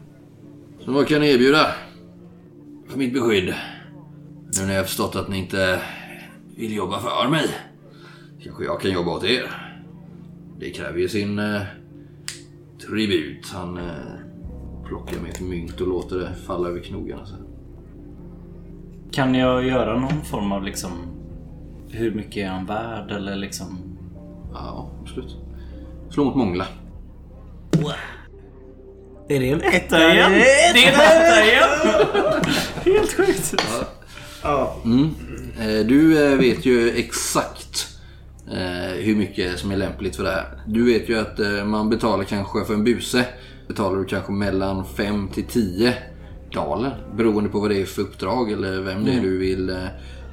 Så 0.85 0.93
vad 0.93 1.09
kan 1.09 1.21
ni 1.21 1.29
erbjuda? 1.29 1.67
För 2.89 2.99
mitt 2.99 3.14
beskydd. 3.14 3.55
Nu 4.59 4.67
när 4.67 4.75
jag 4.75 4.87
förstått 4.87 5.17
att 5.17 5.29
ni 5.29 5.39
inte 5.39 5.81
vill 6.57 6.75
jobba 6.75 7.01
för 7.01 7.29
mig. 7.29 7.49
Kanske 8.45 8.64
jag 8.64 8.81
kan 8.81 8.91
jobba 8.91 9.11
åt 9.11 9.25
er. 9.25 9.66
Det 10.59 10.70
kräver 10.70 10.98
ju 10.98 11.09
sin 11.09 11.38
eh, 11.38 11.62
tribut. 12.86 13.50
Han 13.52 13.76
eh, 13.76 13.84
plockar 14.86 15.20
med 15.20 15.30
ett 15.30 15.40
mynt 15.40 15.80
och 15.80 15.88
låter 15.88 16.16
det 16.16 16.34
falla 16.46 16.68
över 16.68 16.80
knogarna. 16.80 17.26
Så. 17.26 17.34
Kan 19.12 19.34
jag 19.34 19.66
göra 19.66 19.98
någon 20.00 20.24
form 20.24 20.52
av 20.52 20.64
liksom... 20.64 20.90
Hur 21.90 22.14
mycket 22.14 22.36
är 22.36 22.48
han 22.48 22.66
värd 22.66 23.11
eller 23.11 23.36
liksom... 23.36 23.78
Ja, 24.52 24.90
absolut. 25.02 25.36
Slå 26.11 26.24
mot 26.24 26.34
mångla. 26.36 26.66
Är 29.28 29.40
det 29.40 29.50
en 29.50 29.61
Etta 29.62 30.12
igen! 30.12 30.32
Det 30.32 30.84
är 30.84 30.88
en 30.88 30.94
etta 30.94 31.44
igen! 31.44 32.42
Helt 32.84 33.12
sjukt. 33.12 33.54
Eh, 35.59 35.86
Du 35.86 36.26
eh, 36.32 36.38
vet 36.38 36.66
ju 36.66 36.90
exakt 36.90 37.95
hur 38.94 39.16
mycket 39.16 39.59
som 39.59 39.70
är 39.70 39.76
lämpligt 39.76 40.16
för 40.16 40.24
det 40.24 40.30
här. 40.30 40.47
Du 40.66 40.84
vet 40.84 41.09
ju 41.09 41.18
att 41.18 41.40
eh, 41.40 41.64
man 41.64 41.90
betalar 41.90 42.24
kanske 42.24 42.64
för 42.64 42.74
en 42.74 42.84
buse 42.84 43.24
betalar 43.68 43.99
du 43.99 44.05
kanske 44.05 44.32
mellan 44.32 44.84
5 44.84 45.28
till 45.28 45.44
10 45.44 45.94
daler. 46.53 47.05
Beroende 47.16 47.51
på 47.51 47.61
vad 47.61 47.70
det 47.70 47.80
är 47.80 47.84
för 47.84 48.03
uppdrag 48.03 48.53
eller 48.53 48.80
vem 48.80 49.05
det 49.05 49.12
är 49.12 49.20
du 49.20 49.38
vill. 49.38 49.70
eh, 49.70 49.76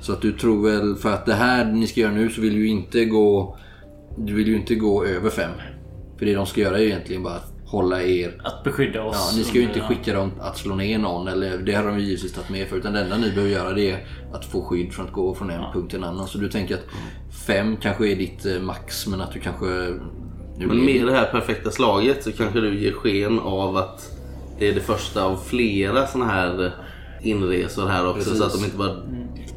Så 0.01 0.13
att 0.13 0.21
du 0.21 0.31
tror 0.31 0.69
väl 0.69 0.95
för 0.95 1.13
att 1.13 1.25
det 1.25 1.33
här 1.33 1.65
ni 1.65 1.87
ska 1.87 2.01
göra 2.01 2.11
nu 2.11 2.29
så 2.29 2.41
vill 2.41 2.53
du 2.55 2.67
inte 2.67 3.05
gå 3.05 3.57
Du 4.17 4.33
vill 4.33 4.47
ju 4.47 4.55
inte 4.55 4.75
gå 4.75 5.05
över 5.05 5.29
5. 5.29 5.51
För 6.17 6.25
det 6.25 6.33
de 6.35 6.45
ska 6.45 6.61
göra 6.61 6.77
är 6.77 6.81
ju 6.81 6.87
egentligen 6.87 7.23
bara 7.23 7.35
att 7.35 7.52
hålla 7.73 8.01
er 8.03 8.41
Att 8.43 8.63
beskydda 8.63 9.03
oss. 9.03 9.29
Ja, 9.31 9.37
ni 9.37 9.43
ska 9.43 9.57
ju 9.57 9.63
inte 9.63 9.79
skicka 9.79 10.13
dem 10.13 10.31
att 10.39 10.57
slå 10.57 10.75
ner 10.75 10.97
någon. 10.97 11.27
Eller, 11.27 11.57
det 11.57 11.73
har 11.73 11.83
de 11.83 11.99
ju 11.99 12.05
givetvis 12.05 12.33
tagit 12.33 12.49
med 12.49 12.67
för. 12.67 12.77
Utan 12.77 12.93
det 12.93 12.99
enda 12.99 13.17
ni 13.17 13.31
behöver 13.31 13.51
göra 13.51 13.73
det 13.73 13.91
är 13.91 14.05
att 14.33 14.45
få 14.45 14.61
skydd 14.61 14.93
från 14.93 15.05
att 15.05 15.11
gå 15.11 15.35
från 15.35 15.49
en 15.49 15.63
punkt 15.73 15.89
till 15.89 15.99
en 15.99 16.03
annan. 16.03 16.27
Så 16.27 16.37
du 16.37 16.49
tänker 16.49 16.75
att 16.75 16.85
fem 17.47 17.77
kanske 17.77 18.11
är 18.11 18.15
ditt 18.15 18.45
eh, 18.45 18.59
max. 18.59 19.07
Men 19.07 19.21
att 19.21 19.31
du 19.31 19.39
kanske... 19.39 19.65
Nu 20.57 20.67
Men 20.67 20.85
med 20.85 21.05
det 21.05 21.13
här 21.13 21.31
perfekta 21.31 21.71
slaget 21.71 22.23
så 22.23 22.31
kanske 22.31 22.59
du 22.59 22.79
ger 22.79 22.91
sken 22.91 23.39
av 23.39 23.77
att 23.77 24.17
det 24.59 24.67
är 24.69 24.73
det 24.73 24.81
första 24.81 25.23
av 25.23 25.37
flera 25.37 26.07
såna 26.07 26.25
här 26.25 26.71
inresor 27.21 27.87
här 27.87 28.07
också. 28.07 28.19
Precis. 28.19 28.37
Så 28.37 28.43
att 28.43 28.53
de 28.53 28.65
inte 28.65 28.77
bara 28.77 28.95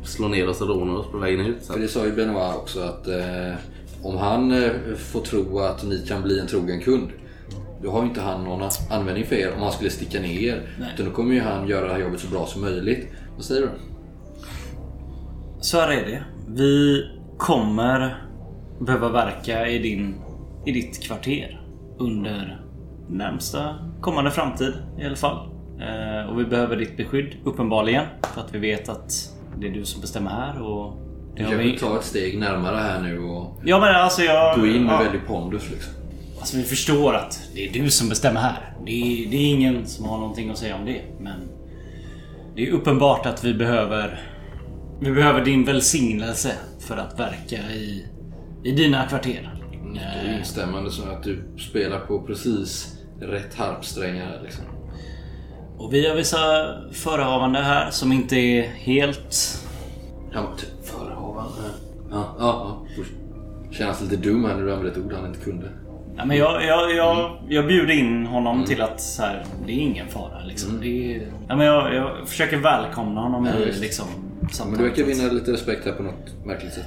slår 0.04 0.28
ner 0.28 0.48
oss 0.48 0.60
och 0.60 0.68
rånar 0.68 0.94
oss 0.94 1.06
på 1.12 1.18
vägen 1.18 1.46
ut. 1.46 1.56
Så. 1.62 1.72
För 1.72 1.80
det 1.80 1.88
sa 1.88 2.04
ju 2.04 2.12
Benoit 2.12 2.56
också 2.56 2.80
att 2.80 3.08
eh, 3.08 3.54
om 4.02 4.16
han 4.16 4.52
eh, 4.52 4.70
får 4.96 5.20
tro 5.20 5.58
att 5.58 5.84
ni 5.84 6.06
kan 6.08 6.22
bli 6.22 6.38
en 6.38 6.46
trogen 6.46 6.80
kund. 6.80 7.08
Då 7.82 7.90
har 7.90 8.02
ju 8.02 8.08
inte 8.08 8.20
han 8.20 8.44
någon 8.44 8.70
användning 8.90 9.26
för 9.26 9.36
er 9.36 9.52
om 9.56 9.62
han 9.62 9.72
skulle 9.72 9.90
sticka 9.90 10.20
ner 10.20 10.40
er. 10.40 10.62
Utan 10.94 11.06
då 11.06 11.12
kommer 11.12 11.34
ju 11.34 11.40
han 11.40 11.68
göra 11.68 11.86
det 11.86 11.92
här 11.92 12.00
jobbet 12.00 12.20
så 12.20 12.28
bra 12.28 12.46
som 12.46 12.60
möjligt. 12.60 13.08
Vad 13.34 13.44
säger 13.44 13.60
du? 13.62 13.68
Så 15.60 15.80
här 15.80 15.88
är 15.88 16.06
det. 16.06 16.24
Vi 16.48 17.04
kommer 17.38 18.22
behöva 18.80 19.08
verka 19.08 19.68
i, 19.68 19.78
din, 19.78 20.14
i 20.66 20.72
ditt 20.72 21.02
kvarter 21.02 21.62
under 21.98 22.62
närmsta 23.08 23.74
kommande 24.00 24.30
framtid 24.30 24.72
i 25.00 25.04
alla 25.04 25.16
fall. 25.16 25.48
Eh, 25.80 26.30
och 26.30 26.40
vi 26.40 26.44
behöver 26.44 26.76
ditt 26.76 26.96
beskydd 26.96 27.36
uppenbarligen 27.44 28.04
för 28.34 28.40
att 28.40 28.54
vi 28.54 28.58
vet 28.58 28.88
att 28.88 29.12
det 29.56 29.66
är 29.66 29.70
du 29.70 29.84
som 29.84 30.00
bestämmer 30.00 30.30
här 30.30 30.62
och 30.62 30.94
det 31.36 31.42
har 31.42 31.50
kan 31.50 31.58
vi... 31.58 31.78
ta 31.78 31.96
ett 31.98 32.04
steg 32.04 32.38
närmare 32.38 32.76
här 32.76 33.00
nu 33.00 33.18
och 33.18 33.60
Ja 33.64 33.80
men 33.80 33.94
alltså 33.94 34.22
jag... 34.22 34.60
gå 34.60 34.66
in 34.66 34.84
med 34.84 34.94
ja. 34.94 35.02
väldigt 35.02 35.26
pondus 35.26 35.70
liksom. 35.70 35.92
Alltså 36.46 36.56
vi 36.56 36.64
förstår 36.64 37.14
att 37.14 37.40
det 37.54 37.68
är 37.68 37.72
du 37.72 37.90
som 37.90 38.08
bestämmer 38.08 38.40
här. 38.40 38.74
Det 38.84 38.90
är, 38.90 39.30
det 39.30 39.36
är 39.36 39.50
ingen 39.50 39.86
som 39.86 40.04
har 40.04 40.18
någonting 40.18 40.50
att 40.50 40.58
säga 40.58 40.76
om 40.76 40.84
det. 40.84 41.02
Men 41.20 41.48
det 42.54 42.66
är 42.66 42.72
uppenbart 42.72 43.26
att 43.26 43.44
vi 43.44 43.54
behöver... 43.54 44.20
Vi 45.00 45.12
behöver 45.12 45.44
din 45.44 45.64
välsignelse 45.64 46.52
för 46.80 46.96
att 46.96 47.20
verka 47.20 47.56
i, 47.56 48.06
i 48.64 48.72
dina 48.72 49.06
kvarter. 49.06 49.62
Det 49.94 50.00
är 50.00 50.32
ju 50.32 50.38
instämmande 50.38 50.90
så 50.90 51.02
att 51.02 51.22
du 51.22 51.42
spelar 51.58 52.00
på 52.00 52.22
precis 52.22 52.98
rätt 53.20 53.54
harpsträngar 53.54 54.40
liksom. 54.44 54.64
Och 55.78 55.94
vi 55.94 56.08
har 56.08 56.16
vissa 56.16 56.38
förehavande 56.92 57.58
här 57.58 57.90
som 57.90 58.12
inte 58.12 58.36
är 58.36 58.62
helt... 58.62 59.64
Var 60.34 60.56
typ 60.56 60.86
förehavande. 60.86 61.62
Ja, 62.10 62.36
ja, 62.38 62.84
ja. 62.96 63.04
Känns 63.70 64.02
lite 64.02 64.16
dum 64.16 64.44
här 64.44 64.54
när 64.54 64.64
du 64.64 64.72
använder 64.72 64.92
ett 64.92 65.06
ord 65.06 65.12
han 65.12 65.26
inte 65.26 65.40
kunde. 65.40 65.70
Ja, 66.16 66.24
men 66.24 66.36
jag, 66.36 66.64
jag, 66.64 66.94
jag, 66.94 67.38
jag 67.48 67.66
bjuder 67.66 67.94
in 67.94 68.26
honom 68.26 68.64
till 68.64 68.82
att 68.82 69.00
så 69.00 69.22
här, 69.22 69.44
det 69.66 69.72
är 69.72 69.76
ingen 69.78 70.08
fara. 70.08 70.44
Liksom. 70.44 70.80
Det 70.80 71.14
är, 71.16 71.22
ja, 71.48 71.56
men 71.56 71.66
jag, 71.66 71.94
jag 71.94 72.28
försöker 72.28 72.56
välkomna 72.56 73.20
honom 73.20 73.46
Ja, 73.46 73.52
i 73.66 73.72
liksom, 73.80 74.06
Men 74.40 74.50
samtalet. 74.50 74.78
du 74.78 74.88
verkar 74.88 75.04
vinna 75.04 75.32
lite 75.32 75.52
respekt 75.52 75.84
här 75.86 75.92
på 75.92 76.02
något 76.02 76.44
märkligt 76.44 76.72
sätt. 76.72 76.84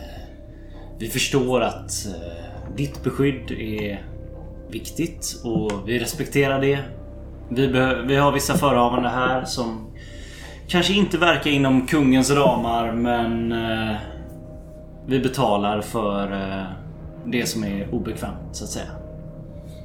Vi 1.00 1.08
förstår 1.10 1.62
att 1.62 1.92
eh, 2.08 2.76
ditt 2.76 3.04
beskydd 3.04 3.52
är 3.52 4.06
viktigt 4.70 5.42
och 5.44 5.72
vi 5.90 6.00
respekterar 6.00 6.62
det. 6.62 6.80
Vi, 7.50 7.68
vi 8.08 8.16
har 8.16 8.32
vissa 8.32 8.54
förehavande 8.58 9.10
här 9.10 9.46
som 9.46 9.88
kanske 10.68 10.94
inte 10.94 11.18
verkar 11.18 11.52
inom 11.52 11.88
kungens 11.88 12.32
ramar 12.32 12.92
men 12.92 13.52
eh, 13.52 13.96
vi 15.08 15.20
betalar 15.20 15.82
för 15.82 16.32
eh, 16.32 16.64
det 17.26 17.46
som 17.46 17.64
är 17.64 17.88
obekvämt 17.94 18.50
så 18.52 18.64
att 18.64 18.70
säga. 18.70 18.86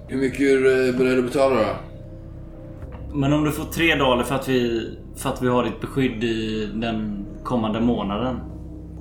Hur 0.06 0.18
mycket 0.18 0.40
är 0.40 0.56
du 0.56 0.88
eh, 0.88 0.96
beredd 0.96 1.18
att 1.18 1.24
betala 1.24 1.54
då? 1.54 1.76
Men 3.18 3.32
om 3.32 3.44
du 3.44 3.52
får 3.52 3.64
tre 3.64 3.94
daler 3.94 4.24
för 4.24 4.34
att 4.34 4.48
vi, 4.48 4.90
för 5.16 5.30
att 5.30 5.42
vi 5.42 5.48
har 5.48 5.64
ditt 5.64 5.80
beskydd 5.80 6.24
i 6.24 6.66
den 6.74 7.26
kommande 7.44 7.80
månaden. 7.80 8.40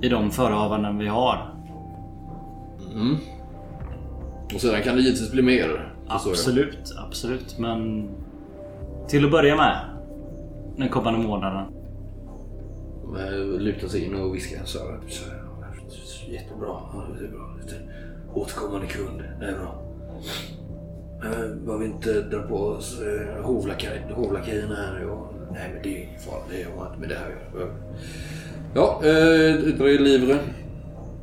I 0.02 0.08
de 0.08 0.30
förehavanden 0.30 0.98
vi 0.98 1.08
har. 1.08 1.54
Och 4.54 4.60
sedan 4.60 4.82
kan 4.82 4.96
det 4.96 5.02
givetvis 5.02 5.32
bli 5.32 5.42
mer. 5.42 5.94
Absolut, 6.08 6.94
absolut. 7.06 7.58
Men 7.58 8.08
till 9.08 9.24
att 9.24 9.30
börja 9.30 9.56
med. 9.56 9.80
Den 10.76 10.88
kommande 10.88 11.18
månaden. 11.18 11.66
Lutar 13.58 13.88
sig 13.88 14.04
in 14.04 14.14
och 14.14 14.34
viskar 14.34 14.64
så 14.64 14.78
här. 14.78 15.00
Så 15.08 15.30
här, 15.30 15.44
Jättebra. 16.28 16.68
Ja, 16.68 17.04
det 17.18 17.24
är 17.24 17.30
bra. 17.30 17.56
Lite 17.60 17.74
återkommande 18.34 18.86
kund. 18.86 19.22
Det 19.40 19.46
är 19.46 19.58
bra. 19.58 19.82
Eh, 21.22 21.56
Behöver 21.66 21.84
inte 21.84 22.20
dra 22.20 22.42
på 22.42 22.56
oss 22.56 23.00
eh, 23.00 23.44
hovlakaj- 23.46 24.14
här 24.76 25.06
och- 25.10 25.34
Nej 25.52 25.70
men 25.74 25.82
det 25.82 25.88
är 25.88 26.02
ingen 26.08 26.20
fara. 26.20 26.40
Det 26.50 26.66
har 26.78 26.86
inte 26.86 27.00
med 27.00 27.08
det 27.08 27.14
här 27.14 27.26
att 27.26 27.60
göra. 27.60 27.70
Ja, 28.74 29.00
eh, 29.04 29.68
i 29.88 29.98
livre. 29.98 30.38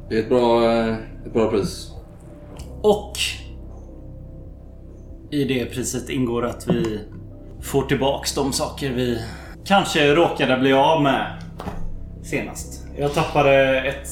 Det 0.10 0.16
är 0.16 0.20
ett 0.20 0.30
bra, 0.30 0.72
eh, 0.72 0.96
ett 1.26 1.34
bra 1.34 1.50
pris. 1.52 1.92
Och 2.82 3.14
i 5.32 5.44
det 5.44 5.66
priset 5.66 6.10
ingår 6.10 6.46
att 6.46 6.68
vi 6.68 7.00
får 7.62 7.82
tillbaks 7.84 8.36
de 8.36 8.54
saker 8.54 8.92
vi 8.94 9.22
kanske 9.66 10.16
råkade 10.16 10.58
bli 10.58 10.74
av 10.74 11.02
med 11.04 11.26
senast. 12.24 12.86
Jag 12.98 13.14
tappade 13.14 13.80
ett, 13.82 14.08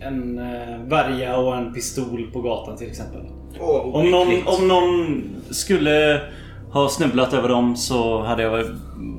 en 0.00 0.38
eh, 0.38 0.78
värja 0.88 1.36
och 1.36 1.56
en 1.56 1.72
pistol 1.74 2.30
på 2.32 2.40
gatan 2.42 2.76
till 2.76 2.88
exempel. 2.88 3.20
Åh, 3.60 3.94
Om 3.96 4.10
någon, 4.10 4.28
om 4.46 4.68
någon 4.68 5.22
skulle 5.50 6.20
ha 6.72 6.88
snubblat 6.88 7.34
över 7.34 7.48
dem 7.48 7.76
så 7.76 8.22
hade 8.22 8.42
jag 8.42 8.50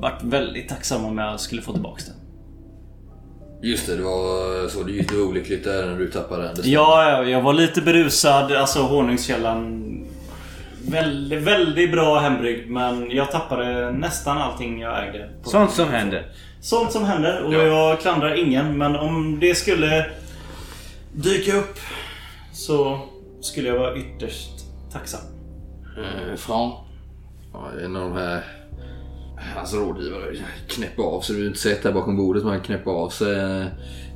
varit 0.00 0.22
väldigt 0.22 0.68
tacksam 0.68 1.04
om 1.04 1.18
jag 1.18 1.40
skulle 1.40 1.62
få 1.62 1.72
tillbaka 1.72 2.02
den. 2.06 2.14
Just 3.70 3.86
det, 3.86 3.96
det 3.96 4.02
var 4.02 4.68
så. 4.68 4.82
Det 4.82 5.12
var 5.12 5.28
olyckligt 5.28 5.64
där 5.64 5.86
när 5.86 5.98
du 5.98 6.10
tappade 6.10 6.42
den. 6.42 6.54
Ja, 6.64 7.22
jag 7.24 7.40
var 7.42 7.52
lite 7.52 7.80
berusad. 7.80 8.52
Alltså 8.52 8.78
honungskällan. 8.82 9.88
Väldigt, 10.88 11.42
väldigt 11.42 11.92
bra 11.92 12.18
hembryggd 12.18 12.70
men 12.70 13.10
jag 13.10 13.30
tappade 13.30 13.92
nästan 13.92 14.38
allting 14.38 14.80
jag 14.80 15.08
ägde. 15.08 15.28
på- 15.42 15.48
Sånt 15.50 15.70
som 15.70 15.88
händer. 15.88 16.26
Sånt 16.60 16.92
som 16.92 17.04
händer 17.04 17.42
och 17.42 17.54
Ja. 17.54 17.62
jag 17.62 18.00
klandrar 18.00 18.34
ingen 18.38 18.78
men 18.78 18.96
om 18.96 19.38
det 19.40 19.54
skulle 19.54 20.06
dyka 21.14 21.56
upp 21.58 21.78
så 22.52 23.00
skulle 23.40 23.68
jag 23.68 23.78
vara 23.78 23.96
ytterst 23.96 24.66
tacksam. 24.92 25.20
Eh, 25.98 26.36
Fran. 26.36 26.72
Ja, 27.52 27.70
en 27.84 27.96
av 27.96 28.02
de 28.10 28.12
här... 28.16 28.44
Hans 29.56 29.74
rådgivare 29.74 30.36
knäpper 30.68 31.02
av 31.02 31.20
sig. 31.20 31.36
Du 31.36 31.42
har 31.42 31.46
inte 31.48 31.58
sett 31.60 31.82
där 31.82 31.92
bakom 31.92 32.16
bordet 32.16 32.42
men 32.42 32.52
han 32.52 32.60
knäpper 32.62 32.90
av 32.90 33.08
sig. 33.08 33.34
eh, 33.40 33.66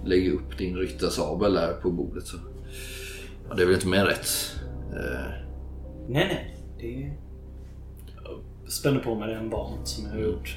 Lägger 0.04 0.32
upp 0.32 0.58
din 0.58 0.76
ryttarsabel 0.76 1.52
där 1.54 1.72
på 1.72 1.90
bordet. 1.90 2.26
Så. 2.26 2.36
Ja, 3.48 3.54
det 3.54 3.62
är 3.62 3.66
väl 3.66 3.74
inte 3.74 3.88
mer 3.88 4.04
rätt. 4.04 4.26
Eh, 4.92 5.30
Nej, 6.08 6.26
nej. 6.28 6.56
Det... 6.78 7.12
Jag 8.24 8.72
spänner 8.72 9.00
på 9.00 9.14
mig 9.14 9.34
en 9.34 9.50
bant 9.50 9.88
som 9.88 10.04
jag 10.06 10.12
har 10.12 10.20
gjort 10.20 10.56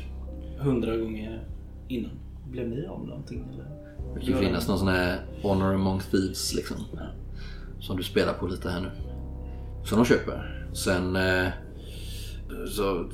hundra 0.60 0.98
gånger 0.98 1.44
innan. 1.88 2.12
Blev 2.52 2.70
ni 2.70 2.86
av 2.86 3.08
någonting 3.08 3.46
eller? 3.54 3.66
Det 4.14 4.20
kan 4.20 4.30
ju 4.30 4.40
finnas 4.48 4.68
någon 4.68 4.80
sån 4.80 4.88
här 4.88 5.20
Honor 5.42 5.74
among 5.74 6.00
thieves 6.12 6.54
liksom. 6.54 6.78
Som 7.80 7.98
du 7.98 8.04
spelar 8.04 8.34
på 8.34 8.48
lite 8.48 8.70
här 8.70 8.82
nu. 8.82 8.92
Som 9.86 9.98
de 9.98 10.06
köper. 10.06 10.66
Sen 10.74 11.16
eh, 11.16 11.48
så 12.68 13.10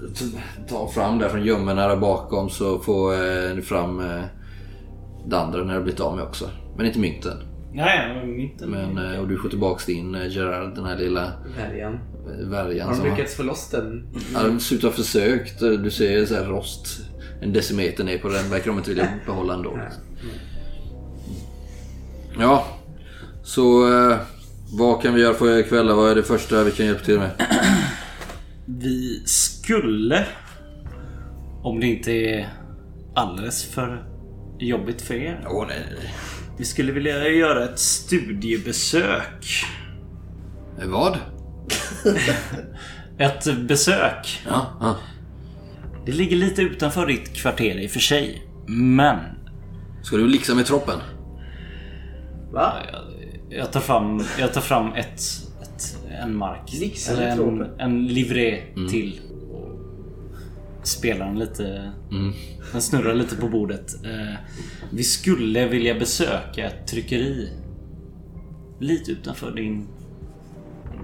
ta 0.70 0.88
fram 0.88 1.20
där 1.20 1.30
från 1.30 1.44
gömmorna 1.46 1.88
där 1.88 1.98
bakom 1.98 2.50
så 2.50 2.80
får 2.80 3.14
eh, 3.14 3.56
ni 3.56 3.62
fram 3.62 4.00
eh, 4.00 4.24
det 5.28 5.38
andra 5.40 5.64
när 5.64 5.74
det 5.76 5.82
blivit 5.82 6.00
av 6.00 6.16
med 6.16 6.24
också. 6.26 6.50
Men 6.78 6.86
inte 6.86 7.00
mynten. 7.00 7.38
Nej, 7.74 8.42
inte. 8.44 8.66
Men, 8.68 8.98
eh, 8.98 9.20
och 9.20 9.28
du 9.28 9.38
får 9.38 9.50
tillbaks 9.50 9.86
din 9.86 10.16
eh, 10.16 10.28
Gerard, 10.28 10.76
den 10.76 10.86
här 10.86 10.98
lilla 10.98 11.34
Värjan. 11.58 11.94
eh, 11.94 12.48
värjan. 12.48 12.90
Har 12.90 13.04
de 13.04 13.10
lyckats 13.10 13.36
få 13.36 13.44
loss 13.44 13.70
den? 13.70 14.08
Ja, 14.34 14.44
de 14.44 14.60
ser 14.60 14.76
ut 14.76 14.84
att 14.84 14.92
ha 14.92 15.04
försökt. 15.04 15.60
Du 15.60 15.92
ser 15.92 16.26
så 16.26 16.36
här 16.36 16.46
rost. 16.46 16.88
En 17.42 17.54
decimeter 17.54 18.04
ner 18.04 18.18
på 18.18 18.28
den 18.28 18.50
verkar 18.50 18.68
de 18.68 18.78
inte 18.78 18.90
vilja 18.90 19.08
behålla 19.26 19.54
ändå. 19.54 19.80
Ja, 22.40 22.66
så 23.44 23.94
eh, 23.94 24.18
vad 24.72 25.02
kan 25.02 25.14
vi 25.14 25.22
göra 25.22 25.34
för 25.34 25.58
ikväll? 25.58 25.88
Vad 25.96 26.12
är 26.12 26.16
det 26.16 26.24
första 26.24 26.64
vi 26.64 26.72
kan 26.72 26.86
hjälpa 26.86 27.06
till 27.06 27.20
med? 27.20 27.32
Vi 28.66 29.22
skulle... 29.26 30.26
Om 31.64 31.80
det 31.80 31.88
inte 31.88 32.12
är 32.12 32.50
alldeles 33.16 33.64
för 33.64 34.06
jobbigt 34.60 35.02
för 35.02 35.14
er. 35.14 35.48
Åh 35.50 35.68
nej, 35.68 35.80
nej, 36.00 36.14
Vi 36.58 36.66
skulle 36.66 36.92
vilja 36.92 37.30
göra 37.30 37.64
ett 37.64 37.80
studiebesök. 37.80 39.66
nej. 40.78 40.88
Vad? 40.88 41.18
Ett 43.18 43.58
besök. 43.68 44.44
Ja, 44.48 44.78
ja. 44.80 44.96
Det 46.06 46.12
ligger 46.12 46.36
lite 46.38 46.62
utanför 46.62 47.06
ditt 47.08 47.34
kvarter 47.36 47.80
i 47.80 47.88
och 47.88 47.92
för 47.92 48.00
sig. 48.00 48.48
Men 48.68 49.20
Ska 50.04 50.18
du 50.18 50.28
lixa 50.28 50.56
med 50.56 50.66
troppen? 50.66 51.00
Va? 52.56 52.74
jag 53.50 53.72
tar 53.72 53.80
fram, 53.80 54.24
jag 54.40 54.54
tar 54.54 54.62
fram 54.62 54.94
ett, 54.94 55.22
ett, 55.62 55.98
en 56.22 56.36
mark. 56.36 56.74
Lixa 56.74 57.12
Eller 57.12 57.28
en, 57.28 57.70
en 57.78 58.08
livré 58.08 58.62
till. 58.90 59.22
Spelar 60.84 61.26
den 61.26 61.40
lite... 61.40 61.92
Den 62.72 62.82
snurrar 62.82 63.14
lite 63.14 63.36
på 63.36 63.48
bordet. 63.48 64.06
Eh, 64.06 64.36
vi 64.92 65.04
skulle 65.04 65.68
vilja 65.68 65.94
besöka 65.96 66.66
ett 66.66 66.88
tryckeri. 66.88 67.50
Lite 68.80 69.12
utanför 69.12 69.52
din, 69.52 69.88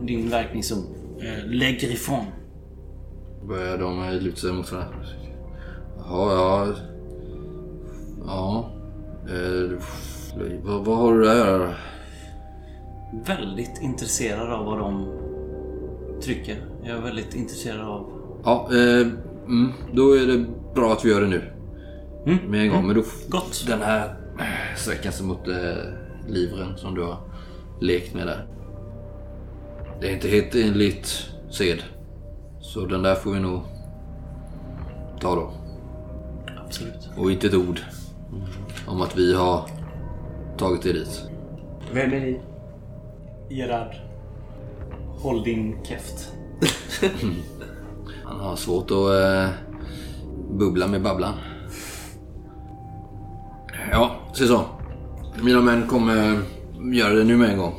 din 0.02 0.30
verkningszon. 0.30 0.86
Eh, 1.22 1.46
Le 1.46 1.72
Griffon. 1.72 2.26
Börjar 3.48 3.78
de 3.78 4.20
luta 4.20 4.38
sig 4.38 4.52
mot 4.52 4.72
varandra? 4.72 4.98
Jaha, 5.98 6.34
ja. 6.34 6.76
Ja. 8.26 8.72
Eh, 9.30 9.80
vad, 10.64 10.86
vad 10.86 10.98
har 10.98 11.14
du 11.14 11.24
där? 11.24 11.78
Väldigt 13.26 13.82
intresserad 13.82 14.52
av 14.52 14.66
vad 14.66 14.80
de 14.80 15.08
trycker. 16.22 16.66
Jag 16.84 16.98
är 16.98 17.02
väldigt 17.02 17.36
intresserad 17.36 17.82
av... 17.82 18.12
Ja, 18.44 18.70
eh, 18.72 19.08
mm, 19.48 19.72
då 19.94 20.14
är 20.14 20.28
det 20.28 20.46
bra 20.76 20.94
att 20.94 21.06
vi 21.06 21.10
gör 21.10 21.22
det 21.22 21.28
nu. 21.28 21.42
Mm. 22.26 22.38
Med 22.52 22.62
en 22.62 22.70
gång. 22.70 22.88
Men 22.88 22.96
då, 22.96 23.04
Gott. 23.30 23.66
den 23.68 23.82
här 23.82 24.16
sträckan 24.78 25.12
sig 25.12 25.26
mot 25.26 25.48
eh, 25.48 25.56
livren 26.28 26.78
som 26.78 26.96
du 26.96 27.04
har 27.04 27.18
lekt 27.82 28.14
med 28.14 28.28
där. 28.28 28.48
Det 30.02 30.10
är 30.10 30.14
inte 30.14 30.28
helt 30.28 30.56
enligt 30.56 31.30
sed. 31.50 31.84
Så 32.60 32.86
den 32.86 33.04
där 33.04 33.16
får 33.16 33.32
vi 33.32 33.40
nog 33.40 33.62
ta 35.20 35.36
då. 35.36 35.54
Absolut. 36.66 37.10
Och 37.18 37.32
inte 37.32 37.48
ett 37.48 37.54
ord 37.54 37.80
om 38.88 39.02
att 39.02 39.18
vi 39.18 39.34
har 39.34 39.70
tagit 40.62 40.86
er 40.86 40.94
dit. 40.94 41.22
Vem 41.94 42.14
är 42.14 42.20
ni? 42.20 42.40
Gerard. 43.50 43.96
Håll 45.20 45.44
din 45.44 45.78
käft. 45.84 46.32
Han 48.26 48.40
har 48.40 48.56
svårt 48.56 48.92
att 48.92 48.98
eh, 48.98 49.50
bubbla 50.52 50.88
med 50.88 51.02
babblan. 51.02 51.34
Ja, 53.92 54.16
se 54.34 54.48
så. 54.48 54.62
Mina 55.44 55.62
män 55.62 55.88
kommer 55.88 56.40
göra 56.94 57.14
det 57.14 57.24
nu 57.24 57.38
med 57.38 57.50
en 57.50 57.58
gång. 57.58 57.74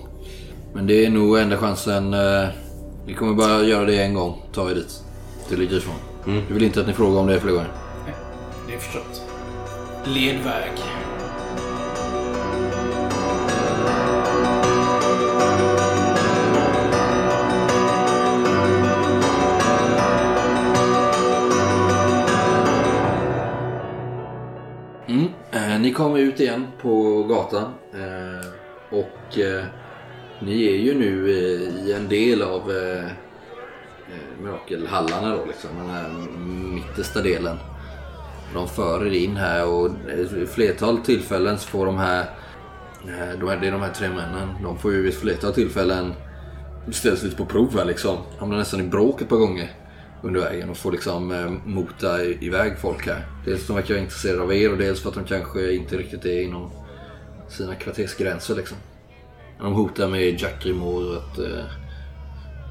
Men 0.74 0.87
det 0.87 1.07
är 1.07 1.11
nog 1.11 1.39
enda 1.39 1.57
chansen. 1.57 2.14
Eh, 2.14 2.49
vi 3.07 3.14
kommer 3.14 3.35
bara 3.35 3.62
göra 3.62 3.85
det 3.85 4.03
en 4.03 4.14
gång. 4.14 4.43
Ta 4.53 4.70
er 4.70 4.74
dit. 4.74 5.03
Till 5.49 5.68
Grifon. 5.68 5.95
Du 6.49 6.55
vill 6.55 6.62
inte 6.62 6.80
att 6.80 6.87
ni 6.87 6.93
frågar 6.93 7.20
om 7.20 7.26
det 7.26 7.41
fler 7.41 7.53
gånger? 7.53 7.72
Det 8.68 8.74
är 8.74 8.78
förstått. 8.78 9.22
Led 10.05 10.37
väg. 10.45 10.72
Ni 25.83 25.93
kommer 25.93 26.18
ut 26.18 26.41
igen 26.41 26.66
på 26.83 27.22
gatan. 27.22 27.72
Eh, 27.95 28.47
och 28.91 29.39
eh, 29.39 29.64
ni 30.41 30.66
är 30.66 30.76
ju 30.76 30.95
nu 30.95 31.30
eh, 31.30 31.87
i 31.87 31.93
en 31.93 32.09
del 32.09 32.43
av 32.43 32.70
eh, 32.70 33.05
eh 33.05 34.43
mirakelhallarna 34.43 35.37
då 35.37 35.45
liksom. 35.47 35.70
Den 35.76 35.91
här 35.91 36.09
mittersta 36.74 37.22
delen. 37.22 37.57
De 38.55 38.68
för 38.68 39.07
er 39.07 39.11
in 39.11 39.37
här 39.37 39.66
och 39.66 39.91
i 40.43 40.47
flertal 40.47 40.99
tillfällen 40.99 41.59
så 41.59 41.68
får 41.68 41.87
de 41.87 41.99
här, 41.99 42.20
eh, 43.05 43.39
de 43.41 43.49
här, 43.49 43.57
det 43.57 43.66
är 43.66 43.72
de 43.72 43.80
här 43.80 43.93
tre 43.93 44.09
männen, 44.09 44.49
de 44.62 44.78
får 44.78 44.93
ju 44.93 45.03
vid 45.03 45.12
ett 45.12 45.20
flertal 45.20 45.53
tillfällen 45.53 46.14
ställs 46.91 47.22
lite 47.22 47.37
på 47.37 47.47
prov 47.47 47.78
här 47.78 47.85
liksom. 47.85 48.16
Hamnar 48.39 48.57
nästan 48.57 48.80
i 48.80 48.83
bråk 48.83 49.20
ett 49.20 49.28
par 49.28 49.37
gånger 49.37 49.70
under 50.23 50.41
vägen 50.41 50.70
och 50.70 50.77
får 50.77 50.93
liksom 50.93 51.33
eh, 51.33 51.51
mota 51.66 52.25
iväg 52.25 52.79
folk 52.79 53.07
här. 53.07 53.27
Dels 53.45 53.66
för 53.66 53.75
att 53.75 53.87
de 53.87 53.93
verkar 53.93 54.03
intresserade 54.03 54.43
av 54.43 54.55
er 54.55 54.73
och 54.73 54.79
dels 54.79 55.01
för 55.01 55.09
att 55.09 55.14
de 55.14 55.25
kanske 55.25 55.73
inte 55.73 55.97
riktigt 55.97 56.25
är 56.25 56.43
inom 56.43 56.70
sina 57.49 57.75
kvartersgränser 57.75 58.55
liksom. 58.57 58.77
De 59.59 59.73
hotar 59.73 60.09
med 60.09 60.41
Jack 60.41 60.66
Rimor 60.66 61.16
att 61.16 61.39
eh, 61.39 61.64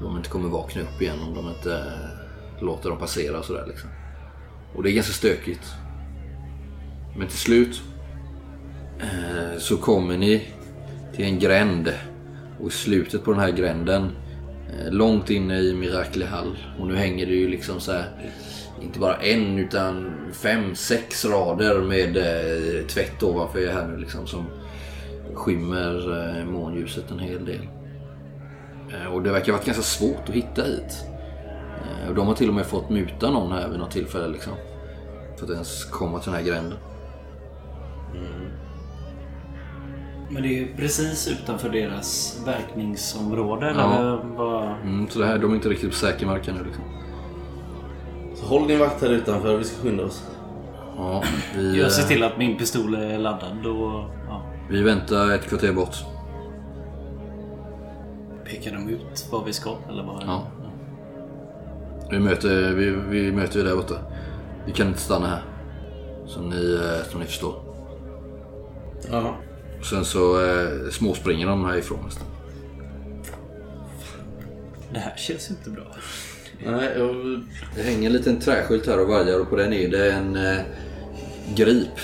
de 0.00 0.16
inte 0.16 0.28
kommer 0.28 0.48
vakna 0.48 0.82
upp 0.82 1.02
igen 1.02 1.18
om 1.28 1.34
de 1.34 1.48
inte 1.48 1.74
eh, 1.74 2.62
låter 2.62 2.88
dem 2.88 2.98
passera 2.98 3.38
och 3.38 3.44
sådär 3.44 3.64
liksom. 3.68 3.90
Och 4.74 4.82
det 4.82 4.90
är 4.90 4.94
ganska 4.94 5.12
stökigt. 5.12 5.74
Men 7.16 7.28
till 7.28 7.38
slut 7.38 7.82
eh, 9.00 9.58
så 9.58 9.76
kommer 9.76 10.16
ni 10.16 10.48
till 11.16 11.24
en 11.24 11.38
gränd. 11.38 11.92
Och 12.60 12.68
i 12.68 12.70
slutet 12.70 13.24
på 13.24 13.30
den 13.30 13.40
här 13.40 13.50
gränden, 13.50 14.10
Eh, 14.72 14.92
långt 14.92 15.30
inne 15.30 15.58
i 15.58 15.74
Mirakelhall. 15.74 16.58
Och 16.78 16.86
nu 16.86 16.96
hänger 16.96 17.26
det 17.26 17.32
ju 17.32 17.48
liksom 17.48 17.80
så 17.80 17.92
här, 17.92 18.04
inte 18.82 18.98
bara 18.98 19.16
en 19.16 19.58
utan 19.58 20.12
fem, 20.32 20.74
sex 20.74 21.24
rader 21.24 21.80
med 21.80 22.16
eh, 22.16 22.86
tvätt 22.86 23.22
ovanför 23.22 23.58
er 23.58 23.72
här 23.72 23.86
nu 23.86 23.96
liksom. 23.96 24.26
Som 24.26 24.46
skymmer 25.34 26.18
eh, 26.38 26.44
månljuset 26.44 27.10
en 27.10 27.18
hel 27.18 27.44
del. 27.44 27.68
Eh, 28.92 29.12
och 29.14 29.22
det 29.22 29.32
verkar 29.32 29.52
ha 29.52 29.58
varit 29.58 29.66
ganska 29.66 29.82
svårt 29.82 30.28
att 30.28 30.34
hitta 30.34 30.62
hit. 30.62 31.04
Eh, 31.82 32.08
Och 32.08 32.14
de 32.14 32.26
har 32.26 32.34
till 32.34 32.48
och 32.48 32.54
med 32.54 32.66
fått 32.66 32.90
muta 32.90 33.30
någon 33.30 33.52
här 33.52 33.68
vid 33.68 33.78
något 33.78 33.90
tillfälle 33.90 34.28
liksom. 34.28 34.52
För 35.36 35.44
att 35.44 35.50
ens 35.50 35.84
komma 35.84 36.18
till 36.18 36.32
den 36.32 36.40
här 36.40 36.46
gränden. 36.48 36.78
Mm. 38.14 38.50
Men 40.32 40.42
det 40.42 40.58
är 40.62 40.66
precis 40.76 41.28
utanför 41.28 41.68
deras 41.68 42.40
verkningsområde 42.46 43.70
eller 43.70 43.80
Ja. 43.80 44.20
vad? 44.36 44.64
Mm, 44.82 45.08
så 45.08 45.18
det 45.18 45.26
här, 45.26 45.38
de 45.38 45.50
är 45.50 45.54
inte 45.54 45.68
riktigt 45.68 45.90
på 45.90 45.96
säker 45.96 46.26
mark 46.26 46.46
nu 46.46 46.64
liksom. 46.64 46.84
Så 48.34 48.46
håll 48.46 48.68
din 48.68 48.78
vakt 48.78 49.02
här 49.02 49.08
utanför, 49.10 49.56
vi 49.56 49.64
ska 49.64 49.82
skynda 49.82 50.04
oss. 50.04 50.30
Ja, 50.96 51.22
vi, 51.56 51.80
Jag 51.80 51.92
ser 51.92 52.02
eh, 52.02 52.08
till 52.08 52.22
att 52.22 52.38
min 52.38 52.58
pistol 52.58 52.94
är 52.94 53.18
laddad 53.18 53.66
och 53.66 54.04
ja, 54.28 54.42
vi 54.70 54.82
väntar 54.82 55.30
ett 55.30 55.48
kvarter 55.48 55.72
bort. 55.72 55.96
pekar 58.44 58.72
de 58.72 58.88
ut 58.88 59.28
var 59.32 59.44
vi 59.44 59.52
ska 59.52 59.76
eller 59.88 60.02
vad? 60.02 60.22
Ja. 60.26 60.42
Vi 62.10 62.18
möter, 62.18 62.72
vi, 62.74 62.90
vi 62.90 63.32
möter 63.32 63.58
ju 63.58 63.64
där 63.64 63.76
borta. 63.76 63.94
Vi 64.66 64.72
kan 64.72 64.86
inte 64.88 65.00
stanna 65.00 65.26
här. 65.26 65.42
Som 66.26 66.48
ni, 66.50 66.74
eh, 66.74 67.10
som 67.10 67.20
ni 67.20 67.26
förstår. 67.26 67.54
Ja. 69.10 69.34
Sen 69.90 70.04
så 70.04 70.44
eh, 70.44 70.90
småspringer 70.90 71.46
de 71.46 71.64
härifrån 71.64 71.98
nästan. 72.04 72.26
Det 74.92 74.98
här 74.98 75.16
känns 75.16 75.50
inte 75.50 75.70
bra. 75.70 75.84
Nej, 76.66 76.90
jag... 76.98 77.40
Det 77.76 77.82
hänger 77.82 78.06
en 78.06 78.12
liten 78.12 78.40
träskylt 78.40 78.86
här 78.86 79.00
och 79.00 79.08
vajar 79.08 79.40
och 79.40 79.50
på 79.50 79.56
den 79.56 79.72
är 79.72 79.88
det 79.88 80.12
en 80.12 80.36
eh, 80.36 80.58
grip. 81.54 81.98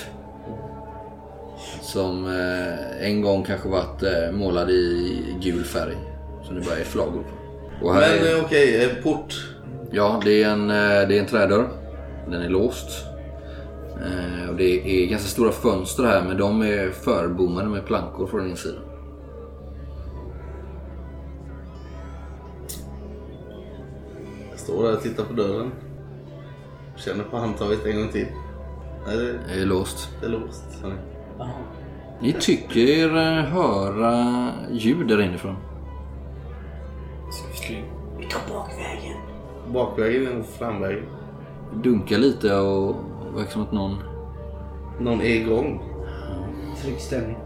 Som 1.81 2.25
eh, 2.25 3.07
en 3.07 3.21
gång 3.21 3.43
kanske 3.43 3.69
varit 3.69 4.03
eh, 4.03 4.31
målad 4.31 4.69
i 4.69 5.23
gul 5.41 5.63
färg. 5.63 5.97
Som 6.45 6.55
det 6.55 6.61
bara 6.61 6.77
är 6.77 6.83
flagor 6.83 7.23
på. 7.23 7.85
Och 7.87 7.93
här 7.93 8.01
Men 8.01 8.27
är, 8.27 8.35
eh, 8.37 8.43
okej, 8.45 8.83
eh, 8.83 9.03
port. 9.03 9.47
ja, 9.91 10.21
det 10.25 10.43
är, 10.43 10.49
en, 10.49 10.69
eh, 10.69 11.07
det 11.07 11.17
är 11.17 11.19
en 11.19 11.25
trädörr. 11.25 11.69
Den 12.31 12.41
är 12.41 12.49
låst. 12.49 13.05
Eh, 14.05 14.49
och 14.49 14.55
det 14.55 15.03
är 15.03 15.07
ganska 15.07 15.27
stora 15.27 15.51
fönster 15.51 16.03
här 16.03 16.23
men 16.27 16.37
de 16.37 16.61
är 16.61 16.89
förbommade 16.89 17.69
med 17.69 17.85
plankor 17.85 18.27
från 18.27 18.49
insidan. 18.49 18.81
Jag 24.51 24.59
står 24.59 24.83
där 24.83 24.93
och 24.93 25.01
tittar 25.01 25.23
på 25.23 25.33
dörren. 25.33 25.71
Känner 26.95 27.23
på 27.23 27.37
handtaget 27.37 27.85
en 27.85 27.95
gång 27.99 28.09
till. 28.09 28.27
Nej, 29.07 29.17
det, 29.17 29.39
Det 29.47 29.61
är 29.61 29.65
låst. 29.65 30.09
det 30.21 30.25
är 30.25 30.29
låst. 30.29 30.63
Ni 32.21 32.33
tycker 32.33 32.79
er 32.79 33.17
eh, 33.17 33.43
höra 33.45 34.47
ljud 34.71 35.07
där 35.07 35.21
inifrån. 35.21 35.55
Vi 38.19 38.25
tar 38.25 38.53
bakvägen. 38.53 39.17
Bakvägen 39.73 40.27
eller 40.27 40.43
framvägen? 40.43 41.05
Dunkar 41.83 42.17
lite 42.17 42.55
och 42.55 42.95
verkar 43.39 43.51
som 43.51 43.61
att 43.61 43.71
någon... 43.71 43.97
Någon 44.99 45.21
är 45.21 45.35
igång. 45.35 45.81
Trygg 46.81 46.99
stämning. 46.99 47.37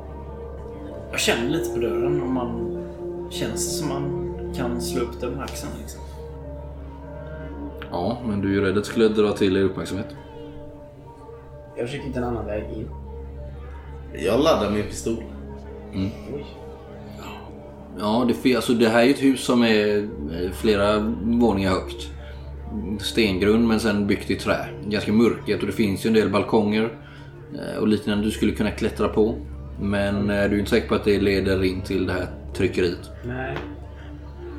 Jag 1.11 1.19
känner 1.19 1.49
lite 1.49 1.73
på 1.73 1.79
dörren 1.79 2.21
om 2.21 2.33
man 2.33 2.83
känns 3.29 3.79
som 3.79 3.89
man 3.89 4.33
kan 4.55 4.81
slå 4.81 5.01
upp 5.01 5.21
den 5.21 5.31
med 5.31 5.43
axeln 5.43 5.71
liksom. 5.81 6.01
Ja, 7.91 8.17
men 8.25 8.41
du 8.41 8.47
är 8.47 8.53
ju 8.53 8.61
rädd 8.61 8.77
att 8.77 8.85
skulle 8.85 9.07
dra 9.07 9.31
till 9.31 9.57
er 9.57 9.61
uppmärksamhet. 9.61 10.07
Jag 11.77 11.87
försöker 11.87 12.07
hitta 12.07 12.19
en 12.19 12.25
annan 12.25 12.45
väg 12.45 12.63
in. 12.63 12.89
Jag 14.13 14.39
laddar 14.39 14.71
min 14.71 14.83
pistol. 14.83 15.23
Oj. 15.93 16.45
Ja, 17.99 18.27
det, 18.43 18.55
alltså 18.55 18.73
det 18.73 18.89
här 18.89 18.99
är 18.99 19.05
ju 19.05 19.11
ett 19.11 19.23
hus 19.23 19.43
som 19.43 19.63
är 19.63 19.97
eh, 19.97 20.51
flera 20.51 20.99
våningar 21.23 21.71
högt. 21.71 22.09
Stengrund 22.99 23.67
men 23.67 23.79
sen 23.79 24.07
byggt 24.07 24.31
i 24.31 24.35
trä. 24.35 24.65
Ganska 24.87 25.13
mörket 25.13 25.61
och 25.61 25.67
det 25.67 25.73
finns 25.73 26.05
ju 26.05 26.07
en 26.07 26.13
del 26.13 26.29
balkonger 26.29 26.97
eh, 27.53 27.77
och 27.79 27.87
liknande 27.87 28.23
du 28.23 28.31
skulle 28.31 28.51
kunna 28.51 28.71
klättra 28.71 29.07
på. 29.07 29.35
Men 29.81 30.29
eh, 30.29 30.49
du 30.49 30.55
är 30.55 30.59
inte 30.59 30.69
säker 30.69 30.87
på 30.87 30.95
att 30.95 31.03
det 31.03 31.19
leder 31.19 31.63
in 31.63 31.81
till 31.81 32.05
det 32.07 32.13
här 32.13 32.27
tryckeriet. 32.53 33.09
Nej. 33.25 33.57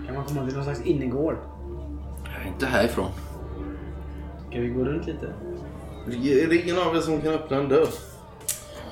Kan 0.07 0.15
man 0.15 0.25
komma 0.25 0.47
till 0.47 0.55
någon 0.55 0.65
slags 0.65 0.83
innergård? 0.87 1.37
Inte 2.47 2.67
härifrån. 2.67 3.11
Ska 4.51 4.61
vi 4.61 4.69
gå 4.69 4.85
runt 4.85 5.07
lite? 5.07 5.27
Är 6.07 6.49
det 6.49 6.57
ingen 6.57 6.79
av 6.79 6.97
er 6.97 7.01
som 7.01 7.21
kan 7.21 7.33
öppna 7.33 7.57
en 7.57 7.69
dörr? 7.69 7.89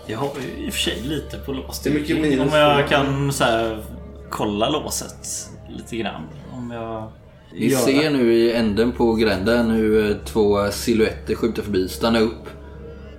Jag 0.07 0.19
har 0.19 0.31
ju 0.41 0.65
i 0.67 0.69
och 0.69 0.73
för 0.73 0.81
sig 0.81 1.01
lite 1.03 1.39
på 1.39 1.53
låst. 1.53 1.85
Det 1.85 1.91
är 1.91 1.95
mycket 1.95 2.21
minus 2.21 2.53
Om 2.53 2.59
jag 2.59 2.89
kan 2.89 3.33
så 3.33 3.45
här, 3.45 3.85
kolla 4.31 4.69
låset 4.69 5.51
lite 5.69 5.97
grann. 5.97 6.23
Om 6.53 6.71
jag... 6.71 7.11
Ni 7.55 7.67
gör 7.67 7.79
ser 7.79 8.11
nu 8.11 8.33
i 8.35 8.53
änden 8.53 8.93
på 8.93 9.15
gränden 9.15 9.71
hur 9.71 10.11
eh, 10.11 10.17
två 10.17 10.71
silhuetter 10.71 11.35
skjuter 11.35 11.63
förbi, 11.63 11.89
stannar 11.89 12.21
upp. 12.21 12.49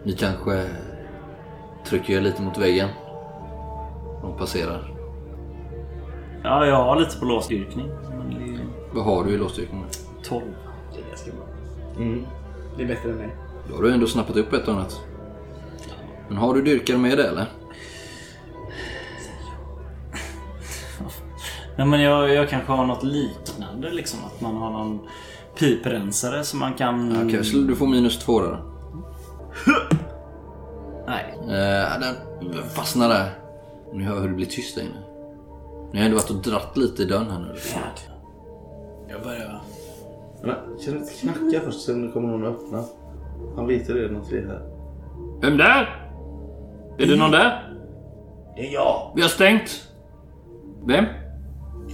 Ni 0.04 0.14
kanske 0.14 0.64
trycker 1.86 2.14
er 2.14 2.22
lite 2.22 2.42
mot 2.42 2.58
väggen. 2.58 2.90
De 4.22 4.38
passerar. 4.38 4.94
Ja, 6.44 6.66
jag 6.66 6.76
har 6.76 7.00
lite 7.00 7.18
på 7.20 7.26
låsstyrkning. 7.26 7.88
Men 8.18 8.30
det 8.30 8.60
Vad 8.94 9.06
har 9.06 9.24
du 9.24 9.34
i 9.34 9.38
låsstyrkan? 9.38 9.84
12. 10.24 10.42
Det 10.94 11.00
är 11.00 11.08
ganska 11.08 11.32
bra. 11.32 11.46
Mm. 11.98 12.26
Det 12.78 12.84
är 12.84 12.88
bättre 12.88 13.10
än 13.10 13.16
mig. 13.16 13.36
Då 13.70 13.76
har 13.76 13.84
du 13.84 13.94
ändå 13.94 14.08
snappat 14.08 14.38
upp 14.38 14.54
ett 14.54 14.68
och 14.68 14.74
annat. 14.74 15.02
Men 16.28 16.38
har 16.38 16.54
du 16.54 16.62
dyrkare 16.62 16.98
med 16.98 17.18
det 17.18 17.28
eller? 17.28 17.46
Nej, 21.78 21.88
men 21.88 22.02
jag, 22.02 22.34
jag 22.34 22.50
kanske 22.50 22.72
har 22.72 22.86
något 22.86 23.04
liknande. 23.04 23.92
Liksom, 23.92 24.20
att 24.26 24.42
man 24.42 24.56
har 24.56 24.72
någon 24.72 25.00
piprensare 25.60 26.44
som 26.44 26.60
man 26.60 26.74
kan... 26.74 27.26
Okej, 27.28 27.44
så 27.44 27.58
du 27.58 27.76
får 27.76 27.88
minus 27.88 28.20
två 28.20 28.42
där. 28.42 28.64
Nej. 31.08 31.34
Eh, 31.42 32.00
den 32.00 32.16
fastnar 32.76 33.10
där. 33.10 33.30
Ni 33.94 34.04
hör 34.04 34.22
hur 34.22 34.28
det 34.28 34.36
blir 34.36 34.46
tyst 34.46 34.76
där 34.76 34.82
inne. 34.82 35.04
Ni 35.94 36.00
har 36.00 36.06
ändå 36.06 36.18
varit 36.18 36.30
och 36.30 36.36
dratt 36.52 36.78
lite 36.78 37.02
i 37.04 37.06
dörren 37.06 37.32
här 37.32 37.40
nu. 37.40 37.56
Jag 39.10 39.22
börjar... 39.24 39.62
Men, 40.44 40.56
Känn 40.80 40.94
lite 40.94 41.14
knacka 41.14 41.66
först, 41.66 41.82
sen 41.82 42.12
kommer 42.12 42.28
någon 42.28 42.48
att 42.48 42.54
öppna. 42.54 42.84
Han 43.56 43.68
vet 43.68 43.90
ju 43.90 43.94
redan 43.94 44.22
att 44.22 44.32
vi 44.32 44.38
är 44.38 44.48
här. 44.48 44.62
Vem 45.42 45.58
där? 45.58 46.10
Är 46.98 47.06
det 47.08 47.16
någon 47.16 47.32
där? 47.32 47.76
Det 48.56 48.68
är 48.68 48.74
jag! 48.74 49.12
Vi 49.16 49.22
har 49.22 49.30
stängt. 49.30 49.88
Vem? 50.86 51.06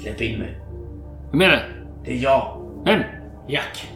Släpp 0.01 0.21
in 0.21 0.39
mig. 0.39 0.61
Vem 1.31 1.41
är 1.41 1.49
det? 1.49 1.63
Det 2.05 2.11
är 2.11 2.23
jag! 2.23 2.71
Vem? 2.85 3.03
Jack! 3.47 3.87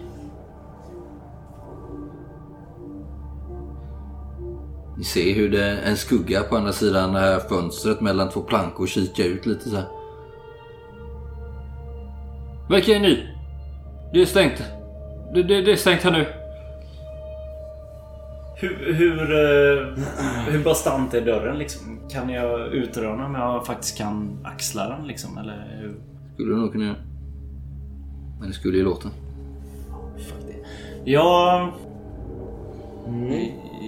Ni 4.97 5.03
ser 5.03 5.33
hur 5.35 5.49
det 5.49 5.77
en 5.77 5.97
skugga 5.97 6.43
på 6.43 6.57
andra 6.57 6.71
sidan 6.71 7.13
det 7.13 7.19
här 7.19 7.39
fönstret 7.39 8.01
mellan 8.01 8.29
två 8.29 8.41
plankor 8.41 8.87
kikar 8.87 9.23
ut 9.23 9.45
lite 9.45 9.69
så 9.69 9.75
här. 9.75 9.85
Vilka 12.69 12.95
är 12.95 12.99
ni? 12.99 13.27
Det 14.13 14.21
är 14.21 14.25
stängt. 14.25 14.63
Det, 15.33 15.43
det, 15.43 15.61
det 15.61 15.71
är 15.71 15.75
stängt 15.75 16.01
här 16.01 16.11
nu. 16.11 16.42
Hur, 18.55 18.93
hur, 18.93 19.21
eh, 19.21 20.03
hur 20.53 20.63
bastant 20.63 21.13
är 21.13 21.21
dörren 21.21 21.57
liksom? 21.57 21.99
Kan 22.09 22.29
jag 22.29 22.73
utröna 22.73 23.25
om 23.25 23.35
jag 23.35 23.65
faktiskt 23.65 23.97
kan 23.97 24.39
axla 24.43 24.89
den 24.89 25.07
liksom? 25.07 25.37
Eller 25.37 25.79
hur? 25.81 25.95
Skulle 26.33 26.51
du 26.51 26.57
nog 26.57 26.71
kunna 26.71 26.85
göra. 26.85 26.95
Men 28.39 28.47
det 28.47 28.53
skulle 28.53 28.77
ju 28.77 28.83
låta. 28.83 29.09
Jag... 31.05 31.73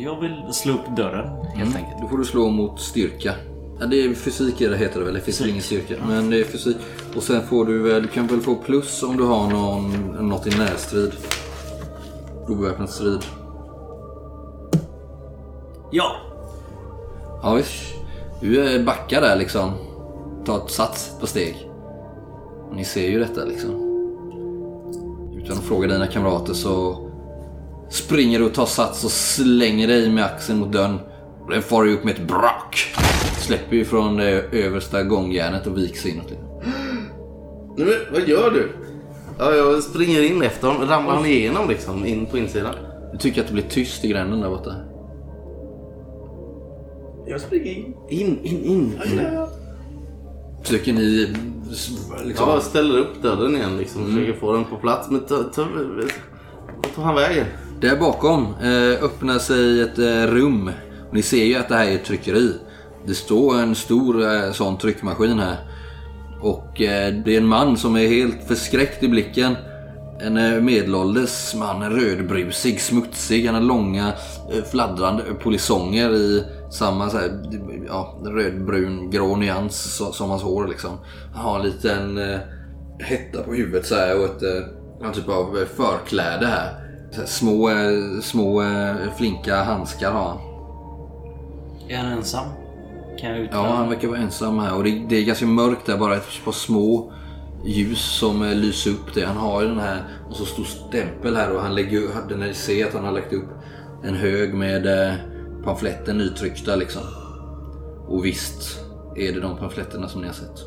Jag 0.04 0.22
vill 0.22 0.54
slå 0.54 0.74
upp 0.74 0.98
dörren 0.98 1.46
helt 1.56 1.76
enkelt. 1.76 2.02
Då 2.02 2.08
får 2.08 2.18
du 2.18 2.26
slå 2.26 2.50
mot 2.50 2.80
styrka. 2.80 3.34
Ja, 3.80 3.86
det 3.86 3.96
är 3.96 4.14
fysik 4.14 4.60
det 4.60 4.78
heter 4.78 5.00
det 5.00 5.06
väl? 5.06 5.14
Det 5.14 5.22
finns 5.22 5.42
väl 5.42 5.50
ingen 5.50 5.62
styrka. 5.62 5.94
Men 6.08 6.30
det 6.30 6.40
är 6.40 6.44
fysik. 6.44 6.78
Och 7.16 7.24
sen 7.24 7.42
får 7.42 7.66
du 7.66 7.80
väl, 7.80 8.02
du 8.02 8.08
kan 8.08 8.28
väl 8.28 8.40
få 8.40 8.56
plus 8.56 9.04
om 9.04 9.18
du 9.18 9.24
har 9.24 9.50
någon, 9.50 9.92
något 10.30 10.48
i 10.48 10.58
närstrid. 10.58 11.12
Obeväpnad 12.48 12.90
strid. 12.90 13.20
Ja! 15.96 16.16
Ja 17.44 17.54
visst. 17.54 17.96
Du 18.42 18.76
eh, 18.76 18.84
backar 18.84 19.22
där 19.22 19.36
liksom. 19.36 19.72
Tar 20.46 20.58
ett 20.58 20.72
sats 20.72 21.12
på 21.20 21.28
steg. 21.28 21.70
Och 22.70 22.76
ni 22.76 22.86
ser 22.86 23.10
ju 23.10 23.20
detta 23.20 23.46
liksom. 23.46 23.72
Utan 25.38 25.58
att 25.58 25.64
fråga 25.64 25.88
dina 25.88 26.08
kamrater 26.08 26.54
så 26.54 26.98
springer 27.90 28.40
du 28.40 28.46
och 28.46 28.54
tar 28.54 28.66
sats 28.66 29.04
och 29.04 29.12
slänger 29.12 29.88
dig 29.88 30.10
med 30.10 30.26
axeln 30.26 30.60
mot 30.60 30.72
dörren. 30.72 31.00
Och 31.44 31.52
den 31.52 31.62
far 31.62 31.84
ju 31.84 31.94
upp 31.94 32.04
med 32.04 32.14
ett 32.14 32.28
brak. 32.28 32.96
Släpper 33.40 33.76
ju 33.76 33.86
från 33.86 34.18
det 34.18 34.32
översta 34.52 35.04
gångjärnet 35.04 35.68
och 35.68 35.78
viks 35.78 36.06
inåt 36.06 36.30
lite. 36.30 36.44
Vad 38.12 38.28
gör 38.28 38.52
du? 38.52 38.72
Ja, 39.40 39.52
jag 39.52 39.84
springer 39.84 40.22
in 40.22 40.42
efter 40.42 40.68
honom. 40.68 40.90
Ramlar 40.90 41.16
han 41.16 41.26
igenom 41.26 41.70
liksom? 41.70 42.06
In 42.06 42.26
på 42.26 42.38
insidan? 42.38 42.76
Du 43.12 43.18
tycker 43.18 43.42
att 43.42 43.48
det 43.48 43.54
blir 43.54 43.70
tyst 43.70 44.06
i 44.06 44.08
gränden 44.08 44.42
där 44.42 44.50
borta? 44.50 44.76
Jag 47.28 47.42
springer 47.42 47.72
in. 47.72 47.96
In, 48.10 48.40
in, 48.44 48.64
in. 48.64 49.00
Försöker 50.64 50.94
ni 50.94 51.36
liksom... 52.24 52.48
Ja, 52.48 52.54
jag 52.54 52.64
ställer 52.64 53.00
upp 53.00 53.22
dörren 53.22 53.56
igen 53.56 53.78
liksom. 53.78 54.06
Försöker 54.06 54.34
få 54.40 54.54
den 54.54 54.66
på 54.66 54.76
plats. 54.76 55.10
Men 55.10 55.26
ta, 55.26 55.44
ta, 55.44 55.68
han 56.96 57.16
vägen? 57.16 57.46
Där 57.82 57.98
bakom 57.98 58.44
eh, 58.62 59.04
öppnar 59.04 59.40
sig 59.40 59.82
ett 59.82 60.00
eh, 60.00 60.34
rum. 60.34 60.72
Och 61.08 61.14
ni 61.14 61.22
ser 61.22 61.46
ju 61.46 61.56
att 61.56 61.70
det 61.70 61.76
här 61.76 61.86
är 61.86 61.96
ett 61.96 62.06
tryckeri. 62.06 62.54
Det 63.06 63.16
står 63.16 63.60
en 63.60 63.76
stor 63.76 64.24
eh, 64.24 64.52
sån 64.52 64.78
tryckmaskin 64.78 65.40
här. 65.40 65.58
Och 66.42 66.74
det 66.78 67.28
är 67.28 67.38
en 67.38 67.48
man 67.48 67.78
som 67.78 67.96
är 67.96 68.08
helt 68.08 68.48
förskräckt 68.48 69.04
i 69.04 69.08
blicken. 69.08 69.56
En 70.22 70.66
medelålders 70.66 71.56
man, 71.56 71.90
rödbrusig, 71.92 72.82
smutsig. 72.82 73.46
Han 73.46 73.56
har 73.56 73.62
långa 73.62 74.14
fladdrande 74.72 75.24
polisonger 75.44 76.16
i 76.16 76.44
samma 76.70 77.10
så 77.10 77.18
här, 77.18 77.32
ja, 77.88 78.20
rödbrun 78.26 79.10
grå 79.10 79.36
nyans 79.36 80.02
som 80.14 80.30
hans 80.30 80.44
hår 80.44 80.68
liksom. 80.68 80.92
Han 81.34 81.46
har 81.46 81.60
en 81.60 81.66
liten 81.66 82.18
eh, 82.18 82.40
hetta 83.00 83.44
på 83.44 83.54
huvudet 83.54 83.86
så 83.86 83.96
här 83.96 84.20
och 84.20 84.26
ett 84.26 84.44
eh, 84.44 85.12
typ 85.12 85.30
av 85.30 85.58
eh, 85.58 85.66
förkläde 85.66 86.46
här. 86.46 86.86
Här 87.18 87.26
små, 87.26 87.70
eh, 87.70 88.22
små 88.22 88.62
eh, 88.62 88.96
flinka 89.18 89.64
handskar 89.64 90.12
har 90.12 90.24
han. 90.24 90.38
Är 91.90 91.98
han 91.98 92.12
ensam? 92.12 92.46
Kan 93.20 93.30
jag 93.30 93.48
Ja, 93.52 93.68
han 93.76 93.90
verkar 93.90 94.08
vara 94.08 94.20
ensam 94.20 94.60
här 94.60 94.76
och 94.76 94.84
det, 94.84 95.06
det 95.10 95.16
är 95.16 95.26
ganska 95.26 95.46
mörkt 95.46 95.86
där. 95.86 95.98
Bara 95.98 96.16
ett 96.16 96.46
par 96.46 96.52
små 96.52 97.12
ljus 97.66 98.02
som 98.20 98.42
eh, 98.42 98.56
lyser 98.56 98.92
upp 98.92 99.14
det. 99.14 99.26
Han 99.26 99.38
har 99.38 99.62
ju 99.62 99.68
den 99.68 99.80
här 99.80 100.04
och 100.30 100.36
så 100.36 100.46
stor 100.46 100.64
stämpel 100.64 101.36
här 101.36 101.52
och 101.52 101.62
han 101.62 101.76
lägger 101.76 102.02
den 102.30 102.54
ser 102.54 102.86
att 102.86 102.94
han 102.94 103.06
har 103.06 103.12
lagt 103.12 103.34
upp 103.34 103.50
en 104.04 104.16
hög 104.16 104.54
med 104.54 104.88
pamfletter 105.66 106.14
nytryckta 106.14 106.76
liksom. 106.76 107.02
Och 108.08 108.26
visst 108.26 108.80
är 109.16 109.32
det 109.34 109.40
de 109.40 109.58
pamfletterna 109.58 110.08
som 110.08 110.22
ni 110.22 110.28
har 110.28 110.34
sett. 110.34 110.60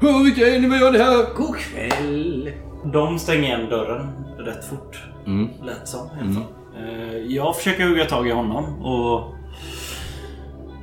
Hör 0.00 0.24
vilka 0.24 0.46
är 0.48 0.60
ni? 0.60 0.68
Vad 0.68 0.78
gör 0.78 0.92
ni 0.92 0.98
här? 0.98 1.34
God 1.36 1.56
kväll. 1.56 2.50
De 2.92 3.18
stänger 3.18 3.42
igen 3.42 3.70
dörren 3.70 4.10
rätt 4.38 4.64
fort. 4.64 5.04
Mm. 5.26 5.48
Lät 5.62 5.88
som 5.88 6.08
fall. 6.08 6.42
Eh, 6.76 7.16
Jag 7.16 7.56
försöker 7.56 7.88
hugga 7.88 8.04
tag 8.04 8.28
i 8.28 8.30
honom 8.30 8.84
och 8.84 9.34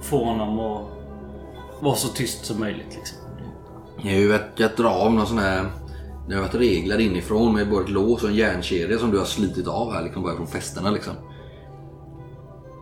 få 0.02 0.26
honom 0.26 0.60
att 0.60 0.82
vara 1.82 1.96
så 1.96 2.08
tyst 2.08 2.46
som 2.46 2.60
möjligt. 2.60 2.96
Liksom. 2.96 3.18
Jag 4.02 4.12
har 4.12 4.20
ju 4.20 4.28
verkat 4.28 4.78
dra 4.78 4.90
av 4.90 5.14
någon 5.14 5.28
sån 5.28 5.38
här... 5.38 5.66
Det 6.30 6.36
har 6.36 6.42
varit 6.42 6.56
reglar 6.56 7.00
inifrån 7.00 7.54
med 7.54 7.70
både 7.70 7.84
ett 7.84 7.90
lås 7.90 8.24
och 8.24 8.30
en 8.30 8.36
järnkedja 8.36 8.98
som 9.00 9.12
du 9.12 9.18
har 9.18 9.26
slitit 9.26 9.68
av 9.68 9.94
här 9.94 10.04
liksom 10.04 10.24
bara 10.24 10.36
från 10.36 10.48
festerna 10.48 10.92
liksom. 10.92 11.14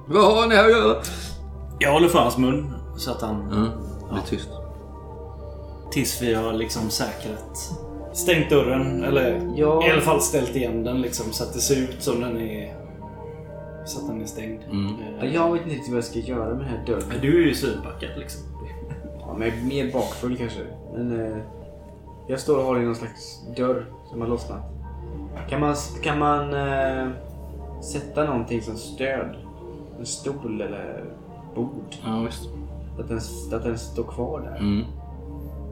Vad 0.07 0.35
har 0.35 0.47
ni 0.47 0.55
här 0.55 0.65
att 0.65 0.71
göra? 0.71 0.95
Jag 1.79 1.91
håller 1.93 2.07
för 2.07 2.19
hans 2.19 2.37
mun 2.37 2.73
så 2.97 3.11
att 3.11 3.21
han... 3.21 3.41
Mm, 3.41 3.69
bli 4.11 4.21
tyst. 4.25 4.49
Tills 5.91 6.21
vi 6.21 6.33
har 6.33 6.53
liksom 6.53 6.89
säkrat... 6.89 7.71
Stängt 8.13 8.49
dörren, 8.49 9.03
eller 9.03 9.51
Ja. 9.55 9.87
i 9.87 9.91
alla 9.91 10.01
fall 10.01 10.21
ställt 10.21 10.55
igen 10.55 10.83
den 10.83 11.01
liksom 11.01 11.31
så 11.31 11.43
att 11.43 11.53
det 11.53 11.59
ser 11.59 11.75
ut 11.75 12.03
som 12.03 12.21
den 12.21 12.37
är... 12.37 12.75
Så 13.85 13.99
att 14.01 14.07
den 14.07 14.21
är 14.21 14.25
stängd. 14.25 14.61
Eh, 15.21 15.33
Jag 15.35 15.51
vet 15.53 15.61
inte 15.61 15.75
riktigt 15.75 15.89
vad 15.91 15.97
jag 15.97 16.03
ska 16.05 16.19
göra 16.19 16.49
med 16.49 16.57
den 16.57 16.67
här 16.67 16.85
dörren. 16.85 17.03
Men 17.09 17.21
du 17.21 17.43
är 17.43 17.47
ju 17.47 17.55
svinpackad 17.55 18.09
liksom. 18.19 18.41
Ja, 19.19 19.35
men 19.37 19.67
mer 19.67 19.91
bakfull 19.93 20.37
kanske. 20.37 20.59
Men 20.93 21.21
eh, 21.25 21.37
jag 22.27 22.39
står 22.39 22.57
och 22.57 22.63
håller 22.63 22.81
i 22.81 22.85
någon 22.85 22.95
slags 22.95 23.41
dörr 23.57 23.85
som 24.11 24.21
har 24.21 24.27
lossnat. 24.27 24.61
Kan 25.49 25.59
man, 25.59 25.75
kan 26.03 26.19
man 26.19 26.53
eh, 26.53 27.07
sätta 27.81 28.23
någonting 28.23 28.61
som 28.61 28.77
stöd? 28.77 29.35
En 29.99 30.05
stol 30.05 30.61
eller 30.61 31.03
bord? 31.55 31.95
Ja, 32.05 32.19
visst. 32.25 32.49
Att 32.99 33.07
den, 33.09 33.17
att 33.57 33.63
den 33.63 33.77
står 33.77 34.03
kvar 34.03 34.41
där, 34.41 34.57
Mm. 34.59 34.85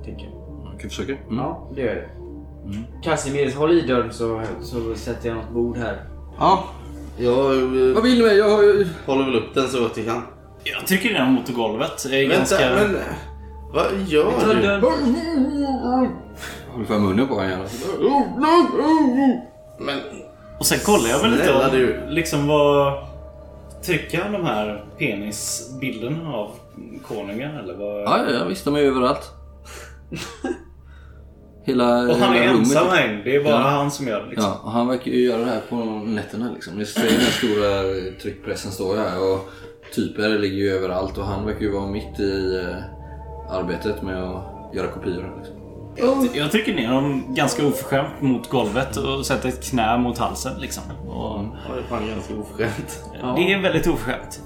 tänker 0.05 0.26
jag. 0.26 0.34
Jag 0.74 0.80
kan 0.82 0.89
försöka. 0.89 1.11
Mm. 1.11 1.38
Ja, 1.38 1.67
det 1.76 1.82
gör 1.82 1.95
det. 1.95 2.09
Casimir, 3.03 3.55
håll 3.55 3.71
i 3.71 3.82
dörren 3.82 4.13
så, 4.13 4.41
så 4.61 4.95
sätter 4.95 5.30
jag 5.30 5.38
något 5.38 5.49
bord 5.49 5.78
här. 5.78 6.01
Ja, 6.39 6.63
jag 7.17 7.36
eh, 7.55 7.93
Vad 7.93 8.03
vill 8.03 8.17
ni 8.17 8.24
med? 8.24 8.36
Jag 8.38 8.49
håller 9.05 9.26
väl 9.26 9.36
upp 9.36 9.53
den 9.53 9.67
så 9.67 9.80
gott 9.80 9.97
jag 9.97 10.05
kan. 10.05 10.21
Jag 10.63 10.88
trycker 10.88 11.13
ner 11.13 11.19
den 11.19 11.32
mot 11.34 11.49
golvet. 11.53 12.05
Det 12.09 12.15
är 12.24 12.30
Vänta, 12.30 12.38
ganska... 12.38 12.69
men... 12.76 12.95
Vad 13.74 13.86
gör 14.07 14.32
du? 14.55 14.61
dörren. 14.61 14.82
Håller 16.71 16.86
för 16.86 16.99
munnen 16.99 17.28
på 17.28 17.34
honom. 17.36 17.59
Men 19.80 19.99
Och 20.59 20.65
sen 20.65 20.80
kollar 20.80 21.09
jag 21.09 21.19
väl 21.19 21.32
lite 21.32 21.53
om, 21.53 21.61
du. 21.71 21.99
liksom 22.09 22.47
vad... 22.47 22.93
Trycker 23.86 24.21
han 24.21 24.31
de 24.31 24.43
här 24.45 24.86
penisbilderna 24.97 26.34
av 26.34 26.51
konungen 27.07 27.55
eller 27.55 27.73
vad? 27.73 28.01
Ja, 28.01 28.31
ja, 28.31 28.45
visst. 28.45 28.65
De 28.65 28.75
är 28.75 28.79
överallt. 28.79 29.31
Hela, 31.65 31.99
Och 32.09 32.15
han 32.15 32.36
är 32.36 32.39
hela 32.41 32.53
rummet. 32.53 32.59
ensam 32.67 32.88
här. 32.89 33.21
Det 33.25 33.36
är 33.36 33.43
bara 33.43 33.53
Ja. 33.53 33.57
han 33.59 33.91
som 33.91 34.07
gör 34.07 34.21
det 34.23 34.29
liksom. 34.29 34.45
Ja, 34.49 34.61
och 34.63 34.71
han 34.71 34.88
verkar 34.88 35.11
ju 35.11 35.19
göra 35.25 35.39
det 35.39 35.45
här 35.51 35.61
på 35.69 35.75
nätterna 36.05 36.51
liksom. 36.53 36.73
Ni 36.75 36.86
ser 36.86 37.01
den 37.03 37.11
här 37.11 37.31
stora 37.31 37.84
tryckpressen 38.21 38.71
står 38.71 38.97
här 38.97 39.34
och 39.34 39.49
typer 39.95 40.29
ligger 40.29 40.57
ju 40.57 40.69
överallt 40.69 41.17
och 41.17 41.25
han 41.25 41.45
verkar 41.45 41.61
ju 41.61 41.71
vara 41.71 41.88
mitt 41.88 42.19
i 42.19 42.55
eh, 42.61 43.55
arbetet 43.55 44.01
med 44.01 44.23
att 44.23 44.75
göra 44.75 44.88
kopior. 44.88 45.34
Liksom. 45.38 45.53
Jag, 45.96 46.30
jag 46.34 46.52
trycker 46.52 46.74
ner 46.76 46.91
dem 46.91 47.24
ganska 47.30 47.66
oförskämt 47.68 48.22
mot 48.22 48.50
golvet 48.50 48.98
och 48.98 49.26
sätter 49.26 49.50
ett 49.50 49.64
knä 49.70 49.98
mot 49.98 50.18
halsen 50.18 50.60
liksom. 50.62 50.84
Och 51.08 51.16
Ja, 51.16 51.74
det 51.74 51.80
är 51.80 51.84
fan 51.89 52.08
ganska 52.08 52.34
oförskämt. 52.36 53.00
Det 53.36 53.54
är 53.54 53.62
väldigt 53.62 53.88
oförskämt. 53.88 54.41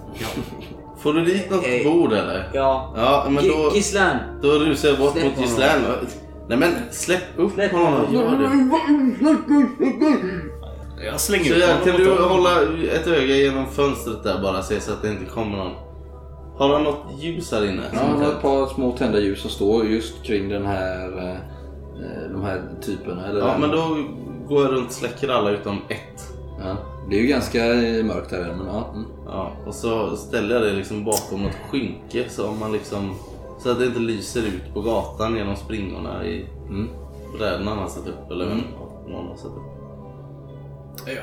Får 0.99 1.13
du 1.13 1.25
dit 1.25 1.51
något 1.51 1.65
Eh, 1.67 1.91
bord 1.91 2.13
eller? 2.13 2.49
Ja. 2.53 2.93
Ja, 2.97 3.25
men 3.29 3.47
då, 3.47 3.71
Gisslan! 3.75 4.17
då 4.41 4.47
rusar 4.51 4.89
jag 4.89 4.97
bort 4.97 5.11
Släpp 5.11 5.23
mot 5.25 5.33
honom. 5.33 5.49
Gislaine. 5.49 5.83
Nej 6.49 6.57
men 6.57 6.73
släpp 6.91 7.21
upp 7.37 7.53
Släpp 7.53 7.71
honom. 7.71 7.93
honom. 7.93 8.13
Gör. 8.13 8.49
Jag 11.05 11.19
slänger 11.21 11.45
Så 11.45 11.53
ut 11.53 11.59
jag, 11.61 11.67
honom 11.67 11.83
kan 11.85 11.95
du 11.95 12.21
hålla 12.23 12.49
ett 12.93 13.07
öga 13.07 13.35
genom 13.35 13.65
fönstret 13.71 14.23
där 14.23 14.41
bara 14.41 14.61
se 14.63 14.81
så 14.81 14.91
att 14.93 15.01
det 15.01 15.09
inte 15.09 15.25
kommer 15.25 15.57
någon? 15.57 15.71
Har 16.57 16.73
han 16.73 16.83
något 16.83 16.97
ljus 17.19 17.51
här 17.51 17.65
inne? 17.65 17.81
Ja, 17.93 17.99
han 17.99 18.21
har 18.23 18.31
ett 18.31 18.41
par 18.41 18.67
små 18.67 18.91
tända 18.91 19.19
ljus 19.19 19.41
som 19.41 19.49
står 19.49 19.85
just 19.85 20.23
kring 20.23 20.49
den 20.49 20.65
här, 20.65 21.17
eh, 21.17 21.31
eh, 21.31 22.31
de 22.31 22.43
här 22.43 22.61
typerna. 22.81 23.27
Eller 23.27 23.39
Ja, 23.39 23.45
den- 23.47 23.61
men 23.61 23.69
då 23.71 23.97
går 24.47 24.63
jag 24.63 24.73
runt 24.73 24.87
och 24.87 24.91
släcker 24.93 25.29
alla 25.29 25.49
utom 25.51 25.77
ett. 25.89 26.33
ja, 26.59 26.75
det 27.09 27.15
är 27.17 27.21
ju 27.21 27.27
ganska 27.27 27.65
eh, 27.73 28.05
mörkt 28.05 28.31
här 28.31 28.53
men 28.57 28.67
ja. 28.67 28.85
Mm. 28.93 29.05
Ja, 29.25 29.51
och 29.67 29.73
så 29.75 30.15
ställer 30.15 30.55
jag 30.55 30.63
det 30.63 30.73
liksom 30.73 31.05
bakom 31.05 31.43
något 31.43 31.57
skynke 31.71 32.29
så 32.29 32.51
man 32.51 32.71
liksom 32.71 33.15
så 33.59 33.71
att 33.71 33.79
det 33.79 33.85
inte 33.85 33.99
lyser 33.99 34.39
ut 34.47 34.73
på 34.73 34.81
gatan 34.81 35.35
genom 35.35 35.55
springorna 35.55 36.25
i 36.25 36.45
Mm. 36.69 36.89
brädorna 37.37 37.69
han 37.69 37.79
har 37.79 37.87
satt 37.87 38.07
upp. 38.07 38.31
Eller 38.31 38.45
vem 38.45 38.61
någon 39.07 39.27
har 39.27 39.35
satt 39.35 39.45
upp. 39.51 39.63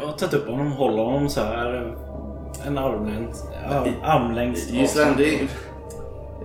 Jag 0.00 0.06
har 0.06 0.12
tagit 0.12 0.34
upp 0.34 0.48
honom, 0.48 0.72
håller 0.72 1.02
honom 1.02 1.28
så 1.28 1.40
här. 1.40 1.96
En 2.66 2.78
armlängds 2.78 3.44
armlängds 4.02 4.66
det 5.16 5.34
är, 5.34 5.48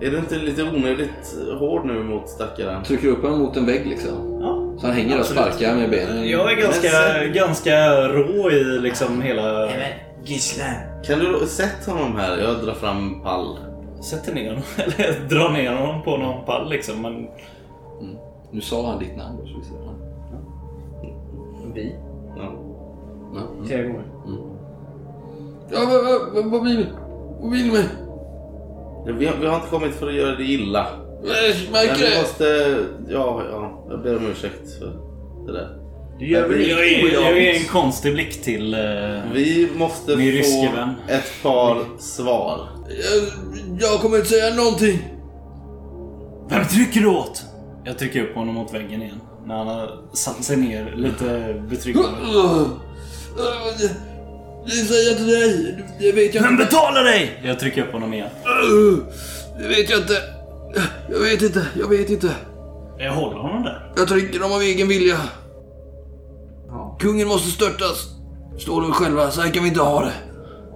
är 0.00 0.10
du 0.10 0.18
inte 0.18 0.34
lite 0.34 0.62
onödigt 0.62 1.36
hård 1.58 1.86
nu 1.86 2.02
mot 2.02 2.28
stackaren? 2.28 2.82
Trycker 2.84 3.08
upp 3.08 3.22
honom 3.22 3.38
mot 3.38 3.56
en 3.56 3.66
vägg 3.66 3.86
liksom. 3.86 4.38
Ja. 4.40 4.80
Så 4.80 4.86
han 4.86 4.96
hänger 4.96 5.14
och 5.14 5.20
Absolut. 5.20 5.42
sparkar 5.42 5.74
med 5.74 5.90
benen. 5.90 6.28
Jag 6.28 6.52
är 6.52 6.56
ganska, 6.56 6.88
Men 7.20 7.32
ganska 7.32 8.08
rå 8.08 8.50
i 8.50 8.64
liksom 8.64 9.22
hela... 9.22 9.68
Gisslan! 10.24 10.74
Kan 11.04 11.18
du 11.18 11.46
sätt 11.46 11.86
honom 11.86 12.16
här? 12.16 12.38
Jag 12.38 12.64
drar 12.64 12.74
fram 12.74 13.22
pall. 13.22 13.58
Sätter 14.02 14.34
ner 14.34 14.48
honom, 14.48 14.62
eller 14.76 15.28
drar 15.28 15.50
ner 15.50 15.72
honom 15.74 16.02
på 16.02 16.16
någon 16.16 16.44
pall 16.44 16.70
liksom. 16.70 17.02
Men 17.02 17.28
Nu 18.50 18.60
sa 18.60 18.90
han 18.90 18.98
ditt 18.98 19.16
namn 19.16 19.38
då 19.40 19.46
så 19.46 19.58
vi 19.58 19.64
ser. 19.64 19.74
Ja. 19.84 19.92
Vi? 21.74 21.94
Ja. 22.36 22.52
Ja. 23.34 23.66
Tre 23.68 23.82
gånger. 23.82 24.02
Ja, 25.72 25.80
vad, 26.34 26.44
vad, 26.50 26.64
vill 26.64 26.86
Vad 27.40 27.50
vill 27.52 27.72
ni? 27.72 27.84
Vi, 29.18 29.26
har, 29.26 29.36
vi 29.40 29.46
har 29.46 29.56
inte 29.56 29.68
kommit 29.68 29.94
för 29.94 30.08
att 30.08 30.14
göra 30.14 30.36
det 30.36 30.44
illa. 30.44 30.86
Jag 31.24 31.28
Men 31.64 31.72
märker 31.72 32.04
vi 32.04 32.10
det. 32.10 32.20
måste... 32.20 32.76
Ja, 33.08 33.42
ja. 33.52 33.86
Jag 33.90 34.02
ber 34.02 34.16
om 34.16 34.26
ursäkt 34.26 34.78
för 34.78 34.86
det 35.46 35.52
där. 35.52 35.76
Du 36.18 36.30
gör 36.30 36.48
väl 36.48 36.68
jag 36.68 36.88
inget 36.92 37.12
är, 37.12 37.14
jag 37.14 37.38
är 37.38 37.54
en 37.60 37.64
konstig 37.68 38.12
blick 38.14 38.42
till... 38.42 38.74
eh, 38.74 38.80
Vi 39.34 39.68
måste 39.76 40.16
Min 40.16 40.44
få 40.44 40.76
vän. 40.76 40.94
ett 41.08 41.42
par 41.42 41.78
svar. 41.98 42.68
Jag, 42.88 43.28
jag 43.80 44.00
kommer 44.00 44.16
inte 44.16 44.28
säga 44.28 44.54
någonting. 44.54 44.98
Vem 46.50 46.64
trycker 46.64 47.00
du 47.00 47.06
åt? 47.06 47.42
Jag 47.84 47.98
trycker 47.98 48.22
upp 48.22 48.34
honom 48.34 48.54
mot 48.54 48.74
väggen 48.74 49.02
igen. 49.02 49.20
När 49.46 49.54
han 49.56 49.66
har 49.66 49.90
satt 50.12 50.44
sig 50.44 50.56
ner 50.56 50.92
lite 50.96 51.54
betryggande. 51.70 52.08
Det 54.70 54.76
säger 54.76 55.08
jag 55.08 55.16
till 55.16 55.26
dig. 55.26 55.84
Det 55.98 56.12
vet 56.12 56.34
jag 56.34 56.42
Vem 56.42 56.52
inte. 56.52 56.64
betalar 56.64 57.04
dig? 57.04 57.40
Jag 57.44 57.58
trycker 57.58 57.82
upp 57.82 57.92
honom 57.92 58.14
igen. 58.14 58.28
Det 59.58 59.68
vet 59.68 59.90
jag 59.90 60.00
inte. 60.00 60.14
Jag 61.10 61.18
vet 61.20 61.42
inte. 61.42 61.66
Jag 61.80 61.88
vet 61.88 62.10
inte. 62.10 62.30
Jag 62.98 63.12
håller 63.12 63.36
honom 63.38 63.62
där. 63.62 63.92
Jag 63.96 64.08
trycker 64.08 64.40
dem 64.40 64.52
av 64.52 64.60
egen 64.60 64.88
vilja. 64.88 65.16
Ja. 66.68 66.96
Kungen 67.00 67.28
måste 67.28 67.50
störtas. 67.50 68.08
Står 68.58 68.80
de 68.82 68.92
själva. 68.92 69.30
Så 69.30 69.40
här 69.40 69.50
kan 69.50 69.62
vi 69.62 69.68
inte 69.68 69.80
ha 69.80 70.00
det. 70.04 70.12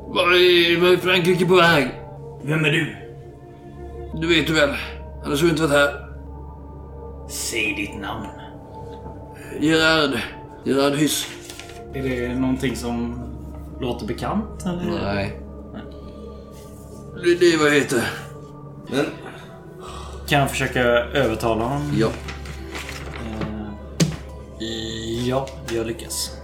Var 0.08 0.22
är, 0.22 0.80
var 0.80 0.88
är 0.88 0.96
Frankrike 0.96 1.46
på 1.46 1.54
väg? 1.54 1.88
Vem 2.44 2.64
är 2.64 2.70
du? 2.70 2.96
Du 4.20 4.26
vet 4.34 4.46
du 4.46 4.52
väl. 4.52 4.70
Annars 5.24 5.38
skulle 5.38 5.52
du 5.52 5.56
inte 5.62 5.62
varit 5.76 5.90
här. 5.90 6.06
Säg 7.30 7.74
ditt 7.76 8.00
namn. 8.00 8.26
Gerard. 9.60 10.18
Gerard 10.64 10.92
Hysk. 10.92 11.28
Är 11.94 12.02
det 12.02 12.34
någonting 12.34 12.76
som 12.76 13.20
låter 13.80 14.06
bekant? 14.06 14.66
Eller? 14.66 15.02
Nej. 15.04 15.40
det, 17.24 17.34
det 17.34 17.46
är 17.52 17.58
vad 17.58 17.66
jag 17.66 17.74
heter. 17.74 18.02
Men 18.90 19.04
Kan 20.28 20.40
jag 20.40 20.50
försöka 20.50 20.82
övertala 20.82 21.64
honom? 21.64 21.92
Ja. 21.98 22.08
Eh, 24.60 25.28
ja, 25.28 25.46
jag 25.74 25.86
lyckas. 25.86 26.30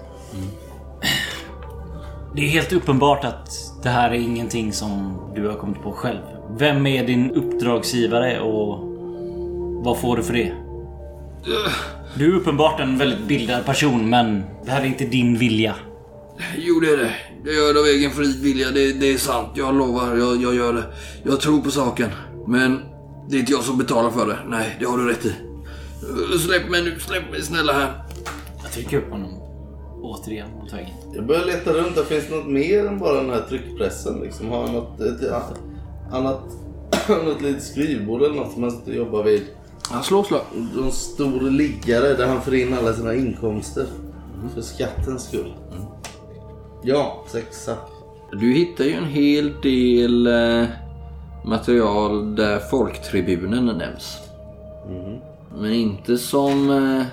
Det 2.35 2.43
är 2.43 2.49
helt 2.49 2.73
uppenbart 2.73 3.25
att 3.25 3.51
det 3.83 3.89
här 3.89 4.11
är 4.11 4.15
ingenting 4.15 4.73
som 4.73 5.21
du 5.35 5.49
har 5.49 5.57
kommit 5.57 5.83
på 5.83 5.93
själv. 5.93 6.19
Vem 6.59 6.87
är 6.87 7.07
din 7.07 7.31
uppdragsgivare 7.31 8.41
och 8.41 8.79
vad 9.85 9.99
får 9.99 10.17
du 10.17 10.23
för 10.23 10.33
det? 10.33 10.53
Du 12.15 12.33
är 12.33 12.37
uppenbart 12.37 12.81
en 12.81 12.99
väldigt 12.99 13.27
bildad 13.29 13.65
person, 13.67 14.11
men 14.11 14.45
det 14.65 14.71
här 14.71 14.81
är 14.81 14.85
inte 14.85 15.05
din 15.05 15.39
vilja. 15.39 15.75
Jo, 16.57 16.81
det 16.81 16.93
är 16.93 16.97
det. 16.97 17.15
Jag 17.45 17.55
gör 17.55 17.75
det 17.75 17.81
av 17.81 17.87
egen 17.87 18.11
fri 18.11 18.41
vilja. 18.43 18.71
Det, 18.71 18.93
det 18.93 19.13
är 19.13 19.19
sant. 19.19 19.49
Jag 19.55 19.75
lovar. 19.75 20.17
Jag, 20.17 20.43
jag 20.43 20.55
gör 20.55 20.73
det. 20.73 20.85
Jag 21.23 21.41
tror 21.41 21.61
på 21.61 21.71
saken. 21.71 22.11
Men 22.47 22.81
det 23.29 23.37
är 23.37 23.41
inte 23.41 23.53
jag 23.53 23.63
som 23.63 23.79
betalar 23.79 24.11
för 24.11 24.27
det. 24.27 24.39
Nej, 24.49 24.77
det 24.81 24.87
har 24.87 24.99
du 24.99 25.09
rätt 25.09 25.25
i. 25.25 25.35
Släpp 26.39 26.71
mig 26.71 26.83
nu. 26.83 27.01
Släpp 27.01 27.31
mig 27.31 27.43
snälla 27.43 27.73
här. 27.73 28.03
Jag 28.63 28.73
trycker 28.73 28.99
upp 28.99 29.11
honom 29.11 29.41
återigen 30.03 30.51
mot 30.51 30.73
väggen. 30.73 30.91
jag 31.15 31.27
börjar 31.27 31.47
leta 31.47 31.73
runt. 31.73 31.95
Det 31.97 32.05
finns 32.05 32.31
något 32.31 32.47
mer 32.47 32.87
än 32.87 32.99
bara 32.99 33.23
den 33.23 33.31
här 33.31 33.43
tryckpressen. 33.49 34.21
Liksom. 34.21 34.49
Har 34.49 34.61
jag 34.61 34.73
något 34.73 35.01
ett, 35.01 35.33
annat, 36.13 36.43
något 37.09 37.43
litet 37.43 37.63
skrivbord 37.63 38.23
eller 38.23 38.35
något 38.35 38.53
som 38.53 38.61
man 38.61 38.81
jobbar 38.87 39.25
vid? 39.25 39.43
Han 39.83 40.03
slår 40.03 40.25
slag. 40.25 40.41
En 40.85 40.93
stor 40.93 41.51
liggare 41.51 42.15
där 42.15 42.27
han 42.27 42.43
får 42.43 42.55
in 42.55 42.75
alla 42.75 42.93
sina 42.93 43.15
inkomster. 43.15 43.87
För 44.55 44.63
skattens 44.63 45.25
skull. 45.25 45.55
Ja, 46.83 47.25
sexa. 47.27 47.77
Du 48.33 48.53
hittar 48.53 48.85
ju 48.85 48.93
en 48.93 49.05
hel 49.05 49.61
del 49.63 50.27
eh, 50.27 50.69
material 51.45 52.37
där 52.37 52.59
Folktribunen 52.59 53.67
nämns. 53.67 54.19
Men 55.59 55.73
inte 55.73 56.19
som... 56.19 56.71
Eh, 56.71 57.07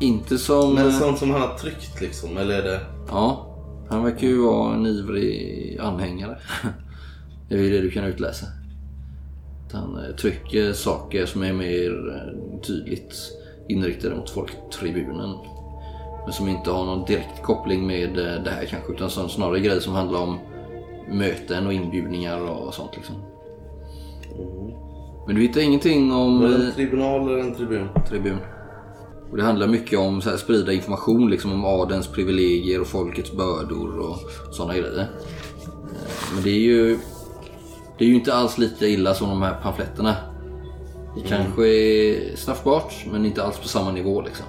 inte 0.00 0.38
som... 0.38 0.74
Men 0.74 0.86
eh, 0.86 0.98
sånt 0.98 1.18
som 1.18 1.30
han 1.30 1.40
har 1.40 1.54
tryckt 1.54 2.00
liksom, 2.00 2.36
eller 2.36 2.58
är 2.58 2.62
det... 2.62 2.80
Ja, 3.08 3.46
han 3.88 4.04
verkar 4.04 4.26
ju 4.26 4.38
vara 4.38 4.74
en 4.74 4.86
ivrig 4.86 5.78
anhängare. 5.80 6.38
Det 7.48 7.54
är 7.54 7.58
ju 7.58 7.70
det 7.70 7.80
du 7.80 7.90
kan 7.90 8.04
utläsa. 8.04 8.46
Att 9.66 9.72
han 9.72 10.04
eh, 10.04 10.16
trycker 10.16 10.72
saker 10.72 11.26
som 11.26 11.42
är 11.42 11.52
mer 11.52 12.22
tydligt 12.66 13.14
inriktade 13.68 14.16
mot 14.16 14.30
Folktribunen. 14.30 15.36
Men 16.26 16.32
som 16.32 16.48
inte 16.48 16.70
har 16.70 16.84
någon 16.84 17.04
direkt 17.04 17.42
koppling 17.42 17.86
med 17.86 18.18
eh, 18.18 18.42
det 18.42 18.50
här 18.50 18.64
kanske. 18.66 18.92
Utan 18.92 19.10
som 19.10 19.28
snarare 19.28 19.60
grejer 19.60 19.80
som 19.80 19.94
handlar 19.94 20.20
om 20.20 20.38
möten 21.10 21.66
och 21.66 21.72
inbjudningar 21.72 22.40
och 22.40 22.74
sånt 22.74 22.90
liksom. 22.96 23.14
Men 25.26 25.36
du 25.36 25.42
hittar 25.42 25.60
ingenting 25.60 26.12
om... 26.12 26.40
Var 26.40 26.48
det 26.48 26.54
eh, 26.54 26.66
en 26.66 26.72
tribunal 26.72 27.28
eller 27.28 27.38
en 27.38 27.54
tribun? 27.54 27.88
tribun. 28.08 28.38
Och 29.30 29.36
det 29.36 29.42
handlar 29.42 29.66
mycket 29.66 29.98
om 29.98 30.20
här, 30.20 30.36
sprida 30.36 30.72
information 30.72 31.30
liksom, 31.30 31.52
om 31.52 31.64
adens 31.64 32.06
privilegier 32.06 32.80
och 32.80 32.86
folkets 32.86 33.32
bördor 33.32 33.98
och 33.98 34.16
sådana 34.54 34.74
grejer. 34.74 35.00
Eh, 35.00 35.06
Men 36.34 36.42
det 36.42 36.50
är 36.50 36.60
ju 36.60 36.98
det 37.98 38.04
är 38.04 38.08
ju 38.08 38.14
inte 38.14 38.34
alls 38.34 38.58
lika 38.58 38.86
illa 38.86 39.14
som 39.14 39.28
de 39.28 39.42
här 39.42 39.54
pamfletterna. 39.62 40.16
Det 41.16 41.28
kanske 41.28 41.68
är 41.68 42.36
straffbart 42.36 43.06
men 43.12 43.26
inte 43.26 43.42
alls 43.42 43.58
på 43.58 43.68
samma 43.68 43.92
nivå 43.92 44.22
liksom. 44.22 44.46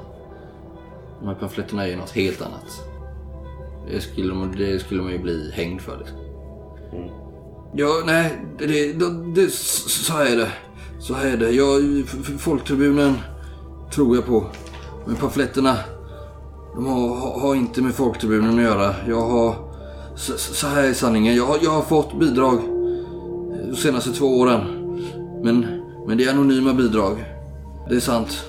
De 1.19 1.27
här 1.27 1.35
pamfletterna 1.35 1.83
är 1.85 1.89
ju 1.89 1.95
något 1.95 2.11
helt 2.11 2.41
annat. 2.41 2.81
Det 3.91 4.01
skulle, 4.01 4.33
man- 4.33 4.55
det 4.57 4.79
skulle 4.79 5.01
man 5.01 5.11
ju 5.11 5.19
bli 5.19 5.51
hängd 5.53 5.81
för 5.81 5.97
liksom. 5.97 6.17
Ja, 7.73 8.01
nej, 8.05 8.37
det, 8.59 8.65
det, 8.93 9.33
det, 9.35 9.51
så 9.51 10.17
är 10.17 10.35
det. 10.35 10.49
Så 10.99 11.13
är 11.13 11.37
det. 11.37 11.51
Jag, 11.51 11.81
Folktribunen 12.39 13.13
tror 13.91 14.15
jag 14.15 14.25
på. 14.25 14.43
Men 15.05 15.15
pamfletterna, 15.15 15.75
de 16.75 16.85
har, 16.87 17.15
har- 17.15 17.39
har 17.39 17.55
inte 17.55 17.81
med 17.81 17.93
Folktribunen 17.93 18.57
att 18.57 18.63
göra. 18.63 18.95
Jag 19.07 19.21
har, 19.21 19.55
så, 20.15 20.37
så 20.37 20.67
här 20.67 20.83
är 20.83 20.93
sanningen. 20.93 21.35
Jag 21.35 21.45
har, 21.45 21.57
jag 21.61 21.71
har 21.71 21.81
fått 21.81 22.19
bidrag 22.19 22.59
de 23.69 23.75
senaste 23.75 24.11
två 24.11 24.39
åren. 24.39 24.61
Men, 25.43 25.65
men 26.07 26.17
det 26.17 26.23
är 26.25 26.31
anonyma 26.33 26.73
bidrag. 26.73 27.25
Det 27.89 27.95
är 27.95 27.99
sant. 27.99 28.45